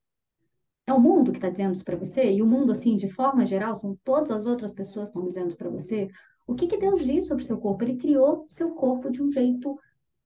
É 0.85 0.93
o 0.93 0.99
mundo 1.01 1.31
que 1.31 1.37
está 1.37 1.49
dizendo 1.49 1.73
isso 1.73 1.83
para 1.83 1.97
você? 1.97 2.31
E 2.31 2.41
o 2.41 2.47
mundo, 2.47 2.71
assim, 2.71 2.95
de 2.95 3.09
forma 3.09 3.45
geral, 3.45 3.75
são 3.75 3.97
todas 4.03 4.31
as 4.31 4.45
outras 4.45 4.73
pessoas 4.73 5.09
que 5.09 5.17
estão 5.17 5.27
dizendo 5.27 5.49
isso 5.49 5.57
para 5.57 5.69
você? 5.69 6.07
O 6.45 6.55
que, 6.55 6.65
que 6.65 6.77
Deus 6.77 7.03
diz 7.03 7.27
sobre 7.27 7.43
o 7.43 7.45
seu 7.45 7.57
corpo? 7.57 7.83
Ele 7.83 7.97
criou 7.97 8.45
seu 8.47 8.71
corpo 8.71 9.09
de 9.09 9.21
um 9.21 9.29
jeito 9.29 9.77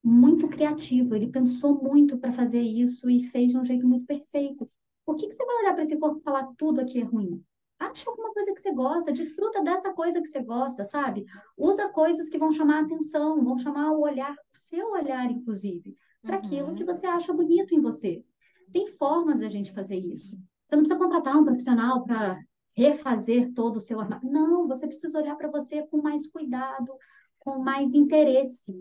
muito 0.04 0.48
criativo, 0.48 1.16
ele 1.16 1.28
pensou 1.28 1.82
muito 1.82 2.18
para 2.18 2.32
fazer 2.32 2.62
isso 2.62 3.10
e 3.10 3.24
fez 3.24 3.52
de 3.52 3.58
um 3.58 3.64
jeito 3.64 3.88
muito 3.88 4.06
perfeito. 4.06 4.70
Por 5.06 5.16
que, 5.16 5.28
que 5.28 5.34
você 5.34 5.46
vai 5.46 5.58
olhar 5.58 5.74
para 5.74 5.84
esse 5.84 5.98
corpo 5.98 6.20
e 6.20 6.24
falar 6.24 6.48
tudo 6.58 6.82
aqui 6.82 7.02
é 7.02 7.04
ruim? 7.04 7.44
Acha 7.80 8.10
alguma 8.10 8.32
coisa 8.32 8.54
que 8.54 8.62
você 8.62 8.72
gosta, 8.72 9.12
desfruta 9.12 9.64
dessa 9.64 9.92
coisa 9.92 10.22
que 10.22 10.28
você 10.28 10.44
gosta, 10.44 10.86
sabe? 10.86 11.26
Usa 11.58 11.90
coisas 11.90 12.30
que 12.30 12.38
vão 12.38 12.52
chamar 12.52 12.82
a 12.82 12.86
atenção, 12.86 13.44
vão 13.44 13.58
chamar 13.58 13.92
o 13.92 14.02
olhar, 14.02 14.34
o 14.34 14.58
seu 14.58 14.92
olhar, 14.92 15.32
inclusive, 15.32 15.98
para 16.22 16.38
uhum. 16.38 16.44
aquilo 16.44 16.76
que 16.76 16.84
você 16.84 17.06
acha 17.06 17.34
bonito 17.34 17.74
em 17.74 17.82
você. 17.82 18.24
Tem 18.72 18.88
formas 18.88 19.40
da 19.40 19.50
gente 19.50 19.74
fazer 19.74 19.98
isso. 19.98 20.38
Você 20.64 20.76
não 20.76 20.84
precisa 20.84 21.00
contratar 21.00 21.38
um 21.38 21.44
profissional 21.44 22.04
para 22.04 22.40
refazer 22.74 23.54
todo 23.54 23.78
o 23.78 23.82
seu 23.82 24.00
armário. 24.00 24.30
Não, 24.30 24.68
você 24.68 24.88
precisa 24.88 25.20
olhar 25.20 25.36
para 25.36 25.50
você 25.50 25.86
com 25.88 26.02
mais 26.02 26.28
cuidado, 26.28 26.94
com 27.40 27.60
mais 27.60 27.94
interesse. 27.94 28.74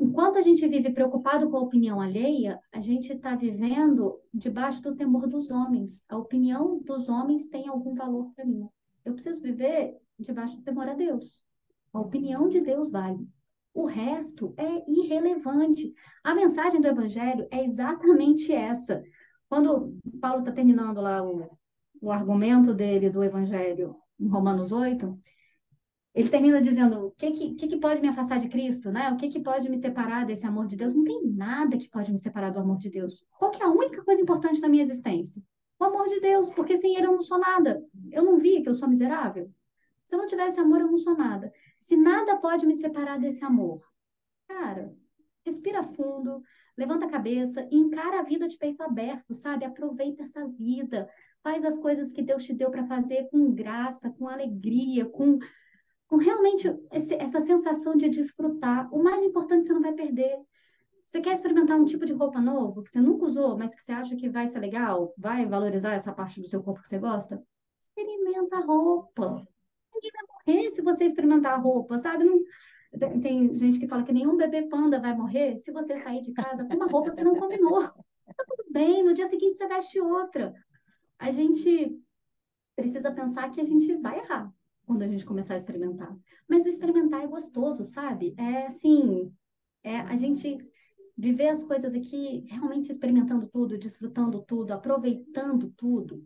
Enquanto 0.00 0.38
a 0.38 0.42
gente 0.42 0.66
vive 0.66 0.90
preocupado 0.90 1.48
com 1.48 1.56
a 1.56 1.62
opinião 1.62 2.00
alheia, 2.00 2.58
a 2.72 2.80
gente 2.80 3.12
está 3.12 3.36
vivendo 3.36 4.18
debaixo 4.34 4.82
do 4.82 4.96
temor 4.96 5.28
dos 5.28 5.50
homens. 5.50 6.02
A 6.08 6.16
opinião 6.16 6.80
dos 6.80 7.08
homens 7.08 7.48
tem 7.48 7.68
algum 7.68 7.94
valor 7.94 8.32
para 8.34 8.44
mim. 8.44 8.68
Eu 9.04 9.12
preciso 9.12 9.40
viver 9.42 9.96
debaixo 10.18 10.56
do 10.56 10.62
temor 10.62 10.88
a 10.88 10.94
Deus. 10.94 11.44
A 11.92 12.00
opinião 12.00 12.48
de 12.48 12.60
Deus 12.60 12.90
vale. 12.90 13.28
O 13.74 13.86
resto 13.86 14.54
é 14.56 14.84
irrelevante. 14.90 15.94
A 16.22 16.34
mensagem 16.34 16.80
do 16.80 16.88
Evangelho 16.88 17.46
é 17.50 17.64
exatamente 17.64 18.52
essa. 18.52 19.02
Quando 19.48 19.98
Paulo 20.20 20.40
está 20.40 20.52
terminando 20.52 21.00
lá 21.00 21.22
o, 21.22 21.58
o 22.00 22.10
argumento 22.10 22.74
dele 22.74 23.08
do 23.08 23.24
Evangelho 23.24 23.96
em 24.18 24.28
Romanos 24.28 24.72
8, 24.72 25.18
ele 26.14 26.28
termina 26.28 26.60
dizendo: 26.60 27.06
o 27.06 27.10
que, 27.12 27.54
que, 27.54 27.66
que, 27.68 27.76
pode 27.78 28.00
me 28.00 28.08
afastar 28.08 28.38
de 28.38 28.48
Cristo? 28.48 28.90
Né? 28.90 29.10
O 29.10 29.16
que, 29.16 29.28
que 29.28 29.40
pode 29.40 29.68
me 29.70 29.78
separar 29.78 30.26
desse 30.26 30.46
amor 30.46 30.66
de 30.66 30.76
Deus? 30.76 30.94
Não 30.94 31.04
tem 31.04 31.26
nada 31.26 31.78
que 31.78 31.88
pode 31.88 32.12
me 32.12 32.18
separar 32.18 32.50
do 32.50 32.60
amor 32.60 32.78
de 32.78 32.90
Deus. 32.90 33.24
Qual 33.38 33.50
que 33.50 33.62
é 33.62 33.66
a 33.66 33.70
única 33.70 34.04
coisa 34.04 34.20
importante 34.20 34.60
na 34.60 34.68
minha 34.68 34.82
existência? 34.82 35.42
O 35.78 35.84
amor 35.84 36.06
de 36.08 36.20
Deus, 36.20 36.50
porque 36.50 36.76
sem 36.76 36.96
ele 36.96 37.06
eu 37.06 37.12
não 37.12 37.22
sou 37.22 37.38
nada. 37.38 37.82
Eu 38.10 38.22
não 38.24 38.38
vi 38.38 38.62
que 38.62 38.68
eu 38.68 38.74
sou 38.74 38.88
miserável. 38.88 39.50
Se 40.04 40.14
eu 40.14 40.18
não 40.18 40.26
tivesse 40.26 40.60
amor, 40.60 40.80
eu 40.80 40.90
não 40.90 40.98
sou 40.98 41.16
nada. 41.16 41.52
Se 41.82 41.96
nada 41.96 42.36
pode 42.36 42.64
me 42.64 42.76
separar 42.76 43.18
desse 43.18 43.44
amor, 43.44 43.82
cara, 44.46 44.94
respira 45.44 45.82
fundo, 45.82 46.40
levanta 46.78 47.06
a 47.06 47.10
cabeça 47.10 47.66
e 47.72 47.76
encara 47.76 48.20
a 48.20 48.22
vida 48.22 48.46
de 48.46 48.56
peito 48.56 48.80
aberto, 48.84 49.34
sabe? 49.34 49.64
Aproveita 49.64 50.22
essa 50.22 50.46
vida, 50.46 51.10
faz 51.42 51.64
as 51.64 51.78
coisas 51.78 52.12
que 52.12 52.22
Deus 52.22 52.44
te 52.44 52.54
deu 52.54 52.70
para 52.70 52.86
fazer 52.86 53.28
com 53.30 53.52
graça, 53.52 54.12
com 54.12 54.28
alegria, 54.28 55.04
com, 55.06 55.40
com 56.06 56.18
realmente 56.18 56.72
esse, 56.92 57.14
essa 57.14 57.40
sensação 57.40 57.96
de 57.96 58.08
desfrutar. 58.08 58.88
O 58.94 59.02
mais 59.02 59.24
importante 59.24 59.66
você 59.66 59.72
não 59.72 59.82
vai 59.82 59.92
perder. 59.92 60.38
Você 61.04 61.20
quer 61.20 61.32
experimentar 61.32 61.76
um 61.76 61.84
tipo 61.84 62.06
de 62.06 62.12
roupa 62.12 62.40
novo 62.40 62.84
que 62.84 62.90
você 62.92 63.00
nunca 63.00 63.26
usou, 63.26 63.58
mas 63.58 63.74
que 63.74 63.82
você 63.82 63.90
acha 63.90 64.14
que 64.14 64.28
vai 64.28 64.46
ser 64.46 64.60
legal, 64.60 65.12
vai 65.18 65.44
valorizar 65.46 65.94
essa 65.94 66.12
parte 66.12 66.40
do 66.40 66.46
seu 66.46 66.62
corpo 66.62 66.80
que 66.80 66.88
você 66.88 67.00
gosta? 67.00 67.42
Experimenta 67.82 68.58
a 68.58 68.60
roupa. 68.60 69.44
Ninguém 70.02 70.10
vai 70.12 70.56
morrer 70.56 70.70
se 70.70 70.82
você 70.82 71.04
experimentar 71.04 71.52
a 71.52 71.56
roupa, 71.56 71.98
sabe? 71.98 72.24
Não, 72.24 72.42
tem, 73.20 73.54
gente 73.54 73.78
que 73.78 73.86
fala 73.86 74.02
que 74.02 74.12
nenhum 74.12 74.36
bebê 74.36 74.62
panda 74.62 75.00
vai 75.00 75.14
morrer 75.16 75.58
se 75.58 75.70
você 75.70 75.96
sair 75.96 76.20
de 76.20 76.32
casa 76.32 76.64
com 76.64 76.74
uma 76.74 76.86
roupa 76.86 77.12
que 77.12 77.24
não 77.24 77.36
combinou. 77.36 77.80
Tá 78.34 78.44
tudo 78.48 78.64
bem, 78.70 79.04
no 79.04 79.12
dia 79.12 79.26
seguinte 79.26 79.56
você 79.56 79.66
veste 79.66 80.00
outra. 80.00 80.54
A 81.18 81.30
gente 81.30 82.00
precisa 82.74 83.12
pensar 83.12 83.50
que 83.50 83.60
a 83.60 83.64
gente 83.64 83.94
vai 83.96 84.20
errar 84.20 84.50
quando 84.86 85.02
a 85.02 85.08
gente 85.08 85.26
começar 85.26 85.52
a 85.52 85.56
experimentar. 85.56 86.16
Mas 86.48 86.64
o 86.64 86.68
experimentar 86.68 87.22
é 87.22 87.26
gostoso, 87.26 87.84
sabe? 87.84 88.34
É 88.38 88.68
assim, 88.68 89.30
é 89.82 89.98
a 89.98 90.16
gente 90.16 90.56
viver 91.16 91.48
as 91.48 91.62
coisas 91.62 91.94
aqui 91.94 92.46
realmente 92.48 92.90
experimentando 92.90 93.46
tudo, 93.48 93.76
desfrutando 93.76 94.40
tudo, 94.42 94.72
aproveitando 94.72 95.70
tudo. 95.76 96.22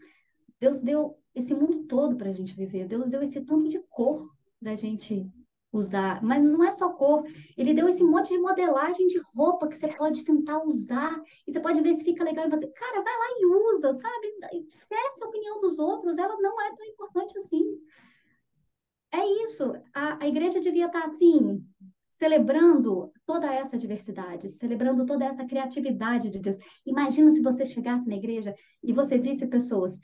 Deus 0.61 0.80
deu 0.80 1.18
esse 1.34 1.54
mundo 1.54 1.84
todo 1.84 2.16
para 2.16 2.30
a 2.30 2.32
gente 2.32 2.54
viver. 2.54 2.86
Deus 2.86 3.11
deu 3.11 3.22
esse 3.22 3.40
tanto 3.42 3.68
de 3.68 3.78
cor 3.88 4.30
para 4.61 4.72
a 4.72 4.76
gente 4.76 5.30
usar, 5.72 6.22
mas 6.22 6.42
não 6.42 6.64
é 6.64 6.72
só 6.72 6.90
cor. 6.90 7.24
Ele 7.57 7.74
deu 7.74 7.88
esse 7.88 8.02
monte 8.02 8.30
de 8.30 8.38
modelagem 8.38 9.07
de 9.07 9.20
roupa 9.34 9.68
que 9.68 9.76
você 9.76 9.88
pode 9.88 10.24
tentar 10.24 10.62
usar 10.64 11.20
e 11.46 11.52
você 11.52 11.61
pode 11.61 11.80
ver 11.80 11.94
se 11.94 12.04
fica 12.04 12.24
legal 12.24 12.46
em 12.46 12.50
você. 12.50 12.66
Cara, 12.68 13.02
vai 13.02 13.12
lá 13.12 13.26
e 13.38 13.46
usa, 13.46 13.92
sabe? 13.92 14.66
Esquece 14.68 15.22
a 15.22 15.28
opinião 15.28 15.61
dos 15.61 15.78
outros, 15.78 16.18
ela 16.18 16.36
não 16.40 16.61
é 16.61 16.74
tão 16.74 16.86
importante 16.86 17.36
assim. 17.38 17.78
É 19.12 19.24
isso. 19.44 19.72
A, 19.94 20.24
a 20.24 20.28
igreja 20.28 20.61
devia 20.61 20.86
estar 20.86 21.04
assim, 21.04 21.64
celebrando 22.09 23.12
toda 23.24 23.52
essa 23.52 23.76
diversidade, 23.76 24.48
celebrando 24.48 25.04
toda 25.04 25.24
essa 25.24 25.44
criatividade 25.44 26.30
de 26.30 26.38
Deus. 26.38 26.59
Imagina 26.84 27.30
se 27.30 27.42
você 27.42 27.64
chegasse 27.64 28.09
na 28.09 28.16
igreja 28.16 28.54
e 28.82 28.92
você 28.92 29.18
visse 29.18 29.46
pessoas 29.46 29.98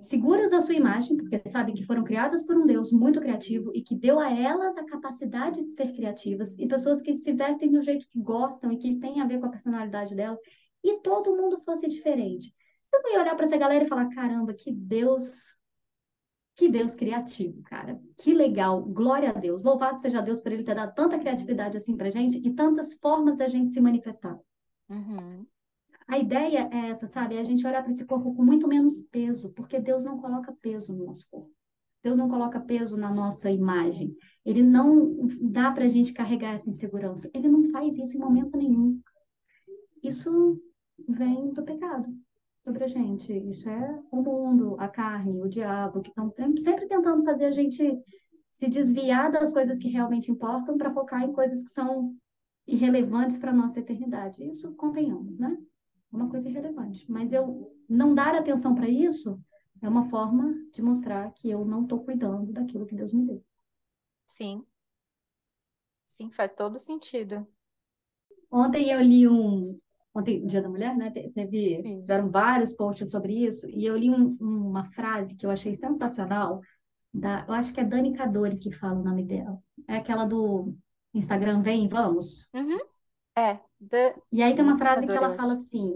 seguras 0.00 0.50
da 0.50 0.60
sua 0.60 0.74
imagem, 0.74 1.16
porque 1.16 1.42
sabem 1.48 1.74
que 1.74 1.84
foram 1.84 2.02
criadas 2.04 2.44
por 2.44 2.56
um 2.56 2.66
Deus 2.66 2.92
muito 2.92 3.20
criativo 3.20 3.70
e 3.74 3.82
que 3.82 3.94
deu 3.94 4.18
a 4.18 4.30
elas 4.30 4.76
a 4.76 4.84
capacidade 4.84 5.62
de 5.62 5.70
ser 5.70 5.92
criativas, 5.92 6.58
e 6.58 6.66
pessoas 6.66 7.02
que 7.02 7.14
se 7.14 7.32
vestem 7.32 7.70
do 7.70 7.82
jeito 7.82 8.08
que 8.08 8.20
gostam 8.20 8.72
e 8.72 8.76
que 8.76 8.98
tem 8.98 9.20
a 9.20 9.26
ver 9.26 9.38
com 9.38 9.46
a 9.46 9.50
personalidade 9.50 10.14
dela, 10.14 10.38
e 10.82 11.00
todo 11.00 11.36
mundo 11.36 11.58
fosse 11.58 11.88
diferente. 11.88 12.52
Você 12.80 13.00
vai 13.00 13.18
olhar 13.18 13.36
para 13.36 13.46
essa 13.46 13.56
galera 13.56 13.84
e 13.84 13.88
falar: 13.88 14.08
caramba, 14.08 14.52
que 14.52 14.72
Deus. 14.72 15.56
Que 16.54 16.68
Deus 16.68 16.94
criativo, 16.94 17.62
cara. 17.62 17.98
Que 18.18 18.34
legal. 18.34 18.82
Glória 18.82 19.30
a 19.30 19.32
Deus. 19.32 19.64
Louvado 19.64 20.02
seja 20.02 20.20
Deus 20.20 20.38
por 20.40 20.52
ele 20.52 20.62
ter 20.62 20.74
dado 20.74 20.94
tanta 20.94 21.18
criatividade 21.18 21.78
assim 21.78 21.96
pra 21.96 22.10
gente 22.10 22.36
e 22.46 22.52
tantas 22.52 22.92
formas 22.94 23.38
da 23.38 23.48
gente 23.48 23.70
se 23.70 23.80
manifestar. 23.80 24.38
Uhum. 24.90 25.46
A 26.06 26.18
ideia 26.18 26.68
é 26.72 26.90
essa, 26.90 27.06
sabe? 27.06 27.36
É 27.36 27.40
a 27.40 27.44
gente 27.44 27.66
olhar 27.66 27.82
para 27.82 27.92
esse 27.92 28.04
corpo 28.04 28.34
com 28.34 28.44
muito 28.44 28.66
menos 28.68 29.00
peso, 29.00 29.50
porque 29.52 29.78
Deus 29.78 30.04
não 30.04 30.18
coloca 30.18 30.52
peso 30.60 30.92
no 30.92 31.06
nosso 31.06 31.26
corpo. 31.30 31.50
Deus 32.02 32.16
não 32.16 32.28
coloca 32.28 32.60
peso 32.60 32.96
na 32.96 33.12
nossa 33.12 33.50
imagem. 33.50 34.16
Ele 34.44 34.62
não 34.62 35.26
dá 35.40 35.70
para 35.70 35.84
a 35.84 35.88
gente 35.88 36.12
carregar 36.12 36.54
essa 36.54 36.68
insegurança. 36.68 37.30
Ele 37.32 37.48
não 37.48 37.70
faz 37.70 37.96
isso 37.96 38.16
em 38.16 38.20
momento 38.20 38.56
nenhum. 38.56 39.00
Isso 40.02 40.60
vem 41.08 41.52
do 41.52 41.62
pecado 41.62 42.12
sobre 42.64 42.84
a 42.84 42.88
gente. 42.88 43.32
Isso 43.32 43.68
é 43.68 44.02
o 44.10 44.20
mundo, 44.20 44.76
a 44.80 44.88
carne, 44.88 45.40
o 45.40 45.48
diabo, 45.48 46.00
que 46.00 46.08
estão 46.08 46.32
sempre 46.58 46.86
tentando 46.86 47.24
fazer 47.24 47.44
a 47.44 47.50
gente 47.52 48.02
se 48.50 48.68
desviar 48.68 49.30
das 49.30 49.52
coisas 49.52 49.78
que 49.78 49.88
realmente 49.88 50.30
importam 50.30 50.76
para 50.76 50.92
focar 50.92 51.22
em 51.22 51.32
coisas 51.32 51.62
que 51.62 51.70
são 51.70 52.14
irrelevantes 52.66 53.38
para 53.38 53.50
a 53.50 53.54
nossa 53.54 53.80
eternidade. 53.80 54.44
Isso 54.44 54.74
convenhamos, 54.74 55.38
né? 55.38 55.56
Uma 56.12 56.28
coisa 56.28 56.48
irrelevante. 56.48 57.10
Mas 57.10 57.32
eu 57.32 57.74
não 57.88 58.14
dar 58.14 58.34
atenção 58.34 58.74
para 58.74 58.88
isso 58.88 59.40
é 59.80 59.88
uma 59.88 60.08
forma 60.08 60.54
de 60.72 60.80
mostrar 60.82 61.32
que 61.32 61.50
eu 61.50 61.64
não 61.64 61.82
estou 61.82 62.04
cuidando 62.04 62.52
daquilo 62.52 62.86
que 62.86 62.94
Deus 62.94 63.12
me 63.12 63.26
deu. 63.26 63.44
Sim. 64.26 64.64
Sim, 66.06 66.30
faz 66.30 66.52
todo 66.52 66.78
sentido. 66.78 67.46
Ontem 68.50 68.90
eu 68.90 69.00
li 69.00 69.26
um. 69.26 69.78
Ontem, 70.14 70.44
Dia 70.46 70.60
da 70.60 70.68
Mulher, 70.68 70.94
né? 70.94 71.10
Teve, 71.10 71.82
tiveram 71.82 72.30
vários 72.30 72.72
posts 72.74 73.10
sobre 73.10 73.32
isso, 73.32 73.66
e 73.70 73.86
eu 73.86 73.96
li 73.96 74.10
um, 74.10 74.36
uma 74.38 74.84
frase 74.92 75.34
que 75.34 75.46
eu 75.46 75.50
achei 75.50 75.74
sensacional. 75.74 76.60
Da, 77.14 77.46
eu 77.48 77.54
acho 77.54 77.72
que 77.72 77.80
é 77.80 77.84
Dani 77.84 78.12
Cadori 78.14 78.58
que 78.58 78.70
fala 78.70 79.00
o 79.00 79.04
nome 79.04 79.24
dela. 79.24 79.58
É 79.88 79.96
aquela 79.96 80.26
do 80.26 80.74
Instagram 81.14 81.62
Vem, 81.62 81.88
Vamos. 81.88 82.50
Uhum. 82.54 82.78
É, 83.36 83.58
The... 83.88 84.14
E 84.30 84.42
aí 84.42 84.54
tem 84.54 84.64
uma 84.64 84.78
frase 84.78 85.06
que 85.06 85.12
ela 85.12 85.34
fala 85.34 85.54
assim: 85.54 85.92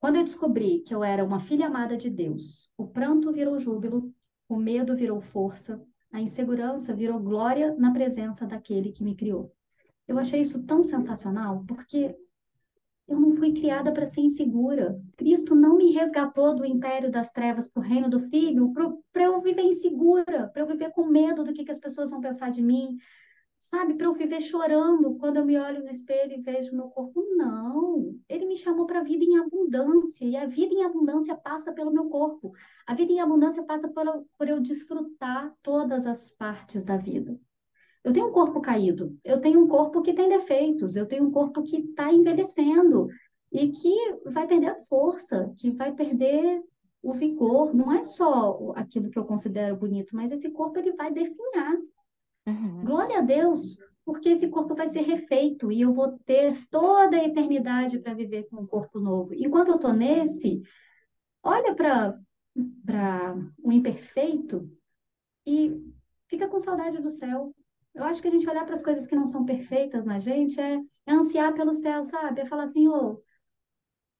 Quando 0.00 0.16
eu 0.16 0.24
descobri 0.24 0.80
que 0.80 0.94
eu 0.94 1.04
era 1.04 1.24
uma 1.24 1.40
filha 1.40 1.66
amada 1.66 1.96
de 1.96 2.08
Deus, 2.08 2.70
o 2.76 2.86
pranto 2.86 3.32
virou 3.32 3.58
júbilo, 3.58 4.12
o 4.48 4.56
medo 4.56 4.96
virou 4.96 5.20
força, 5.20 5.82
a 6.12 6.20
insegurança 6.20 6.94
virou 6.94 7.18
glória 7.20 7.74
na 7.76 7.92
presença 7.92 8.46
daquele 8.46 8.92
que 8.92 9.04
me 9.04 9.14
criou. 9.14 9.52
Eu 10.06 10.18
achei 10.18 10.40
isso 10.40 10.64
tão 10.64 10.82
sensacional, 10.82 11.64
porque 11.68 12.16
eu 13.06 13.20
não 13.20 13.34
fui 13.36 13.52
criada 13.52 13.92
para 13.92 14.06
ser 14.06 14.22
insegura. 14.22 14.98
Cristo 15.16 15.54
não 15.54 15.76
me 15.76 15.92
resgatou 15.92 16.54
do 16.54 16.64
império 16.64 17.10
das 17.10 17.30
trevas 17.30 17.68
para 17.68 17.80
o 17.80 17.84
reino 17.84 18.08
do 18.08 18.18
Filho 18.18 18.72
para 19.12 19.22
eu 19.22 19.40
viver 19.42 19.62
insegura, 19.62 20.48
para 20.48 20.62
eu 20.62 20.66
viver 20.66 20.90
com 20.92 21.04
medo 21.04 21.44
do 21.44 21.52
que, 21.52 21.64
que 21.64 21.70
as 21.70 21.80
pessoas 21.80 22.10
vão 22.10 22.20
pensar 22.20 22.50
de 22.50 22.62
mim, 22.62 22.96
sabe, 23.58 23.94
para 23.94 24.06
eu 24.06 24.12
viver 24.14 24.40
chorando 24.40 25.16
quando 25.16 25.38
eu 25.38 25.44
me 25.44 25.58
olho 25.58 25.82
no 25.82 25.90
espelho 25.90 26.32
e 26.32 26.40
vejo 26.40 26.74
meu 26.74 26.88
corpo. 26.88 27.24
Não, 27.36 28.14
ele 28.28 28.46
me 28.46 28.56
chamou 28.56 28.86
para 28.86 29.00
a 29.00 29.04
vida 29.04 29.24
em 29.24 29.38
abundância, 29.38 30.24
e 30.24 30.36
a 30.36 30.46
vida 30.46 30.74
em 30.74 30.84
abundância 30.84 31.36
passa 31.36 31.72
pelo 31.72 31.92
meu 31.92 32.08
corpo. 32.08 32.52
A 32.86 32.94
vida 32.94 33.12
em 33.12 33.20
abundância 33.20 33.62
passa 33.64 33.88
por, 33.88 34.04
por 34.38 34.48
eu 34.48 34.60
desfrutar 34.60 35.52
todas 35.62 36.06
as 36.06 36.30
partes 36.30 36.84
da 36.84 36.96
vida. 36.96 37.38
Eu 38.04 38.12
tenho 38.12 38.28
um 38.28 38.32
corpo 38.32 38.60
caído, 38.60 39.18
eu 39.24 39.40
tenho 39.40 39.60
um 39.60 39.68
corpo 39.68 40.00
que 40.00 40.14
tem 40.14 40.28
defeitos, 40.28 40.96
eu 40.96 41.06
tenho 41.06 41.24
um 41.24 41.30
corpo 41.30 41.62
que 41.62 41.78
está 41.78 42.12
envelhecendo 42.12 43.08
e 43.52 43.70
que 43.70 43.94
vai 44.26 44.46
perder 44.46 44.68
a 44.68 44.78
força, 44.80 45.52
que 45.58 45.70
vai 45.70 45.92
perder 45.92 46.62
o 47.02 47.12
vigor. 47.12 47.74
Não 47.74 47.92
é 47.92 48.04
só 48.04 48.72
aquilo 48.76 49.10
que 49.10 49.18
eu 49.18 49.24
considero 49.24 49.76
bonito, 49.76 50.14
mas 50.14 50.30
esse 50.30 50.50
corpo 50.50 50.78
ele 50.78 50.92
vai 50.92 51.12
definhar. 51.12 51.76
Uhum. 52.48 52.84
Glória 52.84 53.18
a 53.18 53.20
Deus, 53.20 53.78
porque 54.04 54.30
esse 54.30 54.48
corpo 54.48 54.74
vai 54.74 54.86
ser 54.86 55.02
refeito 55.02 55.70
e 55.70 55.82
eu 55.82 55.92
vou 55.92 56.18
ter 56.24 56.56
toda 56.68 57.16
a 57.16 57.24
eternidade 57.24 57.98
para 57.98 58.14
viver 58.14 58.48
com 58.48 58.62
um 58.62 58.66
corpo 58.66 58.98
novo. 58.98 59.34
Enquanto 59.34 59.68
eu 59.68 59.74
estou 59.76 59.92
nesse, 59.92 60.62
olha 61.42 61.74
para 61.74 62.18
o 63.62 63.70
imperfeito 63.70 64.70
e 65.46 65.78
fica 66.26 66.48
com 66.48 66.58
saudade 66.58 67.02
do 67.02 67.10
céu. 67.10 67.54
Eu 67.94 68.04
acho 68.04 68.22
que 68.22 68.28
a 68.28 68.30
gente 68.30 68.48
olhar 68.48 68.64
para 68.64 68.74
as 68.74 68.82
coisas 68.82 69.06
que 69.06 69.16
não 69.16 69.26
são 69.26 69.44
perfeitas 69.44 70.06
na 70.06 70.18
gente 70.18 70.58
é, 70.58 70.80
é 71.06 71.12
ansiar 71.12 71.52
pelo 71.52 71.74
céu, 71.74 72.02
sabe? 72.02 72.40
É 72.40 72.46
falar 72.46 72.62
assim, 72.62 72.88
ô, 72.88 73.22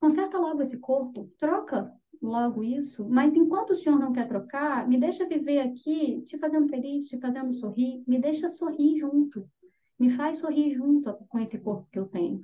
conserta 0.01 0.39
logo 0.39 0.61
esse 0.61 0.79
corpo, 0.81 1.33
troca 1.39 1.91
logo 2.21 2.63
isso, 2.63 3.09
mas 3.09 3.37
enquanto 3.37 3.71
o 3.71 3.77
senhor 3.77 3.99
não 3.99 4.13
quer 4.13 4.27
trocar, 4.27 4.87
me 4.89 4.99
deixa 4.99 5.27
viver 5.27 5.61
aqui 5.61 6.23
te 6.23 6.37
fazendo 6.37 6.69
feliz, 6.69 7.09
te 7.09 7.19
fazendo 7.19 7.53
sorrir, 7.53 8.03
me 8.07 8.19
deixa 8.19 8.49
sorrir 8.49 8.99
junto, 8.99 9.49
me 9.99 10.09
faz 10.09 10.39
sorrir 10.39 10.75
junto 10.75 11.13
com 11.29 11.39
esse 11.39 11.59
corpo 11.59 11.89
que 11.91 11.99
eu 11.99 12.07
tenho. 12.07 12.41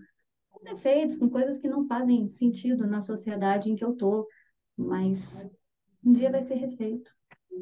Com 0.51 0.65
defeitos, 0.65 1.17
com 1.17 1.29
coisas 1.29 1.59
que 1.59 1.69
não 1.69 1.87
fazem 1.87 2.27
sentido 2.29 2.87
na 2.87 3.01
sociedade 3.01 3.71
em 3.71 3.77
que 3.77 3.85
eu 3.85 3.95
tô, 3.95 4.27
mas 4.77 5.51
um 6.05 6.13
dia 6.13 6.31
vai 6.31 6.43
ser 6.43 6.55
refeito. 6.55 7.13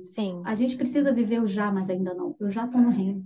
Sim. 0.05 0.43
A 0.45 0.55
gente 0.55 0.77
precisa 0.77 1.13
viver 1.13 1.43
o 1.43 1.47
já, 1.47 1.71
mas 1.71 1.91
ainda 1.91 2.15
não. 2.15 2.35
Eu 2.41 2.49
já 2.49 2.65
estou 2.65 2.81
no 2.81 2.91
reino. 2.91 3.25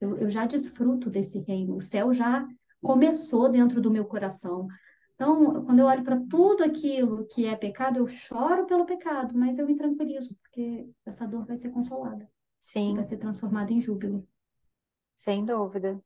Eu, 0.00 0.16
eu 0.16 0.30
já 0.30 0.46
desfruto 0.46 1.08
desse 1.08 1.38
reino. 1.40 1.76
O 1.76 1.80
céu 1.80 2.12
já 2.12 2.46
começou 2.82 3.48
dentro 3.48 3.80
do 3.80 3.90
meu 3.90 4.04
coração. 4.04 4.66
Então, 5.20 5.66
quando 5.66 5.80
eu 5.80 5.84
olho 5.84 6.02
para 6.02 6.18
tudo 6.30 6.64
aquilo 6.64 7.26
que 7.26 7.44
é 7.44 7.54
pecado, 7.54 7.98
eu 7.98 8.06
choro 8.06 8.64
pelo 8.64 8.86
pecado, 8.86 9.36
mas 9.36 9.58
eu 9.58 9.66
me 9.66 9.76
tranquilizo, 9.76 10.34
porque 10.36 10.88
essa 11.04 11.28
dor 11.28 11.44
vai 11.44 11.58
ser 11.58 11.68
consolada. 11.68 12.26
Sim. 12.58 12.94
Vai 12.94 13.04
ser 13.04 13.18
transformada 13.18 13.70
em 13.70 13.82
júbilo. 13.82 14.26
Sem 15.14 15.44
dúvida. 15.44 16.02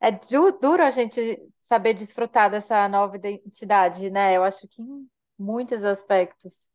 É 0.00 0.10
duro 0.10 0.82
a 0.82 0.90
gente 0.90 1.40
saber 1.60 1.94
desfrutar 1.94 2.50
dessa 2.50 2.88
nova 2.88 3.14
identidade, 3.14 4.10
né? 4.10 4.36
Eu 4.36 4.42
acho 4.42 4.66
que 4.66 4.82
em 4.82 5.08
muitos 5.38 5.84
aspectos 5.84 6.68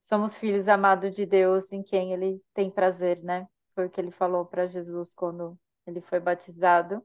somos 0.00 0.34
filhos 0.34 0.68
amados 0.68 1.14
de 1.14 1.26
Deus, 1.26 1.70
em 1.70 1.82
quem 1.82 2.14
Ele 2.14 2.42
tem 2.54 2.70
prazer, 2.70 3.22
né? 3.22 3.46
Foi 3.74 3.88
o 3.88 3.90
que 3.90 4.00
Ele 4.00 4.10
falou 4.10 4.46
para 4.46 4.66
Jesus 4.66 5.14
quando 5.14 5.58
ele 5.86 6.00
foi 6.00 6.18
batizado. 6.18 7.04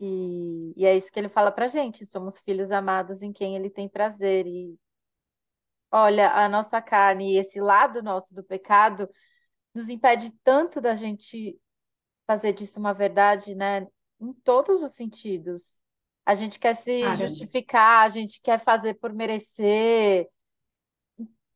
E, 0.00 0.72
e 0.76 0.84
é 0.86 0.96
isso 0.96 1.10
que 1.10 1.18
ele 1.18 1.28
fala 1.28 1.50
pra 1.50 1.68
gente, 1.68 2.06
somos 2.06 2.38
filhos 2.38 2.70
amados 2.70 3.22
em 3.22 3.32
quem 3.32 3.56
ele 3.56 3.68
tem 3.68 3.88
prazer. 3.88 4.46
E 4.46 4.78
olha, 5.90 6.32
a 6.32 6.48
nossa 6.48 6.80
carne 6.80 7.34
e 7.34 7.38
esse 7.38 7.60
lado 7.60 8.02
nosso 8.02 8.34
do 8.34 8.44
pecado 8.44 9.08
nos 9.74 9.88
impede 9.88 10.32
tanto 10.44 10.80
da 10.80 10.94
gente 10.94 11.58
fazer 12.26 12.52
disso 12.52 12.78
uma 12.78 12.92
verdade, 12.92 13.54
né? 13.54 13.86
Em 14.20 14.32
todos 14.44 14.82
os 14.82 14.92
sentidos. 14.92 15.82
A 16.26 16.34
gente 16.34 16.58
quer 16.58 16.76
se 16.76 17.00
Cara, 17.00 17.16
justificar, 17.16 18.04
a 18.04 18.08
gente 18.08 18.40
quer 18.42 18.60
fazer 18.60 18.94
por 18.94 19.12
merecer, 19.12 20.28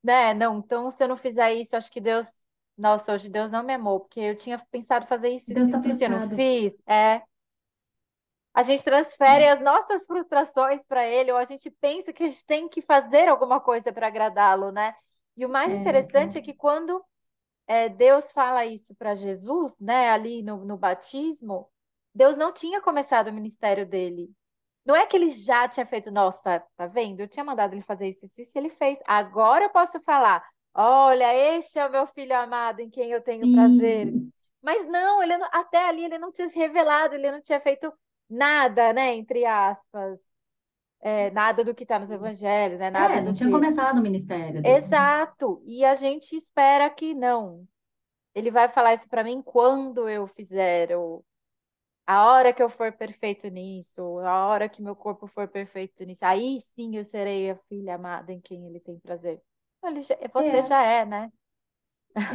né? 0.03 0.35
Não, 0.35 0.59
então 0.59 0.91
se 0.91 1.05
eu 1.05 1.09
não 1.09 1.17
fizer 1.17 1.55
isso, 1.55 1.77
acho 1.77 1.91
que 1.91 2.01
Deus, 2.01 2.27
nossa, 2.77 3.13
hoje 3.13 3.29
Deus 3.29 3.51
não 3.51 3.63
me 3.63 3.75
amou, 3.75 4.01
porque 4.01 4.21
eu 4.21 4.37
tinha 4.37 4.59
pensado 4.71 5.07
fazer 5.07 5.29
isso, 5.29 5.53
Deus 5.53 5.69
isso, 5.69 5.77
está 5.77 5.89
isso, 5.91 6.05
eu 6.05 6.11
não 6.11 6.31
fiz. 6.31 6.73
É, 6.87 7.23
a 8.55 8.63
gente 8.63 8.85
transfere 8.85 9.47
as 9.49 9.61
nossas 9.63 10.05
frustrações 10.07 10.83
para 10.85 11.07
ele, 11.07 11.33
ou 11.33 11.39
a 11.39 11.45
gente 11.45 11.71
pensa 11.71 12.13
que 12.13 12.25
a 12.25 12.29
gente 12.29 12.47
tem 12.47 12.69
que 12.69 12.83
fazer 12.83 13.29
alguma 13.29 13.61
coisa 13.61 13.93
para 13.93 14.07
agradá-lo, 14.09 14.71
né? 14.73 14.95
E 15.37 15.47
o 15.47 15.49
mais 15.49 15.73
É, 15.73 15.75
interessante 15.75 16.37
é 16.39 16.43
que 16.43 16.53
quando 16.55 17.03
é, 17.67 17.89
Deus 17.89 18.31
fala 18.33 18.67
isso 18.67 18.95
para 18.97 19.15
Jesus, 19.15 19.79
né, 19.81 20.11
ali 20.11 20.43
no, 20.43 20.65
no 20.65 20.77
batismo, 20.77 21.71
Deus 22.15 22.37
não 22.37 22.53
tinha 22.53 22.81
começado 22.81 23.29
o 23.29 23.33
ministério 23.33 23.87
dele. 23.87 24.31
Não 24.85 24.97
é 24.97 25.07
que 25.07 25.17
ele 25.17 25.31
já 25.31 25.69
tinha 25.69 25.87
feito, 25.87 26.11
nossa, 26.11 26.61
tá 26.77 26.87
vendo? 26.87 27.21
Eu 27.21 27.29
tinha 27.29 27.45
mandado 27.45 27.75
ele 27.75 27.83
fazer 27.83 28.09
isso, 28.09 28.27
isso, 28.27 28.43
isso, 28.43 28.59
ele 28.59 28.71
fez. 28.71 28.99
Agora 29.07 29.65
eu 29.67 29.71
posso 29.71 30.01
falar, 30.03 30.45
olha, 30.75 31.35
este 31.57 31.79
é 31.79 31.87
o 31.87 31.91
meu 31.91 32.07
filho 32.09 32.37
amado 32.37 32.81
em 32.81 32.91
quem 32.91 33.11
eu 33.13 33.23
tenho 33.23 33.49
prazer. 33.49 34.15
Sim. 34.15 34.33
Mas 34.61 34.87
não, 34.89 35.23
ele 35.23 35.37
não- 35.39 35.49
até 35.53 35.89
ali 35.89 36.05
ele 36.05 36.19
não 36.19 36.33
tinha 36.33 36.49
se 36.49 36.59
revelado, 36.59 37.15
ele 37.15 37.31
não 37.31 37.43
tinha 37.43 37.61
feito 37.61 37.93
nada, 38.33 38.93
né, 38.93 39.15
entre 39.17 39.45
aspas, 39.47 40.21
é, 41.01 41.31
nada 41.33 41.65
do 41.65 41.75
que 41.75 41.85
está 41.85 41.99
nos 41.99 42.11
evangelhos, 42.11 42.79
né, 42.79 42.91
nada 42.91 43.21
É, 43.21 43.21
não 43.21 43.33
do 43.33 43.35
tinha 43.35 43.51
que. 43.51 43.51
começado 43.51 43.99
o 43.99 44.03
ministério 44.03 44.63
dele. 44.63 44.87
Exato. 44.87 45.63
E 45.67 45.85
a 45.85 45.95
gente 45.95 46.37
espera 46.37 46.89
que 46.91 47.15
não. 47.15 47.67
Ele 48.35 48.51
vai 48.51 48.69
falar 48.69 48.95
isso 48.95 49.09
para 49.09 49.25
mim 49.25 49.43
quando 49.43 50.09
eu 50.09 50.27
fizer, 50.29 50.97
ou 50.97 51.25
a 52.07 52.27
hora 52.27 52.53
que 52.55 52.63
eu 52.63 52.71
for 52.71 52.93
perfeito 52.93 53.49
nisso, 53.49 54.03
a 54.21 54.47
hora 54.49 54.69
que 54.69 54.83
meu 54.83 54.97
corpo 54.97 55.27
for 55.29 55.49
perfeito 55.49 56.05
nisso. 56.05 56.25
Aí 56.25 56.61
sim 56.75 56.97
eu 56.97 57.05
serei 57.05 57.51
a 57.51 57.57
filha 57.69 57.97
amada 57.97 58.33
em 58.33 58.41
quem 58.41 58.67
ele 58.67 58.81
tem 58.81 58.99
prazer. 59.01 59.43
Ele 59.85 60.03
já- 60.03 60.17
você 60.35 60.63
É, 60.63 60.63
já 60.63 60.83
é, 60.85 61.05
né? 61.07 61.33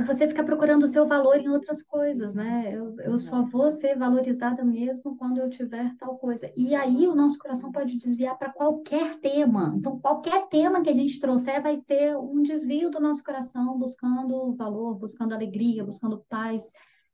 Você 0.07 0.27
fica 0.27 0.43
procurando 0.43 0.83
o 0.83 0.87
seu 0.87 1.05
valor 1.05 1.37
em 1.37 1.49
outras 1.49 1.83
coisas, 1.83 2.33
né? 2.33 2.73
Eu, 2.73 2.95
eu 2.99 3.17
só 3.19 3.43
vou 3.43 3.69
ser 3.69 3.95
valorizada 3.95 4.63
mesmo 4.65 5.15
quando 5.15 5.39
eu 5.39 5.49
tiver 5.49 5.95
tal 5.97 6.17
coisa. 6.17 6.51
E 6.55 6.73
aí 6.73 7.07
o 7.07 7.15
nosso 7.15 7.37
coração 7.37 7.71
pode 7.71 7.97
desviar 7.97 8.37
para 8.37 8.51
qualquer 8.51 9.19
tema. 9.19 9.73
Então, 9.77 9.99
qualquer 9.99 10.47
tema 10.47 10.81
que 10.81 10.89
a 10.89 10.93
gente 10.93 11.19
trouxer 11.19 11.61
vai 11.61 11.75
ser 11.75 12.17
um 12.17 12.41
desvio 12.41 12.89
do 12.89 12.99
nosso 12.99 13.23
coração, 13.23 13.77
buscando 13.77 14.55
valor, 14.55 14.95
buscando 14.95 15.33
alegria, 15.33 15.83
buscando 15.83 16.25
paz, 16.27 16.71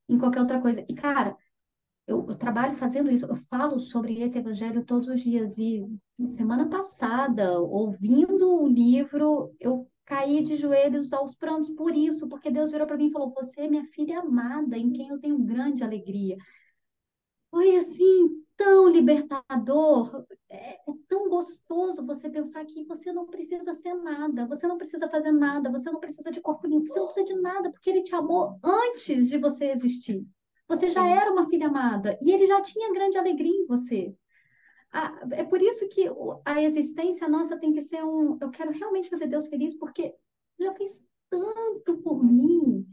em 0.07 0.18
qualquer 0.18 0.39
outra 0.39 0.61
coisa. 0.61 0.86
E, 0.88 0.93
cara, 0.93 1.36
eu, 2.07 2.26
eu 2.30 2.36
trabalho 2.36 2.74
fazendo 2.76 3.11
isso, 3.11 3.26
eu 3.26 3.36
falo 3.36 3.80
sobre 3.80 4.22
esse 4.22 4.38
evangelho 4.38 4.86
todos 4.86 5.09
os 5.09 5.20
dias. 5.22 5.57
E 5.57 5.86
semana 6.28 6.70
passada, 6.70 7.59
ouvindo 7.59 8.61
o 8.61 8.68
livro, 8.68 9.53
eu 9.59 9.88
caí 10.06 10.43
de 10.43 10.56
joelhos 10.56 11.14
aos 11.14 11.36
prantos 11.36 11.70
por 11.72 11.95
isso, 11.95 12.28
porque 12.28 12.51
Deus 12.51 12.72
virou 12.72 12.88
para 12.88 12.97
mim 12.97 13.08
e 13.08 13.12
falou: 13.12 13.34
Você 13.34 13.62
é 13.62 13.68
minha 13.68 13.86
filha 13.86 14.20
amada, 14.20 14.78
em 14.78 14.91
quem 14.91 15.10
eu 15.10 15.20
tenho 15.20 15.38
grande 15.39 15.84
alegria. 15.84 16.38
Foi 17.49 17.76
assim, 17.76 18.43
tão 18.58 18.88
libertador, 18.88 20.26
é, 20.49 20.76
é 20.76 20.93
tão 21.08 21.30
gostoso 21.30 22.06
você 22.06 22.30
pensar 22.30 22.66
que 22.66 22.84
você 22.86 23.12
não 23.12 23.26
precisa 23.26 23.74
ser 23.74 23.93
nada, 23.93 24.47
você 24.47 24.66
não 24.68 24.78
precisa 24.78 25.10
fazer 25.10 25.32
nada, 25.32 25.72
você 25.72 25.91
não 25.91 25.99
precisa 25.99 26.32
de 26.32 26.41
corpo 26.41 26.68
limpo, 26.68 26.88
você 26.88 26.99
não 26.99 27.06
precisa 27.06 27.26
de 27.26 27.36
nada, 27.41 27.72
porque 27.72 27.89
ele 27.89 28.04
te 28.04 28.16
amou 28.16 28.58
antes 28.64 29.30
de 29.30 29.38
você 29.38 29.72
existir. 29.72 30.26
Você 30.68 30.89
já 30.89 31.08
era 31.08 31.32
uma 31.32 31.47
filha 31.47 31.68
amada 31.68 32.18
e 32.22 32.32
ele 32.32 32.45
já 32.45 32.62
tinha 32.62 32.93
grande 32.93 33.18
alegria 33.18 33.51
em 33.51 33.66
você. 33.66 34.16
Ah, 34.94 35.12
é 35.32 35.44
por 35.44 35.60
isso 35.62 35.89
que 35.89 36.06
a 36.46 36.62
existência 36.62 37.28
nossa 37.28 37.60
tem 37.60 37.74
que 37.74 37.82
ser 37.82 38.04
um. 38.04 38.38
Eu 38.39 38.52
quero 38.52 38.72
realmente 38.72 39.10
fazer 39.10 39.28
Deus 39.28 39.48
feliz, 39.48 39.74
porque 39.74 40.16
já 40.60 40.72
fez 40.76 41.04
tanto 41.30 41.98
por 41.98 42.24
mim, 42.24 42.88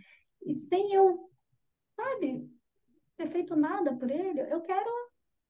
e 0.46 0.56
sem 0.56 0.94
eu, 0.94 1.30
sabe, 1.94 2.50
ter 3.18 3.30
feito 3.30 3.54
nada 3.54 3.94
por 3.94 4.10
ele, 4.10 4.40
eu 4.40 4.62
quero 4.62 4.90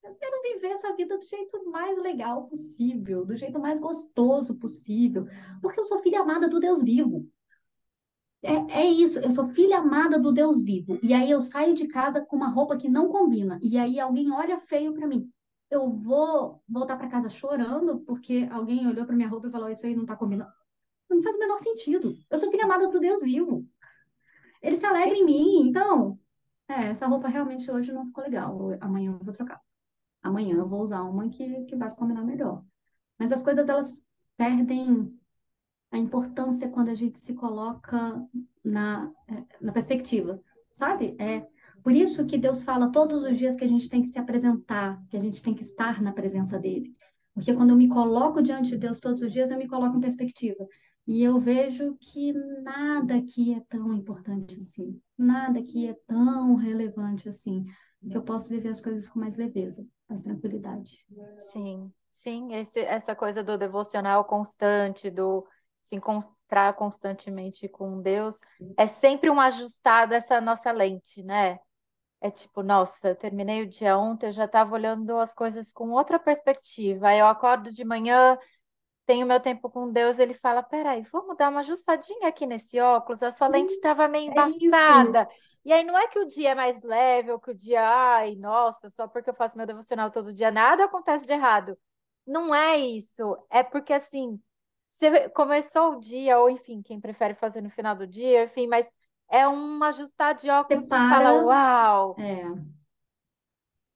eu 0.03 0.15
quero 0.15 0.43
viver 0.43 0.69
essa 0.69 0.95
vida 0.97 1.19
do 1.19 1.27
jeito 1.27 1.71
mais 1.71 1.97
legal 1.99 2.47
possível, 2.47 3.25
do 3.25 3.37
jeito 3.37 3.61
mais 3.61 3.79
gostoso 3.79 4.59
possível, 4.59 5.27
porque 5.61 5.79
eu 5.79 5.85
sou 5.85 5.99
filha 5.99 6.21
amada 6.21 6.49
do 6.49 6.59
Deus 6.59 6.83
vivo. 6.83 7.29
É, 8.43 8.81
é 8.81 8.87
isso, 8.87 9.19
eu 9.19 9.31
sou 9.31 9.45
filha 9.45 9.79
amada 9.79 10.19
do 10.19 10.33
Deus 10.33 10.59
vivo. 10.61 10.99
E 11.03 11.13
aí 11.13 11.31
eu 11.31 11.41
saio 11.43 11.75
de 11.75 11.87
casa 11.87 12.25
com 12.25 12.37
uma 12.37 12.49
roupa 12.49 12.79
que 12.79 12.89
não 12.89 13.09
combina. 13.09 13.59
E 13.63 13.77
aí 13.77 14.01
alguém 14.01 14.33
olha 14.33 14.59
feio 14.59 14.95
para 14.95 15.07
mim. 15.07 15.31
Eu 15.71 15.91
vou 15.91 16.63
voltar 16.69 16.97
para 16.97 17.09
casa 17.09 17.29
chorando 17.29 18.01
porque 18.01 18.49
alguém 18.51 18.87
olhou 18.87 19.07
para 19.07 19.15
minha 19.15 19.29
roupa 19.29 19.49
e 19.49 19.51
falou: 19.51 19.71
Isso 19.71 19.87
aí 19.87 19.95
não 19.95 20.05
tá 20.05 20.17
combinando. 20.17 20.51
Não 21.09 21.23
faz 21.23 21.37
o 21.37 21.39
menor 21.39 21.59
sentido. 21.59 22.15
Eu 22.29 22.39
sou 22.39 22.51
filha 22.51 22.65
amada 22.65 22.89
do 22.89 23.01
Deus 23.01 23.23
vivo. 23.23 23.67
Ele 24.63 24.77
se 24.77 24.85
alegra 24.85 25.17
em 25.17 25.25
mim. 25.25 25.69
Então, 25.69 26.19
é, 26.69 26.89
essa 26.89 27.07
roupa 27.07 27.29
realmente 27.29 27.71
hoje 27.71 27.93
não 27.93 28.07
ficou 28.07 28.25
legal. 28.25 28.59
Amanhã 28.81 29.13
eu 29.13 29.25
vou 29.25 29.35
trocar. 29.35 29.61
Amanhã 30.23 30.57
eu 30.57 30.69
vou 30.69 30.83
usar 30.83 31.03
uma 31.03 31.29
que, 31.29 31.65
que 31.65 31.77
vai 31.77 31.95
combinar 31.95 32.25
melhor. 32.25 32.65
Mas 33.19 33.33
as 33.33 33.43
coisas, 33.43 33.69
elas 33.69 34.07
perdem 34.37 35.19
a 35.91 35.99
importância 35.99 36.69
quando 36.69 36.89
a 36.89 36.95
gente 36.95 37.19
se 37.19 37.35
coloca 37.35 38.25
na, 38.65 39.11
eh, 39.29 39.45
na 39.61 39.73
perspectiva, 39.73 40.41
sabe? 40.73 41.17
É 41.19 41.47
por 41.83 41.93
isso 41.93 42.27
que 42.27 42.39
Deus 42.39 42.63
fala 42.63 42.91
todos 42.91 43.25
os 43.25 43.37
dias 43.37 43.57
que 43.57 43.65
a 43.65 43.69
gente 43.69 43.89
tem 43.89 44.03
que 44.03 44.09
se 44.09 44.19
apresentar, 44.19 45.03
que 45.09 45.17
a 45.17 45.21
gente 45.21 45.43
tem 45.43 45.55
que 45.55 45.63
estar 45.63 46.03
na 46.03 46.13
presença 46.13 46.59
dele. 46.59 46.95
Porque 47.35 47.55
quando 47.55 47.71
eu 47.71 47.77
me 47.77 47.89
coloco 47.89 48.43
diante 48.43 48.71
de 48.71 48.79
Deus 48.79 49.01
todos 49.01 49.23
os 49.23 49.33
dias, 49.33 49.51
eu 49.51 49.59
me 49.59 49.69
coloco 49.69 49.97
em 49.97 50.01
perspectiva. 50.01 50.67
E 51.07 51.23
eu 51.23 51.41
vejo 51.41 51.97
que 52.01 52.33
nada 52.63 53.17
aqui 53.17 53.55
é 53.55 53.61
tão 53.69 53.93
importante 53.95 54.57
assim, 54.57 55.01
nada 55.17 55.59
aqui 55.59 55.89
é 55.89 55.97
tão 56.07 56.55
relevante 56.55 57.29
assim, 57.29 57.65
que 58.09 58.17
eu 58.17 58.23
posso 58.23 58.49
viver 58.49 58.69
as 58.69 58.81
coisas 58.81 59.09
com 59.09 59.19
mais 59.19 59.37
leveza, 59.37 59.87
mais 60.09 60.23
tranquilidade. 60.23 61.05
sim, 61.39 61.93
sim. 62.13 62.55
Esse, 62.55 62.81
essa 62.81 63.15
coisa 63.15 63.43
do 63.43 63.59
devocional 63.59 64.25
constante, 64.25 65.11
do 65.11 65.47
se 65.83 65.97
encontrar 65.97 66.75
constantemente 66.75 67.69
com 67.69 68.01
Deus, 68.01 68.39
é 68.77 68.87
sempre 68.87 69.31
um 69.31 69.41
ajustar 69.41 70.09
dessa 70.09 70.41
nossa 70.41 70.71
lente, 70.71 71.23
né? 71.23 71.59
É 72.21 72.31
tipo, 72.31 72.63
nossa, 72.63 73.09
eu 73.09 73.17
terminei 73.17 73.63
o 73.63 73.67
dia 73.69 73.97
ontem, 73.97 74.27
eu 74.27 74.33
já 74.33 74.45
estava 74.45 74.75
olhando 74.75 75.19
as 75.19 75.33
coisas 75.33 75.73
com 75.73 75.91
outra 75.91 76.19
perspectiva. 76.19 77.09
Aí 77.09 77.19
eu 77.19 77.27
acordo 77.27 77.73
de 77.73 77.85
manhã, 77.85 78.39
tenho 79.07 79.27
meu 79.27 79.41
tempo 79.41 79.71
com 79.71 79.91
Deus, 79.93 80.19
ele 80.19 80.35
fala: 80.35 80.63
peraí, 80.63 81.03
vamos 81.13 81.37
dar 81.37 81.51
uma 81.51 81.61
ajustadinha 81.61 82.29
aqui 82.29 82.47
nesse 82.47 82.81
óculos, 82.81 83.23
a 83.23 83.31
sua 83.33 83.49
lente 83.49 83.73
estava 83.73 84.09
meio 84.09 84.29
É 84.29 84.33
embaçada. 84.33 85.29
E 85.65 85.73
aí 85.73 85.85
não 85.85 85.97
é 85.99 86.09
que 86.09 86.19
o 86.19 86.27
dia 86.27 86.51
é 86.51 86.55
mais 86.55 86.83
leve, 86.83 87.31
ou 87.33 87.41
que 87.41 87.51
o 87.51 87.55
dia, 87.55 87.83
ai, 87.83 88.35
nossa, 88.37 88.89
só 88.91 89.07
porque 89.09 89.31
eu 89.31 89.35
faço 89.35 89.57
meu 89.57 89.67
devocional 89.67 90.11
todo 90.11 90.33
dia, 90.33 90.51
nada 90.51 90.85
acontece 90.85 91.27
de 91.27 91.33
errado. 91.33 91.79
Não 92.27 92.55
é 92.55 92.79
isso. 92.79 93.37
É 93.51 93.63
porque 93.63 93.93
assim, 93.93 94.41
você 94.87 95.29
começou 95.31 95.95
o 95.95 96.01
dia, 96.01 96.39
ou 96.39 96.51
enfim, 96.51 96.83
quem 96.83 97.01
prefere 97.01 97.35
fazer 97.35 97.61
no 97.61 97.71
final 97.71 97.95
do 97.97 98.07
dia, 98.07 98.45
enfim, 98.45 98.67
mas 98.67 98.87
é 99.31 99.49
um 99.49 99.83
ajustar 99.85 100.35
de 100.35 100.51
óculos 100.51 100.87
que 100.89 101.01
fala, 101.01 101.01
para, 101.01 101.35
uau! 101.35 102.25
é, 102.25 102.45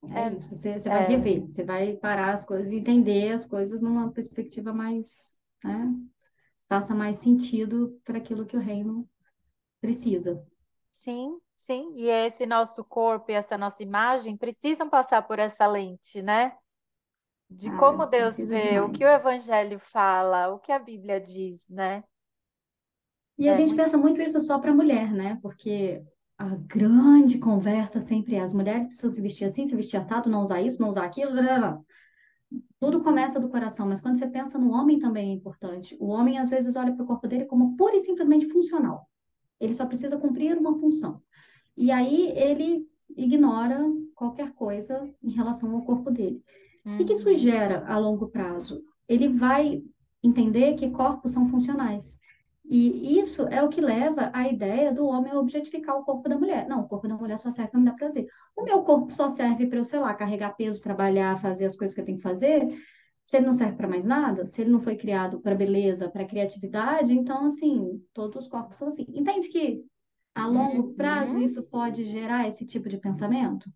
É 0.02 0.08
É, 0.14 0.30
isso, 0.36 0.54
você, 0.54 0.78
você 0.78 0.90
vai 0.90 1.02
é, 1.02 1.04
rever, 1.04 1.46
você 1.46 1.64
vai 1.64 1.96
parar 1.96 2.32
as 2.34 2.44
coisas 2.44 2.70
e 2.70 2.76
entender 2.76 3.32
as 3.32 3.46
coisas 3.46 3.80
numa 3.82 4.10
perspectiva 4.12 4.72
mais, 4.72 5.40
né, 5.64 5.92
faça 6.68 6.94
mais 6.94 7.18
sentido 7.18 8.00
para 8.04 8.18
aquilo 8.18 8.46
que 8.46 8.56
o 8.56 8.60
reino 8.60 9.08
precisa. 9.80 10.44
sim, 10.90 11.38
sim. 11.56 11.92
E 11.96 12.08
esse 12.08 12.46
nosso 12.46 12.84
corpo 12.84 13.30
e 13.30 13.34
essa 13.34 13.58
nossa 13.58 13.82
imagem 13.82 14.36
precisam 14.36 14.88
passar 14.88 15.22
por 15.22 15.38
essa 15.38 15.66
lente, 15.66 16.22
né? 16.22 16.56
De 17.50 17.70
como 17.70 18.06
Cara, 18.06 18.08
Deus 18.08 18.40
vê, 18.42 18.80
o 18.80 18.90
que 18.90 19.04
o 19.04 19.08
demais. 19.08 19.10
Evangelho 19.10 19.78
fala, 19.80 20.48
o 20.50 20.58
que 20.60 20.72
a 20.72 20.78
Bíblia 20.78 21.20
diz, 21.20 21.68
né? 21.68 22.04
E 23.38 23.48
a 23.48 23.52
É 23.52 23.56
gente 23.56 23.68
muito. 23.68 23.82
pensa 23.82 23.96
muito 23.98 24.20
isso 24.20 24.40
só 24.40 24.58
para 24.58 24.74
mulher, 24.74 25.12
né? 25.12 25.38
Porque 25.42 26.02
a 26.38 26.54
grande 26.56 27.38
conversa 27.38 28.00
sempre 28.00 28.36
é 28.36 28.40
as 28.40 28.54
mulheres 28.54 28.86
precisam 28.86 29.10
se 29.10 29.20
vestir 29.20 29.44
assim, 29.44 29.66
se 29.66 29.76
vestir 29.76 29.96
assado, 29.96 30.30
não 30.30 30.42
usar 30.42 30.60
isso, 30.62 30.80
não 30.80 30.88
usar 30.88 31.04
aquilo, 31.04 31.32
blá, 31.32 31.58
blá. 31.58 31.80
Tudo 32.80 33.02
começa 33.02 33.40
do 33.40 33.48
coração, 33.48 33.86
mas 33.86 34.00
quando 34.00 34.16
você 34.18 34.26
pensa 34.26 34.58
no 34.58 34.70
homem 34.72 34.98
também 34.98 35.30
é 35.30 35.34
importante. 35.34 35.96
O 35.98 36.08
homem 36.08 36.38
às 36.38 36.50
vezes 36.50 36.76
olha 36.76 36.92
para 36.94 37.02
o 37.04 37.06
corpo 37.06 37.26
dele 37.26 37.46
como 37.46 37.76
pura 37.76 37.96
e 37.96 38.00
simplesmente 38.00 38.46
funcional. 38.46 39.08
Ele 39.58 39.72
só 39.74 39.86
precisa 39.86 40.18
cumprir 40.18 40.56
uma 40.58 40.76
função. 40.78 41.20
E 41.76 41.90
aí 41.90 42.32
ele 42.36 42.86
ignora. 43.16 43.86
qualquer 44.14 44.52
coisa 44.52 45.08
em 45.22 45.30
relação 45.30 45.74
ao 45.74 45.82
corpo 45.82 46.10
dele. 46.10 46.42
O 46.84 46.96
que, 46.98 47.04
que 47.04 47.12
isso 47.14 47.34
gera 47.34 47.84
a 47.86 47.98
longo 47.98 48.28
prazo? 48.28 48.82
Ele 49.08 49.28
vai 49.28 49.82
entender 50.22 50.74
que 50.74 50.90
corpos 50.90 51.32
são 51.32 51.46
funcionais. 51.46 52.20
E 52.64 53.18
isso 53.20 53.46
é 53.48 53.62
o 53.62 53.68
que 53.68 53.80
leva 53.80 54.30
à 54.32 54.48
ideia 54.48 54.92
do 54.92 55.06
homem 55.06 55.34
objetificar 55.34 55.96
o 55.98 56.04
corpo 56.04 56.28
da 56.28 56.38
mulher. 56.38 56.66
Não, 56.66 56.80
o 56.80 56.88
corpo 56.88 57.06
da 57.06 57.14
mulher 57.16 57.38
só 57.38 57.50
serve 57.50 57.70
para 57.72 57.80
me 57.80 57.86
dar 57.86 57.94
prazer. 57.94 58.26
O 58.56 58.62
meu 58.64 58.82
corpo 58.82 59.12
só 59.12 59.28
serve 59.28 59.66
para 59.66 59.78
eu, 59.78 59.84
sei 59.84 59.98
lá, 60.00 60.14
carregar 60.14 60.56
peso, 60.56 60.82
trabalhar, 60.82 61.40
fazer 61.40 61.66
as 61.66 61.76
coisas 61.76 61.94
que 61.94 62.00
eu 62.00 62.04
tenho 62.04 62.18
que 62.18 62.22
fazer. 62.22 62.66
Se 63.26 63.36
ele 63.38 63.46
não 63.46 63.52
serve 63.54 63.76
para 63.76 63.88
mais 63.88 64.04
nada, 64.04 64.44
se 64.46 64.60
ele 64.62 64.70
não 64.70 64.80
foi 64.80 64.96
criado 64.96 65.40
para 65.40 65.54
beleza, 65.54 66.10
para 66.10 66.24
criatividade, 66.26 67.12
então, 67.12 67.46
assim, 67.46 68.02
todos 68.12 68.36
os 68.36 68.48
corpos 68.48 68.76
são 68.76 68.88
assim. 68.88 69.06
Entende 69.08 69.48
que 69.48 69.84
a 70.34 70.46
longo 70.46 70.94
prazo 70.94 71.36
Uhum. 71.36 71.42
isso 71.44 71.62
pode 71.70 72.04
gerar 72.04 72.48
esse 72.48 72.66
tipo 72.66 72.88
de 72.88 72.98
pensamento? 72.98 73.70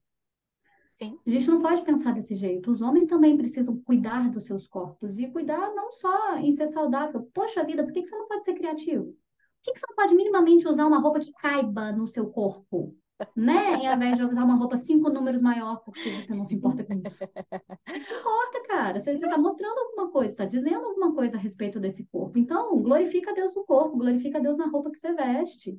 Sim. 0.98 1.16
A 1.24 1.30
gente 1.30 1.48
não 1.48 1.62
pode 1.62 1.82
pensar 1.82 2.12
desse 2.12 2.34
jeito. 2.34 2.72
Os 2.72 2.82
homens 2.82 3.06
também 3.06 3.36
precisam 3.36 3.80
cuidar 3.82 4.28
dos 4.32 4.44
seus 4.44 4.66
corpos 4.66 5.16
e 5.16 5.28
cuidar 5.28 5.72
não 5.72 5.92
só 5.92 6.36
em 6.38 6.50
ser 6.50 6.66
saudável. 6.66 7.30
Poxa 7.32 7.62
vida, 7.62 7.84
por 7.84 7.92
que 7.92 8.04
você 8.04 8.16
não 8.18 8.26
pode 8.26 8.44
ser 8.44 8.54
criativo? 8.54 9.04
Por 9.04 9.72
que 9.72 9.78
você 9.78 9.86
não 9.88 9.94
pode 9.94 10.16
minimamente 10.16 10.66
usar 10.66 10.86
uma 10.86 10.98
roupa 10.98 11.20
que 11.20 11.32
caiba 11.34 11.92
no 11.92 12.08
seu 12.08 12.28
corpo? 12.28 12.96
Né? 13.36 13.74
Em 13.76 13.98
vez 13.98 14.16
de 14.16 14.24
usar 14.24 14.42
uma 14.42 14.56
roupa 14.56 14.76
cinco 14.76 15.08
números 15.08 15.40
maior, 15.40 15.76
porque 15.84 16.20
você 16.20 16.34
não 16.34 16.44
se 16.44 16.56
importa 16.56 16.82
com 16.82 16.94
isso. 16.94 17.18
Se 17.18 18.14
importa, 18.14 18.62
cara. 18.66 18.98
Você 18.98 19.12
está 19.12 19.38
mostrando 19.38 19.78
alguma 19.78 20.10
coisa, 20.10 20.32
está 20.32 20.44
dizendo 20.46 20.84
alguma 20.84 21.14
coisa 21.14 21.36
a 21.36 21.40
respeito 21.40 21.78
desse 21.78 22.06
corpo. 22.06 22.36
Então, 22.38 22.76
glorifica 22.82 23.32
Deus 23.32 23.54
no 23.54 23.64
corpo, 23.64 23.96
glorifica 23.96 24.40
Deus 24.40 24.58
na 24.58 24.66
roupa 24.66 24.90
que 24.90 24.98
você 24.98 25.12
veste. 25.12 25.78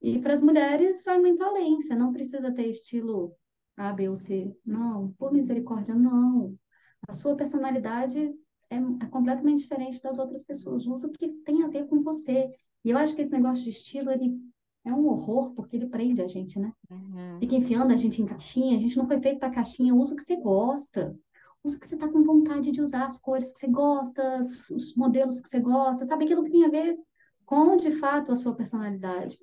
E 0.00 0.20
para 0.20 0.34
as 0.34 0.40
mulheres 0.40 1.02
vai 1.02 1.18
muito 1.18 1.42
além. 1.42 1.80
Você 1.80 1.96
não 1.96 2.12
precisa 2.12 2.52
ter 2.52 2.66
estilo 2.66 3.34
A, 3.80 3.92
B 3.92 4.08
ou 4.08 4.16
C. 4.16 4.54
Não, 4.64 5.12
por 5.18 5.32
misericórdia, 5.32 5.94
não. 5.94 6.54
A 7.08 7.12
sua 7.12 7.34
personalidade 7.34 8.18
é, 8.68 8.76
é 8.76 9.06
completamente 9.10 9.62
diferente 9.62 10.02
das 10.02 10.18
outras 10.18 10.42
pessoas. 10.44 10.86
Usa 10.86 11.06
o 11.06 11.10
que 11.10 11.28
tem 11.44 11.62
a 11.62 11.68
ver 11.68 11.86
com 11.86 12.02
você. 12.02 12.50
E 12.84 12.90
eu 12.90 12.98
acho 12.98 13.14
que 13.14 13.22
esse 13.22 13.32
negócio 13.32 13.64
de 13.64 13.70
estilo, 13.70 14.10
ele 14.10 14.38
é 14.84 14.92
um 14.92 15.06
horror, 15.06 15.52
porque 15.54 15.76
ele 15.76 15.86
prende 15.86 16.22
a 16.22 16.28
gente, 16.28 16.58
né? 16.58 16.72
Uhum. 16.90 17.38
Fica 17.40 17.54
enfiando 17.54 17.92
a 17.92 17.96
gente 17.96 18.20
em 18.20 18.26
caixinha. 18.26 18.76
A 18.76 18.80
gente 18.80 18.96
não 18.96 19.06
foi 19.06 19.20
feito 19.20 19.38
para 19.38 19.50
caixinha. 19.50 19.94
Usa 19.94 20.14
o 20.14 20.16
que 20.16 20.22
você 20.22 20.36
gosta. 20.36 21.16
Usa 21.62 21.76
o 21.76 21.80
que 21.80 21.86
você 21.86 21.94
está 21.94 22.08
com 22.08 22.22
vontade 22.22 22.70
de 22.70 22.80
usar, 22.80 23.04
as 23.04 23.20
cores 23.20 23.52
que 23.52 23.60
você 23.60 23.68
gosta, 23.68 24.38
os 24.38 24.70
os 24.70 24.94
modelos 24.94 25.40
que 25.40 25.48
você 25.48 25.60
gosta. 25.60 26.04
Sabe 26.04 26.24
aquilo 26.24 26.44
que 26.44 26.50
tem 26.50 26.64
a 26.64 26.70
ver 26.70 26.96
com, 27.44 27.76
de 27.76 27.90
fato, 27.90 28.30
a 28.30 28.36
sua 28.36 28.54
personalidade. 28.54 29.36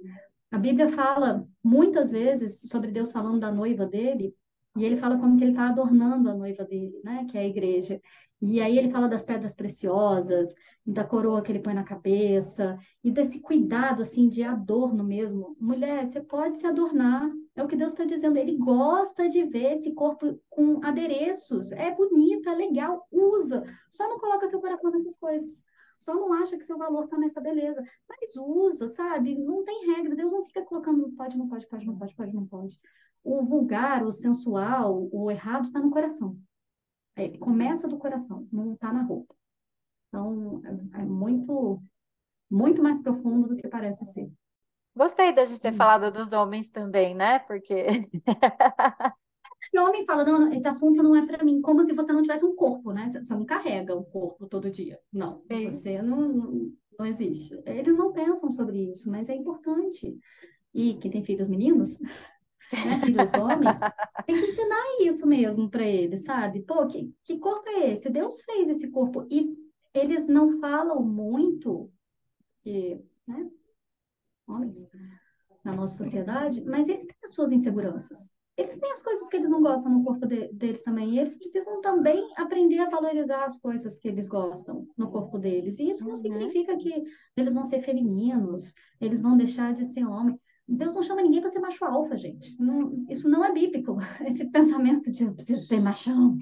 A 0.51 0.57
Bíblia 0.57 0.87
fala 0.87 1.45
muitas 1.63 2.09
vezes 2.09 2.61
sobre 2.69 2.91
Deus 2.91 3.11
falando 3.11 3.39
da 3.39 3.51
noiva 3.51 3.85
dele, 3.85 4.33
e 4.77 4.85
ele 4.85 4.95
fala 4.95 5.17
como 5.17 5.35
que 5.35 5.43
ele 5.43 5.51
está 5.51 5.69
adornando 5.69 6.29
a 6.29 6.35
noiva 6.35 6.63
dele, 6.63 7.01
né, 7.03 7.25
que 7.29 7.37
é 7.37 7.41
a 7.41 7.47
igreja. 7.47 7.99
E 8.39 8.61
aí 8.61 8.77
ele 8.77 8.91
fala 8.91 9.09
das 9.09 9.25
pedras 9.25 9.55
preciosas, 9.55 10.53
da 10.85 11.03
coroa 11.03 11.41
que 11.41 11.51
ele 11.51 11.59
põe 11.59 11.73
na 11.73 11.83
cabeça, 11.83 12.77
e 13.03 13.11
desse 13.11 13.41
cuidado, 13.41 14.03
assim, 14.03 14.29
de 14.29 14.43
adorno 14.43 15.03
mesmo. 15.03 15.57
Mulher, 15.59 16.05
você 16.05 16.21
pode 16.21 16.59
se 16.59 16.67
adornar, 16.67 17.27
é 17.55 17.63
o 17.63 17.67
que 17.67 17.75
Deus 17.75 17.93
está 17.93 18.05
dizendo. 18.05 18.37
Ele 18.37 18.55
gosta 18.55 19.27
de 19.27 19.43
ver 19.43 19.73
esse 19.73 19.93
corpo 19.95 20.39
com 20.47 20.79
adereços, 20.85 21.71
é 21.71 21.93
bonito, 21.93 22.47
é 22.47 22.55
legal, 22.55 23.07
usa. 23.11 23.63
Só 23.89 24.07
não 24.07 24.19
coloca 24.19 24.45
seu 24.45 24.61
coração 24.61 24.91
nessas 24.91 25.17
coisas. 25.17 25.65
Só 25.99 26.13
não 26.13 26.33
acha 26.33 26.57
que 26.57 26.63
seu 26.63 26.77
valor 26.77 27.05
está 27.05 27.17
nessa 27.17 27.41
beleza. 27.41 27.83
Mas 28.07 28.35
usa, 28.35 28.87
sabe? 28.87 29.35
Não 29.35 29.63
tem 29.63 29.87
regra. 29.93 30.15
Deus 30.15 30.31
não 30.31 30.45
fica 30.45 30.63
colocando 30.63 31.11
pode, 31.11 31.37
não 31.37 31.47
pode, 31.47 31.67
pode, 31.67 31.85
não 31.85 31.97
pode, 31.97 32.15
pode, 32.15 32.33
não 32.33 32.45
pode. 32.45 32.79
O 33.23 33.43
vulgar, 33.43 34.03
o 34.03 34.11
sensual, 34.11 35.09
o 35.11 35.29
errado 35.29 35.67
está 35.67 35.79
no 35.79 35.91
coração. 35.91 36.37
É, 37.15 37.37
começa 37.37 37.87
do 37.87 37.97
coração, 37.97 38.47
não 38.51 38.73
está 38.73 38.93
na 38.93 39.01
roupa. 39.01 39.35
Então, 40.07 40.61
é, 40.93 41.01
é 41.01 41.05
muito, 41.05 41.81
muito 42.49 42.81
mais 42.81 43.01
profundo 43.01 43.47
do 43.47 43.55
que 43.55 43.67
parece 43.67 44.05
ser. 44.05 44.31
Gostei 44.95 45.31
da 45.31 45.45
gente 45.45 45.61
ter 45.61 45.69
Isso. 45.69 45.77
falado 45.77 46.11
dos 46.11 46.33
homens 46.33 46.69
também, 46.69 47.13
né? 47.13 47.39
Porque 47.39 48.09
E 49.73 49.79
o 49.79 49.83
homem 49.85 50.05
fala, 50.05 50.23
não, 50.23 50.51
esse 50.51 50.67
assunto 50.67 51.01
não 51.03 51.15
é 51.15 51.25
para 51.25 51.43
mim, 51.43 51.61
como 51.61 51.83
se 51.83 51.93
você 51.93 52.13
não 52.13 52.21
tivesse 52.21 52.45
um 52.45 52.55
corpo, 52.55 52.91
né? 52.91 53.07
Você 53.09 53.23
você 53.23 53.33
não 53.33 53.45
carrega 53.45 53.95
o 53.95 54.03
corpo 54.03 54.47
todo 54.47 54.69
dia. 54.69 54.99
Não, 55.11 55.41
Sim. 55.41 55.69
você 55.69 56.01
não, 56.01 56.27
não, 56.27 56.71
não 56.97 57.05
existe. 57.05 57.59
Eles 57.65 57.95
não 57.95 58.11
pensam 58.11 58.49
sobre 58.51 58.91
isso, 58.91 59.09
mas 59.11 59.29
é 59.29 59.35
importante. 59.35 60.17
E 60.73 60.95
quem 60.95 61.11
tem 61.11 61.23
filhos 61.23 61.47
meninos, 61.47 61.99
né, 62.85 62.99
filhos 63.03 63.33
homens, 63.33 63.79
tem 64.25 64.35
que 64.35 64.45
ensinar 64.47 64.83
isso 65.01 65.27
mesmo 65.27 65.69
para 65.69 65.83
eles, 65.83 66.23
sabe? 66.23 66.61
Pô, 66.61 66.87
que, 66.87 67.13
que 67.23 67.39
corpo 67.39 67.67
é 67.69 67.91
esse? 67.91 68.09
Deus 68.09 68.41
fez 68.43 68.69
esse 68.69 68.89
corpo. 68.91 69.27
E 69.29 69.55
eles 69.93 70.27
não 70.27 70.59
falam 70.59 71.03
muito, 71.03 71.91
que, 72.61 73.01
né, 73.27 73.49
homens, 74.47 74.89
na 75.63 75.73
nossa 75.73 75.97
sociedade, 75.97 76.63
mas 76.63 76.87
eles 76.87 77.05
têm 77.05 77.17
as 77.23 77.33
suas 77.33 77.51
inseguranças. 77.51 78.33
Eles 78.57 78.77
têm 78.77 78.91
as 78.91 79.03
coisas 79.03 79.27
que 79.29 79.37
eles 79.37 79.49
não 79.49 79.61
gostam 79.61 79.91
no 79.91 80.03
corpo 80.03 80.25
de- 80.25 80.51
deles 80.51 80.81
também. 80.83 81.11
E 81.13 81.19
eles 81.19 81.37
precisam 81.37 81.79
também 81.79 82.27
aprender 82.35 82.79
a 82.79 82.89
valorizar 82.89 83.45
as 83.45 83.59
coisas 83.59 83.99
que 83.99 84.07
eles 84.07 84.27
gostam 84.27 84.87
no 84.97 85.11
corpo 85.11 85.37
deles. 85.37 85.77
E 85.77 85.91
isso 85.91 86.03
não 86.03 86.09
Uhum. 86.11 86.15
significa 86.15 86.75
que 86.75 87.03
eles 87.37 87.53
vão 87.53 87.63
ser 87.63 87.83
femininos, 87.83 88.73
eles 88.99 89.21
vão 89.21 89.37
deixar 89.37 89.73
de 89.73 89.85
ser 89.85 90.05
homem. 90.05 90.39
Deus 90.67 90.95
não 90.95 91.03
chama 91.03 91.21
ninguém 91.21 91.39
para 91.39 91.49
ser 91.51 91.59
macho 91.59 91.85
alfa, 91.85 92.17
gente. 92.17 92.59
Não- 92.59 93.05
isso 93.09 93.29
não 93.29 93.45
é 93.45 93.53
bíblico. 93.53 93.95
Esse 94.27 94.49
pensamento 94.51 95.11
de 95.11 95.23
eu 95.23 95.33
preciso 95.33 95.65
ser 95.67 95.79
machão 95.79 96.35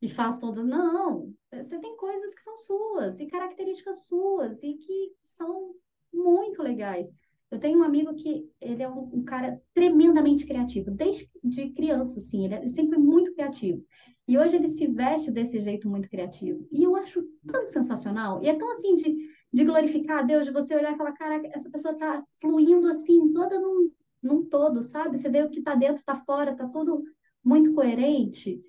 e 0.00 0.08
faço 0.08 0.40
todas. 0.40 0.66
Não. 0.66 1.32
Você 1.54 1.78
tem 1.78 1.96
coisas 1.96 2.34
que 2.34 2.42
são 2.42 2.56
suas 2.56 3.20
e 3.20 3.26
características 3.26 4.04
suas 4.06 4.62
e 4.64 4.74
que 4.74 5.12
são 5.24 5.74
muito 6.12 6.60
legais. 6.60 7.08
Eu 7.52 7.58
tenho 7.58 7.80
um 7.80 7.82
amigo 7.82 8.14
que 8.14 8.50
ele 8.58 8.82
é 8.82 8.88
um, 8.88 9.10
um 9.12 9.22
cara 9.22 9.60
tremendamente 9.74 10.46
criativo, 10.46 10.90
desde 10.90 11.30
de 11.44 11.68
criança, 11.68 12.18
assim, 12.18 12.46
ele, 12.46 12.54
ele 12.54 12.70
sempre 12.70 12.94
foi 12.94 12.98
muito 12.98 13.34
criativo. 13.34 13.84
E 14.26 14.38
hoje 14.38 14.56
ele 14.56 14.68
se 14.68 14.86
veste 14.86 15.30
desse 15.30 15.60
jeito 15.60 15.86
muito 15.86 16.08
criativo. 16.08 16.66
E 16.72 16.82
eu 16.82 16.96
acho 16.96 17.22
tão 17.46 17.66
sensacional. 17.66 18.42
E 18.42 18.48
é 18.48 18.54
tão 18.56 18.70
assim 18.70 18.94
de, 18.94 19.18
de 19.52 19.64
glorificar 19.64 20.20
a 20.20 20.22
Deus, 20.22 20.46
de 20.46 20.50
você 20.50 20.74
olhar 20.74 20.94
e 20.94 20.96
falar, 20.96 21.12
caraca, 21.12 21.46
essa 21.52 21.68
pessoa 21.68 21.94
tá 21.94 22.24
fluindo 22.40 22.88
assim, 22.88 23.30
toda 23.34 23.60
num, 23.60 23.90
num 24.22 24.44
todo, 24.44 24.82
sabe? 24.82 25.18
Você 25.18 25.28
vê 25.28 25.42
o 25.42 25.50
que 25.50 25.60
tá 25.60 25.74
dentro, 25.74 26.02
tá 26.06 26.14
fora, 26.14 26.56
tá 26.56 26.66
tudo 26.66 27.04
muito 27.44 27.74
coerente. 27.74 28.62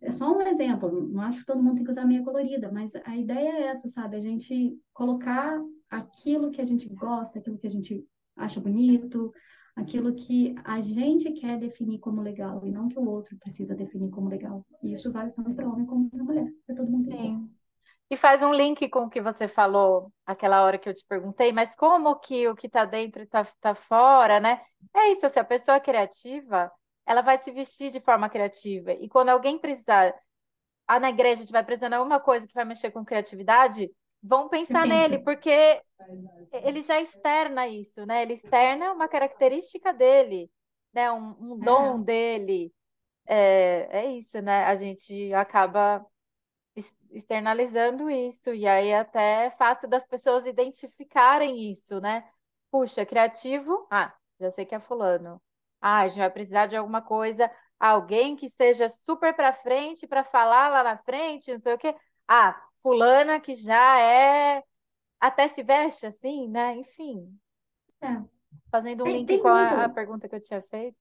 É 0.00 0.10
só 0.10 0.34
um 0.34 0.40
exemplo, 0.40 1.06
não 1.08 1.20
acho 1.20 1.40
que 1.40 1.46
todo 1.46 1.62
mundo 1.62 1.76
tem 1.76 1.84
que 1.84 1.90
usar 1.90 2.06
meia 2.06 2.24
colorida, 2.24 2.72
mas 2.72 2.92
a 3.04 3.14
ideia 3.14 3.50
é 3.50 3.62
essa, 3.66 3.88
sabe? 3.88 4.16
A 4.16 4.20
gente 4.20 4.74
colocar 4.94 5.60
aquilo 5.90 6.50
que 6.50 6.60
a 6.60 6.64
gente 6.64 6.88
gosta, 6.88 7.38
aquilo 7.38 7.58
que 7.58 7.66
a 7.66 7.70
gente 7.70 8.06
acha 8.36 8.60
bonito, 8.60 9.32
aquilo 9.74 10.14
que 10.14 10.54
a 10.64 10.80
gente 10.80 11.32
quer 11.32 11.58
definir 11.58 11.98
como 11.98 12.22
legal 12.22 12.66
e 12.66 12.70
não 12.70 12.88
que 12.88 12.98
o 12.98 13.08
outro 13.08 13.36
precisa 13.38 13.74
definir 13.74 14.10
como 14.10 14.28
legal. 14.28 14.64
E 14.82 14.92
isso 14.92 15.12
vale 15.12 15.30
tanto 15.32 15.54
para 15.54 15.68
homem 15.68 15.84
como 15.86 16.10
para 16.10 16.24
mulher, 16.24 16.50
para 16.66 16.76
todo 16.76 16.90
mundo. 16.90 17.04
Sim. 17.04 17.50
E 18.08 18.16
faz 18.16 18.40
um 18.40 18.54
link 18.54 18.88
com 18.88 19.00
o 19.00 19.10
que 19.10 19.20
você 19.20 19.48
falou 19.48 20.12
aquela 20.24 20.62
hora 20.62 20.78
que 20.78 20.88
eu 20.88 20.94
te 20.94 21.04
perguntei, 21.08 21.52
mas 21.52 21.74
como 21.74 22.14
que 22.20 22.46
o 22.48 22.54
que 22.54 22.68
tá 22.68 22.84
dentro 22.84 23.26
tá, 23.26 23.44
tá 23.60 23.74
fora, 23.74 24.38
né? 24.38 24.60
É 24.94 25.12
isso, 25.12 25.28
se 25.28 25.38
a 25.40 25.44
pessoa 25.44 25.76
é 25.76 25.80
criativa, 25.80 26.70
ela 27.04 27.20
vai 27.20 27.36
se 27.38 27.50
vestir 27.50 27.90
de 27.90 28.00
forma 28.00 28.28
criativa. 28.28 28.92
E 28.92 29.08
quando 29.08 29.30
alguém 29.30 29.58
precisar, 29.58 30.14
ah, 30.86 31.00
na 31.00 31.10
igreja 31.10 31.42
a 31.42 31.44
gente 31.44 31.52
vai 31.52 31.64
precisando 31.64 31.90
de 31.90 31.96
alguma 31.96 32.20
coisa 32.20 32.46
que 32.46 32.54
vai 32.54 32.64
mexer 32.64 32.92
com 32.92 33.04
criatividade, 33.04 33.90
vão 34.22 34.48
pensar 34.48 34.86
pensa. 34.86 34.86
nele, 34.86 35.18
porque 35.18 35.82
ele 36.52 36.82
já 36.82 37.00
externa 37.00 37.68
isso, 37.68 38.06
né? 38.06 38.22
Ele 38.22 38.34
externa 38.34 38.92
uma 38.92 39.08
característica 39.08 39.92
dele, 39.92 40.50
né? 40.92 41.10
Um, 41.12 41.52
um 41.54 41.60
dom 41.60 42.02
dele. 42.02 42.72
É, 43.26 43.88
é 43.92 44.06
isso, 44.18 44.40
né? 44.42 44.64
A 44.66 44.76
gente 44.76 45.32
acaba 45.34 46.04
ex- 46.76 46.94
externalizando 47.10 48.10
isso, 48.10 48.54
e 48.54 48.66
aí 48.66 48.92
até 48.94 49.46
é 49.46 49.50
fácil 49.52 49.88
das 49.88 50.06
pessoas 50.06 50.46
identificarem 50.46 51.70
isso, 51.70 52.00
né? 52.00 52.28
Puxa, 52.70 53.06
criativo, 53.06 53.86
ah, 53.90 54.14
já 54.40 54.50
sei 54.50 54.66
que 54.66 54.74
é 54.74 54.80
fulano. 54.80 55.40
Ah, 55.80 56.00
a 56.00 56.08
gente 56.08 56.18
vai 56.18 56.30
precisar 56.30 56.66
de 56.66 56.76
alguma 56.76 57.02
coisa, 57.02 57.50
alguém 57.78 58.36
que 58.36 58.48
seja 58.50 58.88
super 58.88 59.34
para 59.34 59.52
frente 59.52 60.06
para 60.06 60.24
falar 60.24 60.68
lá 60.70 60.82
na 60.82 60.98
frente, 60.98 61.52
não 61.52 61.60
sei 61.60 61.74
o 61.74 61.78
quê. 61.78 61.94
Ah, 62.28 62.60
fulana 62.86 63.40
que 63.40 63.52
já 63.56 63.98
é 64.00 64.62
até 65.20 65.48
se 65.48 65.60
veste 65.64 66.06
assim, 66.06 66.46
né? 66.48 66.76
Enfim, 66.76 67.36
É. 68.00 68.22
fazendo 68.70 69.02
um 69.02 69.06
Tem- 69.06 69.16
link 69.18 69.26
tem 69.26 69.42
com 69.42 69.48
a, 69.48 69.58
muito. 69.66 69.74
a 69.74 69.88
pergunta 69.88 70.28
que 70.28 70.36
eu 70.36 70.40
tinha 70.40 70.62
feito. 70.62 70.96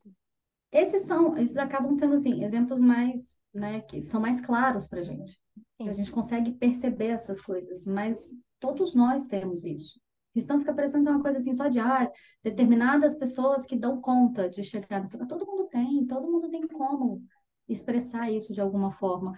Esses 0.72 1.04
são, 1.04 1.38
esses 1.38 1.56
acabam 1.58 1.92
sendo 1.92 2.16
assim, 2.16 2.44
exemplos 2.44 2.80
mais, 2.80 3.40
né, 3.54 3.82
que 3.82 4.02
são 4.02 4.20
mais 4.20 4.42
claros 4.42 4.88
para 4.88 5.04
gente. 5.04 5.40
Sim. 5.78 5.88
A 5.90 5.94
gente 5.94 6.12
consegue 6.12 6.52
perceber 6.54 7.10
essas 7.10 7.40
coisas, 7.40 7.86
mas 7.86 8.30
todos 8.60 8.96
nós 8.96 9.28
temos 9.28 9.64
isso. 9.64 10.02
Cristão 10.34 10.60
fica 10.60 10.74
parecendo 10.74 11.10
uma 11.12 11.22
coisa 11.22 11.38
assim 11.38 11.54
só 11.54 11.68
de 11.68 11.80
ah, 11.80 12.12
determinadas 12.44 13.14
pessoas 13.16 13.64
que 13.66 13.76
dão 13.78 14.02
conta 14.02 14.50
de 14.50 14.64
chegar 14.64 15.00
nessa. 15.00 15.24
Todo 15.28 15.46
mundo 15.46 15.68
tem, 15.68 16.04
todo 16.08 16.30
mundo 16.32 16.50
tem 16.50 16.68
como 16.68 17.24
expressar 17.70 18.32
isso 18.32 18.54
de 18.54 18.60
alguma 18.60 18.92
forma. 18.92 19.34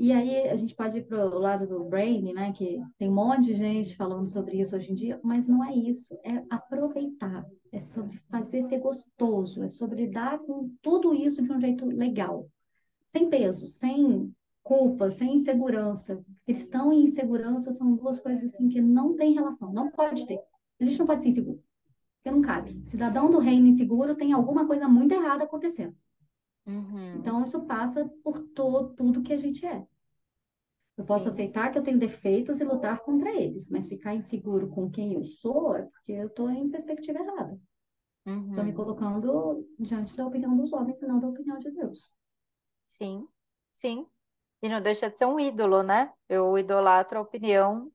E 0.00 0.12
aí 0.12 0.48
a 0.48 0.54
gente 0.54 0.76
pode 0.76 0.98
ir 0.98 1.06
para 1.06 1.26
o 1.26 1.40
lado 1.40 1.66
do 1.66 1.82
brain, 1.82 2.32
né? 2.32 2.52
Que 2.52 2.80
tem 2.96 3.10
um 3.10 3.14
monte 3.14 3.46
de 3.46 3.54
gente 3.54 3.96
falando 3.96 4.28
sobre 4.28 4.60
isso 4.60 4.76
hoje 4.76 4.92
em 4.92 4.94
dia, 4.94 5.18
mas 5.24 5.48
não 5.48 5.64
é 5.64 5.74
isso. 5.74 6.16
É 6.24 6.44
aproveitar, 6.48 7.44
é 7.72 7.80
sobre 7.80 8.16
fazer 8.30 8.62
ser 8.62 8.78
gostoso, 8.78 9.64
é 9.64 9.68
sobre 9.68 10.06
lidar 10.06 10.38
com 10.38 10.70
tudo 10.80 11.12
isso 11.12 11.42
de 11.42 11.50
um 11.50 11.60
jeito 11.60 11.84
legal, 11.84 12.48
sem 13.08 13.28
peso, 13.28 13.66
sem 13.66 14.32
culpa, 14.62 15.10
sem 15.10 15.34
insegurança. 15.34 16.24
Cristão 16.46 16.92
e 16.92 17.02
insegurança 17.02 17.72
são 17.72 17.96
duas 17.96 18.20
coisas 18.20 18.54
assim 18.54 18.68
que 18.68 18.80
não 18.80 19.16
têm 19.16 19.34
relação, 19.34 19.72
não 19.72 19.90
pode 19.90 20.28
ter. 20.28 20.38
A 20.80 20.84
gente 20.84 20.96
não 21.00 21.06
pode 21.06 21.22
ser 21.22 21.30
inseguro, 21.30 21.60
porque 22.18 22.30
não 22.30 22.40
cabe. 22.40 22.78
Cidadão 22.84 23.28
do 23.28 23.40
reino 23.40 23.66
inseguro 23.66 24.14
tem 24.14 24.32
alguma 24.32 24.64
coisa 24.64 24.86
muito 24.86 25.10
errada 25.10 25.42
acontecendo. 25.42 25.96
Uhum. 26.68 27.28
Então, 27.28 27.42
isso 27.44 27.66
passa 27.66 28.08
por 28.24 28.40
todo, 28.54 28.94
tudo 28.94 29.22
que 29.22 29.32
a 29.32 29.36
gente 29.38 29.66
é. 29.66 29.86
Eu 30.98 31.04
posso 31.06 31.28
Sim. 31.28 31.30
aceitar 31.30 31.70
que 31.70 31.78
eu 31.78 31.82
tenho 31.82 31.98
defeitos 31.98 32.60
e 32.60 32.64
lutar 32.64 33.00
contra 33.00 33.30
eles, 33.34 33.70
mas 33.70 33.88
ficar 33.88 34.14
inseguro 34.14 34.68
com 34.68 34.90
quem 34.90 35.14
eu 35.14 35.24
sou 35.24 35.74
é 35.74 35.82
porque 35.84 36.12
eu 36.12 36.26
estou 36.26 36.50
em 36.50 36.68
perspectiva 36.70 37.20
errada. 37.20 37.58
Estou 38.48 38.64
me 38.64 38.72
Uhum. 38.72 38.74
colocando 38.74 39.66
diante 39.78 40.16
da 40.16 40.26
opinião 40.26 40.56
dos 40.56 40.72
homens 40.74 41.02
e 41.02 41.06
não 41.06 41.20
da 41.20 41.28
opinião 41.28 41.58
de 41.58 41.70
Deus. 41.72 42.12
Sim. 42.86 43.28
Sim. 43.76 44.06
E 44.62 44.68
não 44.68 44.82
deixa 44.82 45.10
de 45.10 45.18
ser 45.18 45.26
um 45.26 45.38
ídolo, 45.40 45.82
né? 45.82 46.12
Eu 46.28 46.58
idolatro 46.58 47.18
a 47.18 47.22
opinião. 47.22 47.92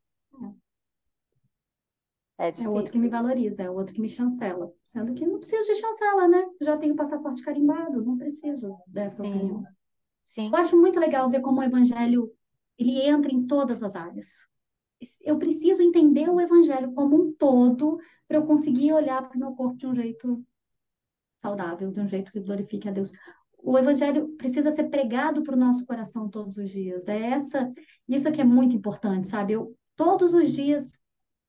É 2.37 2.49
É 2.49 2.67
o 2.67 2.71
outro 2.71 2.91
que 2.91 2.97
me 2.97 3.09
valoriza, 3.09 3.63
é 3.63 3.69
o 3.69 3.75
outro 3.75 3.93
que 3.93 4.01
me 4.01 4.09
chancela. 4.09 4.71
Sendo 4.83 5.13
que 5.13 5.25
não 5.25 5.37
preciso 5.39 5.71
de 5.71 5.75
chancela, 5.79 6.27
né? 6.27 6.43
Já 6.61 6.77
tenho 6.77 6.95
passaporte 6.95 7.43
carimbado, 7.43 8.03
não 8.03 8.17
preciso 8.17 8.77
dessa 8.87 9.23
Sim. 9.23 9.29
opinião. 9.29 9.63
Sim. 10.25 10.47
Eu 10.47 10.55
acho 10.55 10.77
muito 10.79 10.99
legal 10.99 11.29
ver 11.29 11.41
como 11.41 11.59
o 11.59 11.63
evangelho 11.63 12.31
ele 12.77 13.01
entra 13.01 13.31
em 13.31 13.45
todas 13.45 13.83
as 13.83 13.95
áreas. 13.95 14.27
Eu 15.21 15.37
preciso 15.37 15.81
entender 15.81 16.29
o 16.29 16.39
evangelho 16.39 16.93
como 16.93 17.21
um 17.21 17.33
todo 17.33 17.99
para 18.27 18.37
eu 18.37 18.45
conseguir 18.45 18.93
olhar 18.93 19.27
para 19.27 19.35
o 19.35 19.39
meu 19.39 19.51
corpo 19.53 19.77
de 19.77 19.85
um 19.85 19.93
jeito 19.95 20.43
saudável, 21.37 21.91
de 21.91 21.99
um 21.99 22.07
jeito 22.07 22.31
que 22.31 22.39
glorifique 22.39 22.87
a 22.87 22.91
Deus. 22.91 23.11
O 23.57 23.77
evangelho 23.77 24.29
precisa 24.37 24.71
ser 24.71 24.85
pregado 24.85 25.43
para 25.43 25.55
o 25.55 25.59
nosso 25.59 25.85
coração 25.85 26.29
todos 26.29 26.57
os 26.57 26.69
dias. 26.69 27.07
É 27.07 27.31
essa, 27.31 27.71
isso 28.07 28.31
que 28.31 28.41
é 28.41 28.43
muito 28.45 28.75
importante, 28.75 29.27
sabe? 29.27 29.53
Eu 29.53 29.75
todos 29.95 30.33
os 30.33 30.51
dias 30.51 30.99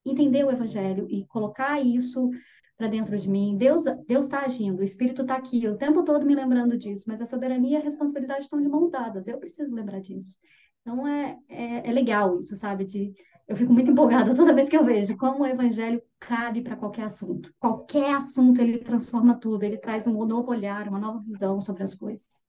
entender 0.05 0.45
o 0.45 0.51
evangelho 0.51 1.07
e 1.09 1.27
colocar 1.27 1.81
isso 1.81 2.31
para 2.77 2.89
dentro 2.89 3.17
de 3.17 3.29
mim. 3.29 3.57
Deus 3.57 3.85
Deus 4.07 4.27
está 4.27 4.41
agindo, 4.41 4.81
o 4.81 4.85
Espírito 4.85 5.23
está 5.23 5.37
aqui 5.37 5.67
o 5.69 5.77
tempo 5.77 6.03
todo 6.03 6.27
me 6.27 6.35
lembrando 6.35 6.77
disso, 6.77 7.05
mas 7.07 7.23
a 7.23 7.27
soberania 7.27 7.79
e 7.79 7.81
a 7.81 7.85
responsabilidade 7.85 8.45
estão 8.45 8.61
de 8.61 8.69
mãos 8.69 8.91
dadas. 8.91 9.29
Eu 9.29 9.39
preciso 9.39 9.75
lembrar 9.75 10.01
disso. 10.01 10.37
Então 10.81 11.07
é, 11.07 11.39
é, 11.49 11.89
é 11.89 11.93
legal 11.93 12.39
isso, 12.39 12.57
sabe? 12.57 12.85
De, 12.85 13.15
eu 13.49 13.57
fico 13.57 13.73
muito 13.73 13.91
empolgada 13.91 14.35
toda 14.37 14.55
vez 14.55 14.69
que 14.69 14.77
eu 14.77 14.85
vejo 14.85 15.17
como 15.17 15.43
o 15.43 15.47
evangelho 15.47 16.03
cabe 16.19 16.63
para 16.63 16.77
qualquer 16.77 17.05
assunto. 17.05 17.53
Qualquer 17.59 18.15
assunto 18.15 18.61
ele 18.61 18.79
transforma 18.79 19.39
tudo, 19.39 19.63
ele 19.63 19.79
traz 19.79 20.07
um 20.07 20.25
novo 20.25 20.51
olhar, 20.51 20.89
uma 20.89 20.99
nova 20.99 21.21
visão 21.21 21.61
sobre 21.61 21.83
as 21.83 21.95
coisas. 21.95 22.43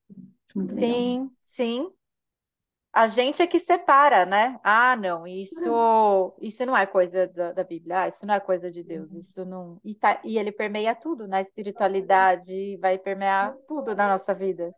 Muito. 0.56 0.74
Sim, 0.74 1.30
sim. 1.43 1.89
A 2.96 3.08
gente 3.08 3.41
é 3.41 3.48
que 3.48 3.60
separa, 3.60 4.26
né? 4.26 4.58
Ah, 4.64 4.96
não, 4.96 5.28
isso, 5.28 6.34
isso 6.39 6.66
não 6.66 6.78
é 6.78 6.86
coisa 6.88 7.28
da, 7.28 7.52
da 7.52 7.64
Bíblia, 7.64 8.04
ah, 8.04 8.08
isso 8.08 8.26
não 8.26 8.34
é 8.34 8.39
coisa 8.39 8.72
de 8.72 8.84
Deus, 8.84 9.12
isso 9.12 9.43
não. 9.43 9.82
E, 9.84 9.93
tá, 9.93 10.22
e 10.24 10.38
ele 10.38 10.52
permeia 10.52 10.96
tudo, 10.96 11.28
na 11.28 11.41
espiritualidade, 11.41 12.78
vai 12.78 12.98
permear 12.98 13.54
tudo 13.68 13.93
na 13.93 14.08
nossa 14.08 14.34
vida. 14.34 14.74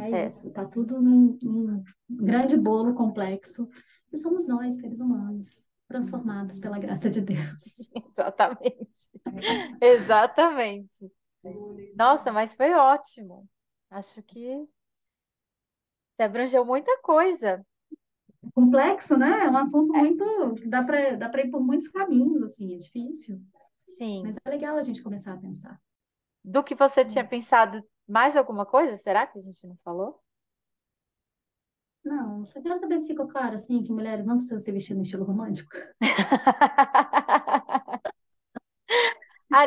É 0.00 0.10
É, 0.10 0.26
isso, 0.26 0.50
tá 0.52 0.64
tudo 0.64 1.00
num, 1.00 1.38
num 1.42 1.84
grande 2.10 2.56
bolo 2.56 2.94
complexo. 2.94 3.68
E 4.12 4.18
somos 4.18 4.48
nós, 4.48 4.76
seres 4.80 5.00
humanos, 5.00 5.68
transformados 5.88 6.60
pela 6.60 6.78
graça 6.78 7.10
de 7.10 7.20
Deus. 7.20 7.90
exatamente. 7.94 8.88
Exatamente. 9.80 11.12
Nossa, 11.96 12.32
mas 12.32 12.54
foi 12.54 12.72
ótimo. 12.72 13.48
Acho 13.94 14.20
que 14.24 14.68
você 16.12 16.24
abrangeu 16.24 16.64
muita 16.64 16.98
coisa. 16.98 17.64
Complexo, 18.52 19.16
né? 19.16 19.44
É 19.44 19.48
um 19.48 19.56
assunto 19.56 19.92
muito. 19.92 20.56
Dá 20.66 20.82
para 20.82 21.14
dá 21.14 21.30
ir 21.38 21.48
por 21.48 21.60
muitos 21.60 21.86
caminhos, 21.86 22.42
assim, 22.42 22.74
é 22.74 22.76
difícil. 22.76 23.40
Sim. 23.90 24.24
Mas 24.24 24.36
é 24.44 24.50
legal 24.50 24.76
a 24.76 24.82
gente 24.82 25.00
começar 25.00 25.32
a 25.32 25.36
pensar. 25.36 25.80
Do 26.44 26.64
que 26.64 26.74
você 26.74 27.04
tinha 27.04 27.24
pensado, 27.24 27.80
mais 28.04 28.36
alguma 28.36 28.66
coisa? 28.66 28.96
Será 28.96 29.28
que 29.28 29.38
a 29.38 29.42
gente 29.42 29.64
não 29.64 29.76
falou? 29.84 30.20
Não, 32.04 32.44
só 32.48 32.60
quero 32.60 32.76
saber 32.76 32.98
se 32.98 33.06
ficou 33.06 33.28
claro, 33.28 33.54
assim, 33.54 33.80
que 33.80 33.92
mulheres 33.92 34.26
não 34.26 34.38
precisam 34.38 34.58
se 34.58 34.72
vestir 34.72 34.94
no 34.94 35.02
estilo 35.02 35.24
romântico. 35.24 35.70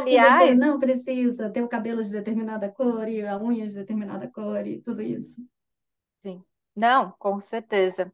E 0.09 0.19
você 0.19 0.43
Aliás, 0.43 0.57
não 0.57 0.79
precisa 0.79 1.49
ter 1.49 1.61
o 1.63 1.67
cabelo 1.67 2.03
de 2.03 2.11
determinada 2.11 2.69
cor 2.69 3.07
e 3.07 3.25
a 3.25 3.37
unha 3.37 3.67
de 3.67 3.75
determinada 3.75 4.27
cor 4.27 4.65
e 4.67 4.81
tudo 4.81 5.01
isso. 5.01 5.41
sim. 6.21 6.43
Não, 6.75 7.11
com 7.17 7.39
certeza. 7.39 8.13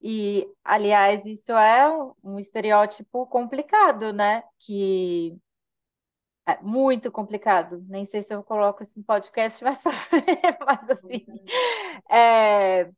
E, 0.00 0.46
aliás, 0.62 1.24
isso 1.26 1.52
é 1.52 1.88
um, 2.22 2.38
estereótipo 2.38 3.26
complicado, 3.26 4.12
né? 4.12 4.44
Que 4.58 5.36
é 6.46 6.60
muito 6.62 7.10
complicado. 7.10 7.84
Nem 7.88 8.04
sei 8.04 8.22
se 8.22 8.32
eu 8.34 8.42
coloco 8.42 8.82
isso 8.82 8.98
no 8.98 9.04
podcast 9.04 9.62
mais 9.64 9.78
pra 9.82 9.92
frente, 9.92 10.26
mas 10.64 10.90
assim. 10.90 11.26
é, 12.10 12.90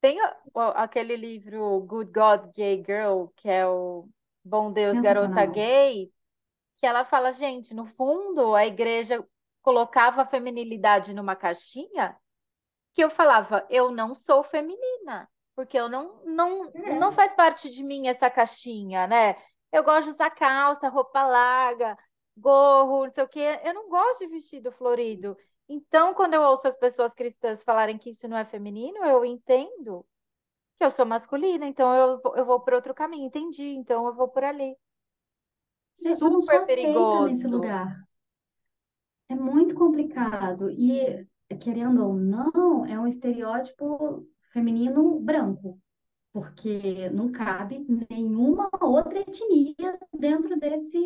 tem 0.00 0.18
aquele 0.54 1.16
livro 1.16 1.80
Good 1.80 2.12
God, 2.12 2.52
Gay 2.54 2.82
Girl, 2.86 3.26
que 3.36 3.48
é 3.48 3.66
o 3.66 4.08
Bom 4.44 4.72
Deus, 4.72 5.00
Garota. 5.00 5.44
Gay, 5.46 6.10
que 6.76 6.86
ela 6.86 7.04
fala, 7.04 7.32
gente, 7.32 7.74
no 7.74 7.86
fundo, 7.86 8.54
a 8.54 8.66
igreja 8.66 9.26
colocava 9.62 10.22
a 10.22 10.26
feminilidade 10.26 11.14
numa 11.14 11.34
caixinha 11.36 12.16
que 12.94 13.02
eu 13.04 13.10
falava, 13.10 13.66
eu 13.70 13.90
não 13.90 14.14
sou 14.14 14.42
feminina, 14.42 15.28
porque 15.54 15.78
eu 15.78 15.88
não, 15.88 16.22
não, 16.24 16.70
não 16.74 17.08
É. 17.08 17.12
faz 17.12 17.34
parte 17.34 17.70
de 17.70 17.82
mim 17.84 18.08
essa 18.08 18.30
caixinha, 18.30 19.06
né? 19.06 19.36
Eu 19.72 19.82
gosto 19.84 20.08
de 20.08 20.14
usar 20.14 20.30
calça, 20.30 20.88
roupa 20.88 21.26
larga, 21.26 21.96
gorro, 22.36 23.06
não 23.06 23.12
sei 23.12 23.24
o 23.24 23.28
quê. 23.28 23.60
Eu 23.64 23.74
não 23.74 23.88
gosto 23.88 24.20
de 24.20 24.28
vestido 24.28 24.72
florido. 24.72 25.36
Então, 25.68 26.14
quando 26.14 26.34
eu 26.34 26.42
ouço 26.42 26.68
as 26.68 26.76
pessoas 26.76 27.14
cristãs 27.14 27.62
falarem 27.64 27.98
que 27.98 28.10
isso 28.10 28.28
não 28.28 28.36
é 28.38 28.44
feminino, 28.44 29.04
eu 29.04 29.24
entendo 29.24 30.06
que 30.78 30.84
eu 30.84 30.90
sou 30.90 31.06
masculina, 31.06 31.66
então 31.66 31.94
eu, 31.94 32.20
eu 32.36 32.44
vou 32.46 32.60
por 32.60 32.74
outro 32.74 32.94
caminho. 32.94 33.26
Entendi, 33.26 33.74
então 33.74 34.06
eu 34.06 34.14
vou 34.14 34.28
por 34.28 34.44
ali. 34.44 34.76
Eu 36.02 36.18
não 36.30 36.40
sou 36.40 36.42
Super 36.42 36.60
aceita 36.60 36.74
nesse 37.24 37.42
perigoso. 37.42 37.50
lugar. 37.50 38.06
É 39.28 39.34
muito 39.34 39.74
complicado. 39.74 40.70
E, 40.70 41.26
querendo 41.60 42.04
ou 42.04 42.14
não, 42.14 42.86
é 42.86 42.98
um 42.98 43.06
estereótipo 43.06 44.26
feminino 44.52 45.18
branco, 45.20 45.80
porque 46.32 47.08
não 47.10 47.30
cabe 47.32 47.84
nenhuma 48.10 48.68
outra 48.80 49.18
etnia 49.20 49.98
dentro 50.18 50.58
desse 50.58 50.98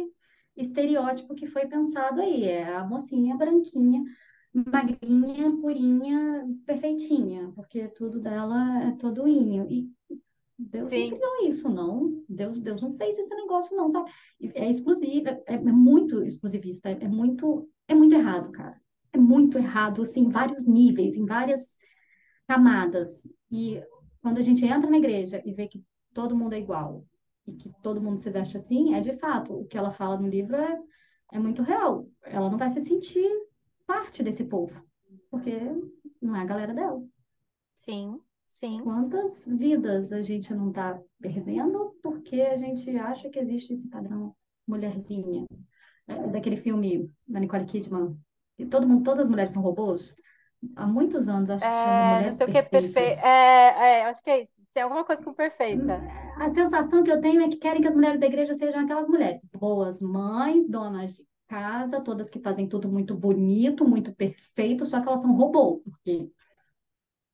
estereótipo 0.56 1.34
que 1.34 1.46
foi 1.46 1.66
pensado 1.66 2.20
aí. 2.20 2.44
É 2.44 2.74
a 2.74 2.84
mocinha 2.84 3.36
branquinha, 3.36 4.02
magrinha, 4.52 5.56
purinha, 5.60 6.46
perfeitinha, 6.66 7.52
porque 7.54 7.88
tudo 7.88 8.20
dela 8.20 8.82
é 8.82 8.92
todoinho. 8.92 9.66
E 9.70 9.90
Deus 10.68 10.92
não 10.92 11.00
Sim, 11.00 11.10
criou 11.10 11.48
isso, 11.48 11.68
não. 11.70 12.22
Deus, 12.28 12.60
Deus 12.60 12.82
não 12.82 12.92
fez 12.92 13.18
esse 13.18 13.34
negócio, 13.34 13.74
não, 13.76 13.88
sabe? 13.88 14.10
É 14.54 14.68
exclusivo, 14.68 15.28
é, 15.28 15.42
é 15.46 15.58
muito 15.58 16.22
exclusivista, 16.22 16.90
é, 16.90 16.98
é 17.04 17.08
muito, 17.08 17.68
é 17.88 17.94
muito 17.94 18.14
errado, 18.14 18.52
cara. 18.52 18.78
É 19.12 19.18
muito 19.18 19.56
errado, 19.56 20.02
assim, 20.02 20.20
em 20.20 20.28
vários 20.28 20.66
níveis, 20.66 21.16
em 21.16 21.24
várias 21.24 21.78
camadas. 22.46 23.26
E 23.50 23.82
quando 24.20 24.38
a 24.38 24.42
gente 24.42 24.64
entra 24.64 24.90
na 24.90 24.98
igreja 24.98 25.42
e 25.46 25.52
vê 25.52 25.66
que 25.66 25.82
todo 26.12 26.36
mundo 26.36 26.52
é 26.52 26.58
igual 26.58 27.06
e 27.46 27.54
que 27.54 27.72
todo 27.82 28.00
mundo 28.00 28.18
se 28.18 28.30
veste 28.30 28.56
assim, 28.58 28.94
é 28.94 29.00
de 29.00 29.14
fato, 29.16 29.54
o 29.54 29.64
que 29.64 29.78
ela 29.78 29.92
fala 29.92 30.18
no 30.18 30.28
livro 30.28 30.56
é, 30.56 30.78
é 31.32 31.38
muito 31.38 31.62
real. 31.62 32.06
Ela 32.22 32.50
não 32.50 32.58
vai 32.58 32.68
se 32.68 32.82
sentir 32.82 33.28
parte 33.86 34.22
desse 34.22 34.44
povo, 34.44 34.84
porque 35.30 35.58
não 36.20 36.36
é 36.36 36.42
a 36.42 36.44
galera 36.44 36.74
dela. 36.74 37.02
sim, 37.74 38.20
sim. 38.60 38.80
Quantas 38.82 39.46
vidas 39.46 40.12
a 40.12 40.20
gente 40.20 40.54
não 40.54 40.68
está 40.68 41.00
perdendo 41.20 41.96
porque 42.02 42.42
a 42.42 42.56
gente 42.56 42.88
acha 42.96 43.28
que 43.30 43.38
existe 43.38 43.72
esse 43.72 43.88
padrão 43.88 44.34
mulherzinha? 44.66 45.46
É, 46.06 46.26
daquele 46.28 46.56
filme 46.56 47.10
da 47.26 47.40
Nicole 47.40 47.64
Kidman, 47.64 48.16
todo 48.70 48.86
mundo, 48.86 49.02
todas 49.02 49.22
as 49.22 49.28
mulheres 49.28 49.52
são 49.52 49.62
robôs. 49.62 50.14
Há 50.76 50.86
muitos 50.86 51.28
anos 51.28 51.48
acho 51.48 51.64
que 51.64 51.70
chama 51.70 52.20
É, 52.20 52.26
não 52.26 52.32
sei 52.32 52.46
o 52.46 52.50
que, 52.50 52.62
perfeito. 52.62 52.92
Perfeitas. 52.92 53.24
É, 53.24 54.00
é, 54.00 54.04
acho 54.04 54.22
que 54.22 54.30
é 54.30 54.42
isso. 54.42 54.52
Tem 54.74 54.82
alguma 54.82 55.04
coisa 55.04 55.22
com 55.22 55.32
perfeita. 55.32 56.00
A 56.36 56.48
sensação 56.48 57.02
que 57.02 57.10
eu 57.10 57.20
tenho 57.20 57.42
é 57.42 57.48
que 57.48 57.56
querem 57.56 57.80
que 57.80 57.88
as 57.88 57.94
mulheres 57.94 58.20
da 58.20 58.26
igreja 58.26 58.54
sejam 58.54 58.80
aquelas 58.80 59.08
mulheres 59.08 59.48
boas 59.52 60.00
mães, 60.02 60.68
donas 60.68 61.14
de 61.14 61.26
casa, 61.48 62.00
todas 62.00 62.30
que 62.30 62.40
fazem 62.40 62.68
tudo 62.68 62.88
muito 62.88 63.14
bonito, 63.14 63.88
muito 63.88 64.14
perfeito, 64.14 64.86
só 64.86 65.00
que 65.00 65.08
elas 65.08 65.20
são 65.20 65.34
robô, 65.34 65.82
porque 65.84 66.30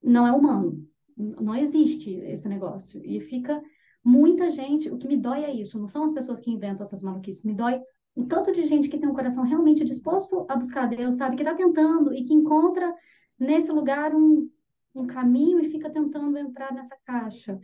não 0.03 0.27
é 0.27 0.33
humano. 0.33 0.87
Não 1.17 1.55
existe 1.55 2.15
esse 2.17 2.49
negócio. 2.49 3.01
E 3.05 3.21
fica 3.21 3.63
muita 4.05 4.51
gente. 4.51 4.91
O 4.91 4.99
que 4.99 5.09
me 5.09 5.17
dói 5.17 5.45
é 5.45 5.53
isso, 5.53 5.79
não 5.79 5.89
são 5.89 6.05
as 6.05 6.13
pessoas 6.13 6.41
que 6.41 6.51
inventam 6.51 6.83
essas 6.83 7.03
maluquices, 7.03 7.45
me 7.45 7.55
dói 7.55 7.81
o 8.15 8.25
tanto 8.25 8.51
de 8.51 8.65
gente 8.65 8.89
que 8.89 8.99
tem 8.99 9.09
um 9.09 9.15
coração 9.15 9.45
realmente 9.45 9.85
disposto 9.85 10.47
a 10.49 10.57
buscar 10.57 10.87
Deus, 10.87 11.17
sabe? 11.17 11.37
Que 11.37 11.43
está 11.43 11.55
tentando 11.55 12.15
e 12.15 12.23
que 12.23 12.33
encontra 12.33 12.95
nesse 13.39 13.71
lugar 13.71 14.15
um, 14.15 14.49
um 14.95 15.07
caminho 15.07 15.61
e 15.61 15.69
fica 15.69 15.91
tentando 15.91 16.39
entrar 16.39 16.73
nessa 16.73 16.97
caixa. 17.05 17.61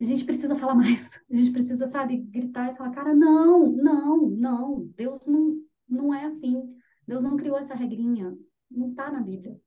A 0.00 0.04
gente 0.04 0.24
precisa 0.24 0.56
falar 0.56 0.74
mais. 0.74 1.22
A 1.30 1.36
gente 1.36 1.52
precisa, 1.52 1.86
sabe, 1.86 2.16
gritar 2.16 2.72
e 2.72 2.76
falar, 2.76 2.90
cara, 2.90 3.14
não, 3.14 3.70
não, 3.70 4.28
não. 4.28 4.90
Deus 4.96 5.24
não, 5.26 5.62
não 5.88 6.12
é 6.12 6.24
assim. 6.24 6.60
Deus 7.06 7.22
não 7.22 7.36
criou 7.36 7.58
essa 7.58 7.74
regrinha. 7.74 8.36
Não 8.68 8.90
está 8.90 9.10
na 9.10 9.20
Bíblia. 9.20 9.60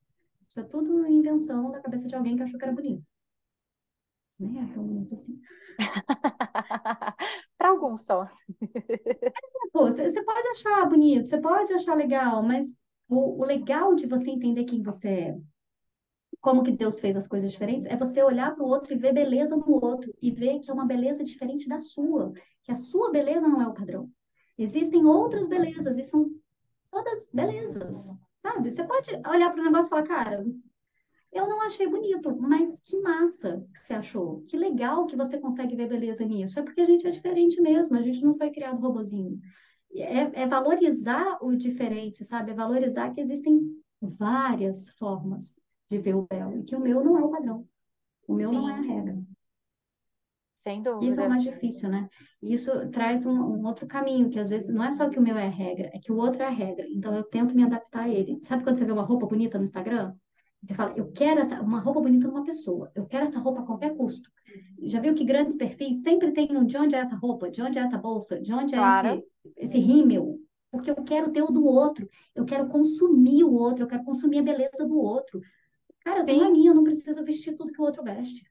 Isso 0.54 0.60
é 0.60 0.68
tudo 0.68 1.04
invenção 1.08 1.72
da 1.72 1.80
cabeça 1.80 2.06
de 2.06 2.14
alguém 2.14 2.36
que 2.36 2.44
achou 2.44 2.56
que 2.56 2.64
era 2.64 2.72
bonito. 2.72 3.04
Nem 4.38 4.62
é 4.62 4.72
tão 4.72 4.86
bonito 4.86 5.12
assim. 5.12 5.40
Para 7.58 7.70
alguns 7.70 8.02
só. 8.02 8.24
Pô, 9.72 9.86
você 9.86 10.22
pode 10.22 10.48
achar 10.50 10.88
bonito, 10.88 11.28
você 11.28 11.40
pode 11.40 11.72
achar 11.72 11.96
legal, 11.96 12.40
mas 12.44 12.78
o, 13.08 13.42
o 13.42 13.44
legal 13.44 13.96
de 13.96 14.06
você 14.06 14.30
entender 14.30 14.62
quem 14.62 14.80
você 14.80 15.08
é, 15.08 15.38
como 16.40 16.62
que 16.62 16.70
Deus 16.70 17.00
fez 17.00 17.16
as 17.16 17.26
coisas 17.26 17.50
diferentes, 17.50 17.88
é 17.88 17.96
você 17.96 18.22
olhar 18.22 18.54
para 18.54 18.62
o 18.62 18.68
outro 18.68 18.92
e 18.92 18.96
ver 18.96 19.12
beleza 19.12 19.56
no 19.56 19.84
outro 19.84 20.14
e 20.22 20.30
ver 20.30 20.60
que 20.60 20.70
é 20.70 20.72
uma 20.72 20.86
beleza 20.86 21.24
diferente 21.24 21.68
da 21.68 21.80
sua, 21.80 22.32
que 22.62 22.70
a 22.70 22.76
sua 22.76 23.10
beleza 23.10 23.48
não 23.48 23.60
é 23.60 23.66
o 23.66 23.74
padrão. 23.74 24.08
Existem 24.56 25.04
outras 25.04 25.48
belezas 25.48 25.98
e 25.98 26.04
são 26.04 26.30
todas 26.92 27.28
belezas, 27.32 28.14
sabe? 28.44 28.70
Você 28.70 28.84
pode 28.84 29.10
olhar 29.26 29.50
para 29.50 29.60
o 29.60 29.64
negócio 29.64 29.86
e 29.86 29.90
falar, 29.90 30.02
cara, 30.02 30.44
eu 31.32 31.48
não 31.48 31.62
achei 31.62 31.88
bonito, 31.88 32.36
mas 32.36 32.80
que 32.80 33.00
massa 33.00 33.66
que 33.72 33.80
você 33.80 33.94
achou. 33.94 34.42
Que 34.42 34.56
legal 34.56 35.06
que 35.06 35.16
você 35.16 35.38
consegue 35.38 35.74
ver 35.74 35.88
beleza 35.88 36.24
nisso. 36.24 36.60
É 36.60 36.62
porque 36.62 36.82
a 36.82 36.86
gente 36.86 37.06
é 37.06 37.10
diferente 37.10 37.60
mesmo, 37.60 37.96
a 37.96 38.02
gente 38.02 38.22
não 38.22 38.34
foi 38.34 38.50
criado 38.50 38.80
robozinho. 38.80 39.40
É, 39.96 40.42
é 40.42 40.46
valorizar 40.46 41.38
o 41.40 41.56
diferente, 41.56 42.24
sabe? 42.24 42.50
É 42.50 42.54
valorizar 42.54 43.12
que 43.14 43.20
existem 43.20 43.60
várias 44.00 44.90
formas 44.90 45.62
de 45.88 45.98
ver 45.98 46.14
o 46.14 46.26
belo, 46.28 46.58
e 46.58 46.64
que 46.64 46.76
o 46.76 46.80
meu 46.80 47.02
não 47.02 47.18
é 47.18 47.24
o 47.24 47.30
padrão. 47.30 47.66
O 48.28 48.34
meu 48.34 48.50
Sim. 48.50 48.56
não 48.56 48.68
é 48.68 48.74
a 48.74 48.80
regra. 48.80 49.18
Sem 50.64 50.82
dúvida. 50.82 51.06
Isso 51.06 51.20
é 51.20 51.26
o 51.26 51.28
mais 51.28 51.44
difícil, 51.44 51.90
né? 51.90 52.08
Isso 52.42 52.88
traz 52.88 53.26
um, 53.26 53.38
um, 53.38 53.66
outro 53.66 53.86
caminho, 53.86 54.30
que 54.30 54.38
às 54.38 54.48
vezes 54.48 54.74
não 54.74 54.82
é 54.82 54.90
só 54.90 55.10
que 55.10 55.18
o 55.18 55.22
meu 55.22 55.36
é 55.36 55.46
a 55.46 55.50
regra, 55.50 55.90
é 55.92 55.98
que 55.98 56.10
o 56.10 56.16
outro 56.16 56.42
é 56.42 56.46
a 56.46 56.50
regra. 56.50 56.86
Então 56.88 57.14
eu 57.14 57.22
tento 57.22 57.54
me 57.54 57.62
adaptar 57.62 58.04
a 58.04 58.08
ele. 58.08 58.38
Sabe 58.42 58.64
quando 58.64 58.76
você 58.76 58.86
vê 58.86 58.92
uma 58.92 59.02
roupa 59.02 59.26
bonita 59.26 59.58
no 59.58 59.64
Instagram? 59.64 60.14
Você 60.62 60.74
fala, 60.74 60.94
eu 60.96 61.12
quero 61.12 61.40
essa, 61.40 61.60
uma 61.60 61.78
roupa 61.78 62.00
bonita 62.00 62.26
numa 62.26 62.42
pessoa, 62.42 62.90
eu 62.94 63.04
quero 63.04 63.24
essa 63.24 63.38
roupa 63.38 63.60
a 63.60 63.66
qualquer 63.66 63.94
custo. 63.94 64.30
Já 64.82 64.98
viu 64.98 65.14
que 65.14 65.22
grandes 65.22 65.56
perfis 65.56 66.02
sempre 66.02 66.32
tem 66.32 66.56
um 66.56 66.64
de 66.64 66.78
onde 66.78 66.94
é 66.94 66.98
essa 66.98 67.14
roupa, 67.14 67.50
de 67.50 67.60
onde 67.60 67.78
é 67.78 67.82
essa 67.82 67.98
bolsa, 67.98 68.40
de 68.40 68.54
onde 68.54 68.74
é 68.74 68.78
claro. 68.78 69.08
esse, 69.08 69.24
esse 69.58 69.78
rímel? 69.78 70.38
Porque 70.70 70.90
eu 70.90 70.96
quero 71.04 71.30
ter 71.30 71.42
o 71.42 71.52
do 71.52 71.66
outro, 71.66 72.08
eu 72.34 72.46
quero 72.46 72.66
consumir 72.68 73.44
o 73.44 73.52
outro, 73.52 73.84
eu 73.84 73.88
quero 73.88 74.04
consumir 74.04 74.38
a 74.38 74.42
beleza 74.42 74.86
do 74.88 74.98
outro. 74.98 75.38
Cara, 76.00 76.20
eu 76.20 76.24
tenho 76.24 76.46
a 76.46 76.50
minha, 76.50 76.70
eu 76.70 76.74
não 76.74 76.84
preciso 76.84 77.22
vestir 77.22 77.54
tudo 77.54 77.70
que 77.70 77.80
o 77.80 77.84
outro 77.84 78.02
veste. 78.02 78.42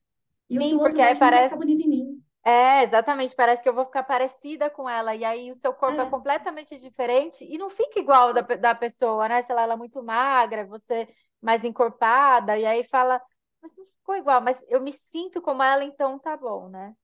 E 0.50 0.58
Sim, 0.58 0.76
o 0.76 0.80
porque 0.80 1.02
aí 1.02 1.18
parece. 1.18 1.56
bonito 1.56 1.82
em 1.82 1.90
mim. 1.90 2.24
É, 2.46 2.84
exatamente. 2.84 3.36
Parece 3.36 3.64
que 3.64 3.70
eu 3.70 3.74
vou 3.74 3.86
ficar 3.86 4.04
parecida 4.04 4.70
com 4.70 4.90
ela. 4.90 5.16
E 5.16 5.24
aí 5.24 5.52
o 5.52 5.56
seu 5.56 5.74
corpo 5.74 6.02
é, 6.02 6.06
é 6.06 6.10
completamente 6.10 6.78
diferente 6.78 7.46
e 7.46 7.58
não 7.58 7.70
fica 7.70 8.00
igual 8.00 8.34
da, 8.34 8.42
da 8.42 8.76
pessoa, 8.76 9.28
né? 9.28 9.44
Sei 9.44 9.56
lá, 9.56 9.64
ela 9.64 9.74
é 9.74 9.78
muito 9.78 10.04
magra, 10.04 10.66
você 10.66 11.08
mais 11.42 11.64
encorpada, 11.66 12.58
e 12.58 12.66
aí 12.66 12.86
fala, 12.86 13.22
mas 13.62 13.76
não 13.76 13.86
ficou 13.86 14.16
igual, 14.16 14.42
mas 14.42 14.58
eu 14.70 14.82
me 14.82 14.94
sinto 15.12 15.42
como 15.42 15.62
ela, 15.62 15.84
então 15.84 16.18
tá 16.18 16.38
bom, 16.38 16.70
né? 16.70 16.96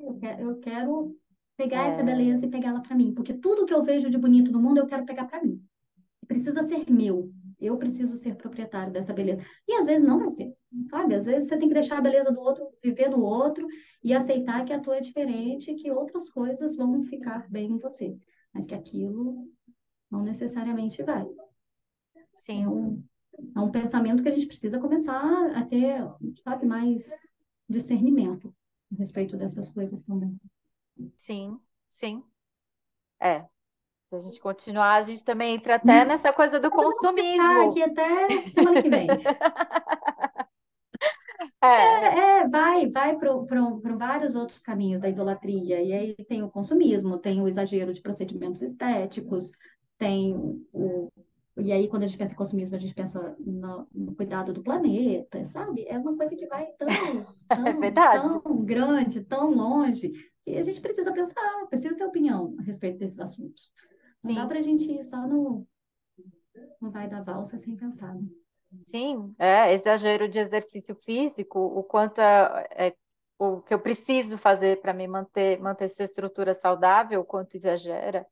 Eu 0.00 0.18
quero, 0.18 0.42
eu 0.42 0.60
quero 0.60 1.16
pegar 1.56 1.84
é... 1.84 1.88
essa 1.88 2.02
beleza 2.02 2.46
e 2.46 2.50
pegá-la 2.50 2.80
para 2.80 2.96
mim, 2.96 3.12
porque 3.12 3.34
tudo 3.34 3.66
que 3.66 3.74
eu 3.74 3.82
vejo 3.82 4.08
de 4.08 4.16
bonito 4.16 4.50
no 4.50 4.60
mundo 4.60 4.78
eu 4.78 4.86
quero 4.86 5.04
pegar 5.04 5.26
para 5.26 5.42
mim. 5.42 5.62
Precisa 6.26 6.62
ser 6.62 6.90
meu. 6.90 7.30
Eu 7.60 7.76
preciso 7.76 8.14
ser 8.16 8.36
proprietário 8.36 8.92
dessa 8.92 9.12
beleza. 9.12 9.44
E 9.66 9.74
às 9.74 9.86
vezes 9.86 10.06
não 10.06 10.18
vai 10.18 10.28
ser, 10.28 10.54
sabe? 10.88 11.14
Às 11.14 11.26
vezes 11.26 11.48
você 11.48 11.56
tem 11.56 11.68
que 11.68 11.74
deixar 11.74 11.98
a 11.98 12.00
beleza 12.00 12.30
do 12.30 12.40
outro, 12.40 12.68
viver 12.82 13.08
no 13.08 13.20
outro 13.20 13.66
e 14.02 14.14
aceitar 14.14 14.64
que 14.64 14.72
a 14.72 14.80
tua 14.80 14.96
é 14.98 15.00
diferente, 15.00 15.74
que 15.74 15.90
outras 15.90 16.30
coisas 16.30 16.76
vão 16.76 17.02
ficar 17.04 17.48
bem 17.50 17.72
em 17.72 17.78
você, 17.78 18.16
mas 18.52 18.66
que 18.66 18.74
aquilo 18.74 19.48
não 20.10 20.22
necessariamente 20.22 21.02
vai. 21.02 21.26
Sim. 22.34 22.62
É 22.62 22.68
um, 22.68 23.04
é 23.56 23.60
um 23.60 23.70
pensamento 23.70 24.22
que 24.22 24.28
a 24.28 24.32
gente 24.32 24.46
precisa 24.46 24.78
começar 24.78 25.52
a 25.56 25.64
ter, 25.64 26.00
sabe, 26.42 26.66
mais 26.66 27.32
discernimento 27.68 28.54
a 28.92 28.96
respeito 28.96 29.36
dessas 29.36 29.70
coisas 29.70 30.02
também. 30.04 30.38
Sim, 31.16 31.58
sim. 31.88 32.22
É. 33.20 33.44
Se 34.08 34.16
a 34.16 34.20
gente 34.20 34.40
continuar, 34.40 34.94
a 34.94 35.02
gente 35.02 35.24
também 35.24 35.54
entra 35.54 35.74
até 35.74 36.04
nessa 36.04 36.32
coisa 36.32 36.58
do 36.58 36.70
consumismo. 36.70 37.68
aqui 37.68 37.82
até 37.82 38.48
semana 38.50 38.82
que 38.82 38.90
vem. 38.90 39.06
É. 41.60 41.66
é, 41.66 42.18
é, 42.18 42.48
vai, 42.48 42.90
vai 42.90 43.16
para 43.16 43.96
vários 43.96 44.34
outros 44.34 44.60
caminhos 44.60 45.00
da 45.00 45.08
idolatria. 45.08 45.80
E 45.80 45.92
aí 45.92 46.16
tem 46.28 46.42
o 46.42 46.50
consumismo, 46.50 47.18
tem 47.18 47.40
o 47.40 47.48
exagero 47.48 47.92
de 47.92 48.00
procedimentos 48.00 48.62
estéticos, 48.62 49.52
tem 49.96 50.36
o, 50.72 51.10
e 51.60 51.72
aí, 51.72 51.88
quando 51.88 52.04
a 52.04 52.06
gente 52.06 52.16
pensa 52.16 52.32
em 52.32 52.36
consumismo, 52.36 52.76
a 52.76 52.78
gente 52.78 52.94
pensa 52.94 53.36
no, 53.40 53.86
no 53.92 54.14
cuidado 54.14 54.52
do 54.52 54.62
planeta, 54.62 55.44
sabe? 55.46 55.84
É 55.88 55.98
uma 55.98 56.16
coisa 56.16 56.34
que 56.36 56.46
vai 56.46 56.66
tão, 56.78 56.86
é 57.84 57.90
tão, 57.90 58.40
tão 58.40 58.64
grande, 58.64 59.24
tão 59.24 59.50
longe, 59.50 60.12
que 60.44 60.56
a 60.56 60.62
gente 60.62 60.80
precisa 60.80 61.12
pensar, 61.12 61.66
precisa 61.68 61.96
ter 61.96 62.04
opinião 62.04 62.54
a 62.60 62.62
respeito 62.62 62.98
desses 62.98 63.18
assuntos. 63.18 63.72
Não 64.22 64.30
Sim. 64.30 64.36
dá 64.36 64.46
para 64.46 64.58
a 64.58 64.62
gente 64.62 64.90
ir 64.90 65.04
só 65.04 65.26
no, 65.26 65.66
no 66.80 66.90
vai 66.90 67.08
da 67.08 67.22
valsa 67.22 67.58
sem 67.58 67.76
pensar. 67.76 68.14
Né? 68.14 68.28
Sim, 68.82 69.34
é 69.38 69.72
exagero 69.72 70.28
de 70.28 70.38
exercício 70.38 70.94
físico, 71.04 71.58
o 71.58 71.82
quanto 71.82 72.20
é, 72.20 72.68
é 72.70 72.96
o 73.38 73.60
que 73.62 73.72
eu 73.72 73.78
preciso 73.78 74.36
fazer 74.36 74.80
para 74.80 74.92
me 74.92 75.06
manter, 75.06 75.60
manter 75.60 75.86
essa 75.86 76.04
estrutura 76.04 76.54
saudável, 76.54 77.20
o 77.20 77.24
quanto 77.24 77.54
exagera. 77.54 78.26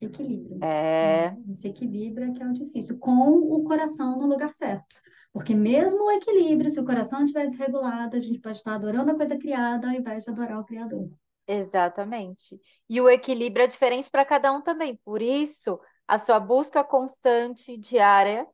Equilíbrio. 0.00 0.58
É. 0.62 1.32
Né? 1.32 1.42
Esse 1.50 1.68
equilíbrio 1.68 2.30
é 2.30 2.32
que 2.32 2.42
é 2.42 2.46
o 2.46 2.52
difícil, 2.52 2.98
com 2.98 3.38
o 3.38 3.64
coração 3.64 4.18
no 4.18 4.26
lugar 4.26 4.54
certo. 4.54 5.00
Porque 5.32 5.54
mesmo 5.54 6.04
o 6.04 6.10
equilíbrio, 6.10 6.70
se 6.70 6.80
o 6.80 6.84
coração 6.84 7.20
estiver 7.20 7.46
desregulado, 7.46 8.16
a 8.16 8.20
gente 8.20 8.40
pode 8.40 8.56
estar 8.56 8.74
adorando 8.74 9.10
a 9.10 9.14
coisa 9.14 9.38
criada 9.38 9.88
ao 9.88 9.94
invés 9.94 10.24
de 10.24 10.30
adorar 10.30 10.58
o 10.58 10.64
Criador. 10.64 11.08
Exatamente. 11.52 12.60
E 12.88 13.00
o 13.00 13.08
equilíbrio 13.10 13.64
é 13.64 13.66
diferente 13.66 14.08
para 14.08 14.24
cada 14.24 14.52
um 14.52 14.60
também. 14.62 14.94
Por 15.04 15.20
isso, 15.20 15.80
a 16.06 16.16
sua 16.16 16.38
busca 16.38 16.84
constante, 16.84 17.76
diária, 17.76 18.46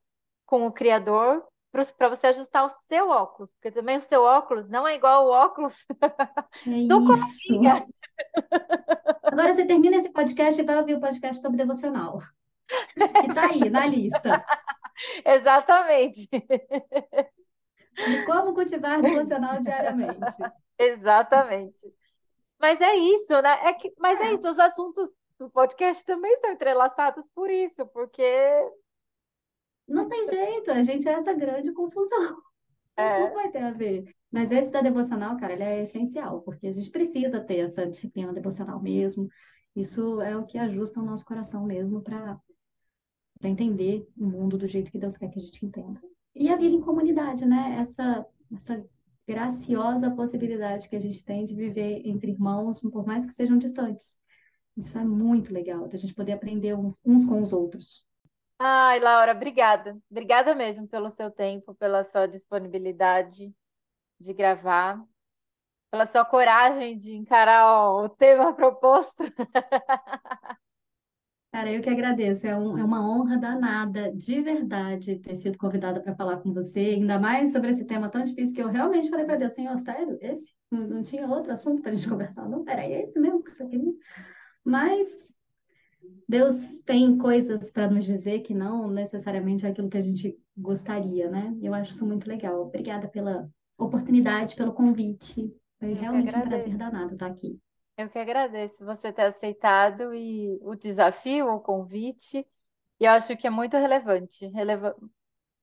com 0.46 0.66
o 0.66 0.72
Criador, 0.72 1.44
para 1.70 2.08
você 2.08 2.28
ajustar 2.28 2.64
o 2.64 2.70
seu 2.88 3.10
óculos. 3.10 3.52
Porque 3.52 3.70
também 3.70 3.98
o 3.98 4.00
seu 4.02 4.22
óculos 4.22 4.66
não 4.66 4.88
é 4.88 4.94
igual 4.94 5.30
ao 5.30 5.46
óculos 5.46 5.84
é 6.00 6.86
do 6.88 7.04
coleguinha. 7.04 7.86
Agora 9.24 9.52
você 9.52 9.66
termina 9.66 9.96
esse 9.96 10.08
podcast 10.08 10.58
e 10.58 10.64
vai 10.64 10.78
ouvir 10.78 10.94
o 10.94 11.00
podcast 11.00 11.42
sobre 11.42 11.58
devocional. 11.58 12.18
Que 12.96 13.28
está 13.28 13.46
aí 13.46 13.70
na 13.70 13.86
lista. 13.86 14.44
Exatamente. 15.24 16.28
como 18.26 18.54
cultivar 18.54 19.00
devocional 19.02 19.60
diariamente. 19.60 20.42
Exatamente. 20.78 21.94
Mas 22.58 22.80
é 22.80 22.94
isso, 22.96 23.40
né? 23.42 23.68
É 23.68 23.72
que, 23.72 23.92
mas 23.98 24.20
é 24.20 24.32
isso, 24.32 24.48
os 24.48 24.58
assuntos 24.58 25.08
do 25.38 25.50
podcast 25.50 26.04
também 26.04 26.36
são 26.38 26.50
entrelaçados 26.50 27.24
por 27.34 27.50
isso, 27.50 27.86
porque. 27.86 28.22
Não 29.86 30.08
tem 30.08 30.26
jeito, 30.26 30.70
a 30.70 30.82
gente 30.82 31.08
é 31.08 31.12
essa 31.12 31.32
grande 31.32 31.72
confusão. 31.72 32.36
É. 32.98 33.20
Não 33.20 33.34
vai 33.34 33.50
ter 33.50 33.62
a 33.62 33.72
ver. 33.72 34.04
Mas 34.32 34.50
esse 34.50 34.72
da 34.72 34.80
devocional, 34.80 35.36
cara, 35.36 35.52
ele 35.52 35.62
é 35.62 35.82
essencial, 35.82 36.40
porque 36.40 36.66
a 36.66 36.72
gente 36.72 36.88
precisa 36.88 37.38
ter 37.38 37.58
essa 37.58 37.86
disciplina 37.86 38.32
devocional 38.32 38.80
mesmo. 38.80 39.28
Isso 39.74 40.22
é 40.22 40.34
o 40.34 40.46
que 40.46 40.56
ajusta 40.56 40.98
o 40.98 41.04
nosso 41.04 41.22
coração 41.26 41.66
mesmo 41.66 42.00
para 42.00 42.40
entender 43.42 44.08
o 44.16 44.24
mundo 44.24 44.56
do 44.56 44.66
jeito 44.66 44.90
que 44.90 44.98
Deus 44.98 45.18
quer 45.18 45.28
que 45.28 45.38
a 45.38 45.42
gente 45.42 45.66
entenda. 45.66 46.00
E 46.34 46.48
a 46.48 46.56
vida 46.56 46.74
em 46.74 46.80
comunidade, 46.80 47.44
né? 47.44 47.76
Essa, 47.78 48.26
essa 48.54 48.82
graciosa 49.28 50.10
possibilidade 50.10 50.88
que 50.88 50.96
a 50.96 51.00
gente 51.00 51.24
tem 51.24 51.44
de 51.44 51.54
viver 51.54 52.02
entre 52.06 52.30
irmãos, 52.32 52.80
por 52.80 53.06
mais 53.06 53.26
que 53.26 53.32
sejam 53.32 53.58
distantes. 53.58 54.18
Isso 54.76 54.98
é 54.98 55.04
muito 55.04 55.52
legal, 55.52 55.88
da 55.88 55.98
gente 55.98 56.14
poder 56.14 56.32
aprender 56.32 56.74
uns, 56.74 57.00
uns 57.04 57.24
com 57.24 57.40
os 57.40 57.52
outros. 57.52 58.06
Ai, 58.58 59.00
Laura, 59.00 59.32
obrigada. 59.32 59.98
Obrigada 60.10 60.54
mesmo 60.54 60.88
pelo 60.88 61.10
seu 61.10 61.30
tempo, 61.30 61.74
pela 61.74 62.04
sua 62.04 62.26
disponibilidade. 62.26 63.54
de 64.20 64.32
gravar, 64.34 65.02
pela 65.90 66.06
sua 66.06 66.24
coragem 66.24 66.96
de 66.96 67.14
encarar 67.16 67.92
o 67.92 68.08
tema 68.10 68.52
proposto. 68.56 69.24
Cara, 71.52 71.72
eu 71.72 71.80
que 71.80 71.88
agradeço. 71.88 72.46
É, 72.46 72.56
um- 72.56 72.76
é 72.76 72.84
uma 72.84 73.00
honra 73.08 73.38
danada, 73.38 74.12
de 74.12 74.42
verdade, 74.42 75.18
ter 75.18 75.36
sido 75.36 75.56
convidada 75.56 76.02
para 76.02 76.14
falar 76.14 76.38
com 76.38 76.52
você, 76.52 76.80
ainda 76.80 77.18
mais 77.18 77.52
sobre 77.52 77.70
esse 77.70 77.84
tema 77.86 78.10
tão 78.10 78.22
difícil 78.24 78.54
que 78.54 78.62
eu 78.62 78.68
realmente 78.68 79.08
falei 79.08 79.24
para 79.24 79.36
Deus, 79.36 79.54
Senhor, 79.54 79.78
sério, 79.78 80.18
esse? 80.20 80.52
Não, 80.70 80.86
não 80.86 81.02
tinha 81.02 81.26
outro 81.26 81.52
assunto 81.52 81.80
para 81.80 81.92
a 81.92 81.94
gente 81.94 82.08
conversar, 82.10 82.46
não? 82.48 82.62
Era 82.68 82.86
esse 82.86 83.18
mesmo 83.18 83.42
que 83.42 83.50
você 83.50 83.66
queria? 83.66 83.92
Mas 84.64 85.36
Deus 86.28 86.82
tem 86.82 87.16
coisas 87.18 87.70
para 87.70 87.90
nos 87.90 88.04
dizer 88.04 88.40
que 88.40 88.54
não 88.54 88.88
necessariamente 88.90 89.66
é 89.66 89.70
aquilo 89.70 89.88
que 89.88 89.98
a 89.98 90.02
gente 90.02 90.38
gostaria, 90.56 91.30
né? 91.30 91.56
Eu 91.62 91.74
acho 91.74 91.92
isso 91.92 92.06
muito 92.06 92.28
legal. 92.28 92.62
Obrigada 92.62 93.08
pela 93.08 93.48
oportunidade, 93.78 94.56
pelo 94.56 94.72
convite. 94.74 95.52
Foi 95.78 95.92
realmente 95.94 96.36
um 96.36 96.42
prazer 96.42 96.76
danado 96.76 97.14
estar 97.14 97.26
aqui. 97.26 97.58
Eu 97.96 98.08
que 98.10 98.18
agradeço 98.18 98.84
você 98.84 99.12
ter 99.12 99.22
aceitado 99.22 100.14
e 100.14 100.58
o 100.62 100.74
desafio, 100.74 101.48
o 101.48 101.60
convite. 101.60 102.46
E 103.00 103.04
eu 103.04 103.12
acho 103.12 103.36
que 103.36 103.46
é 103.46 103.50
muito 103.50 103.76
relevante, 103.76 104.46
releva- 104.48 104.96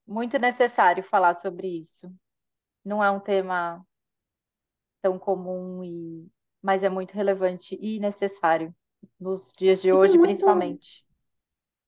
muito 0.07 0.39
necessário 0.39 1.03
falar 1.03 1.35
sobre 1.35 1.67
isso. 1.67 2.11
Não 2.85 3.03
é 3.03 3.11
um 3.11 3.19
tema 3.19 3.85
tão 5.01 5.19
comum 5.19 5.83
e 5.83 6.27
mas 6.61 6.81
é 6.83 6.89
muito 6.89 7.13
relevante 7.13 7.77
e 7.81 7.99
necessário 7.99 8.73
nos 9.19 9.51
dias 9.57 9.81
de 9.81 9.91
hoje, 9.91 10.17
muito, 10.17 10.21
principalmente. 10.27 11.05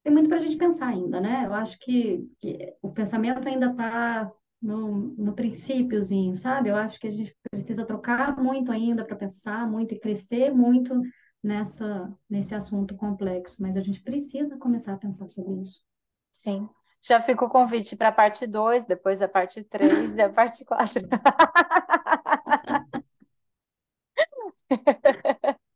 tem 0.04 0.14
muito 0.14 0.30
para 0.30 0.38
a 0.38 0.42
gente 0.42 0.58
pensar 0.58 0.88
ainda, 0.90 1.20
né? 1.20 1.46
Eu 1.46 1.54
acho 1.54 1.80
que, 1.80 2.30
que 2.40 2.76
o 2.82 2.92
pensamento 2.92 3.48
ainda 3.48 3.72
está 3.72 4.32
no, 4.62 4.92
no 5.18 5.34
princípiozinho, 5.36 6.36
sabe? 6.36 6.70
Eu 6.70 6.76
acho 6.76 7.00
que 7.00 7.08
a 7.08 7.12
gente 7.12 7.36
precisa 7.52 7.86
trocar 7.86 8.38
muito 8.42 8.72
ainda 8.72 9.06
para 9.06 9.16
pensar 9.16 9.70
muito 9.70 9.94
e 9.94 10.00
crescer 10.00 10.52
muito 10.54 11.02
nessa, 11.44 12.12
nesse 12.30 12.56
assunto 12.56 12.96
complexo, 12.96 13.62
mas 13.62 13.78
a 13.78 13.82
gente 13.82 14.02
precisa 14.02 14.58
começar 14.58 14.94
a 14.94 14.98
pensar 14.98 15.30
sobre 15.30 15.62
isso. 15.62 15.84
Sim. 16.32 16.70
Já 17.02 17.22
fica 17.22 17.46
o 17.46 17.50
convite 17.50 17.96
para 17.96 18.10
a 18.10 18.12
parte 18.12 18.48
2, 18.48 18.86
depois 18.86 19.22
a 19.22 19.28
parte 19.28 19.64
3 19.64 20.16
e 20.18 20.22
a 20.22 20.30
parte 20.30 20.66
4. 20.66 21.00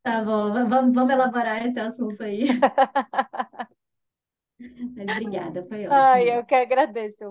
Tá 0.02 0.22
bom, 0.24 0.52
va- 0.52 0.64
vamos, 0.64 0.94
vamos 0.94 1.12
elaborar 1.12 1.64
esse 1.66 1.78
assunto 1.80 2.22
aí. 2.22 2.48
Mas 4.96 5.10
obrigada, 5.10 5.64
foi 5.66 5.86
Ai, 5.88 6.28
ótimo. 6.28 6.38
eu 6.38 6.44
que 6.46 6.54
agradeço. 6.54 7.24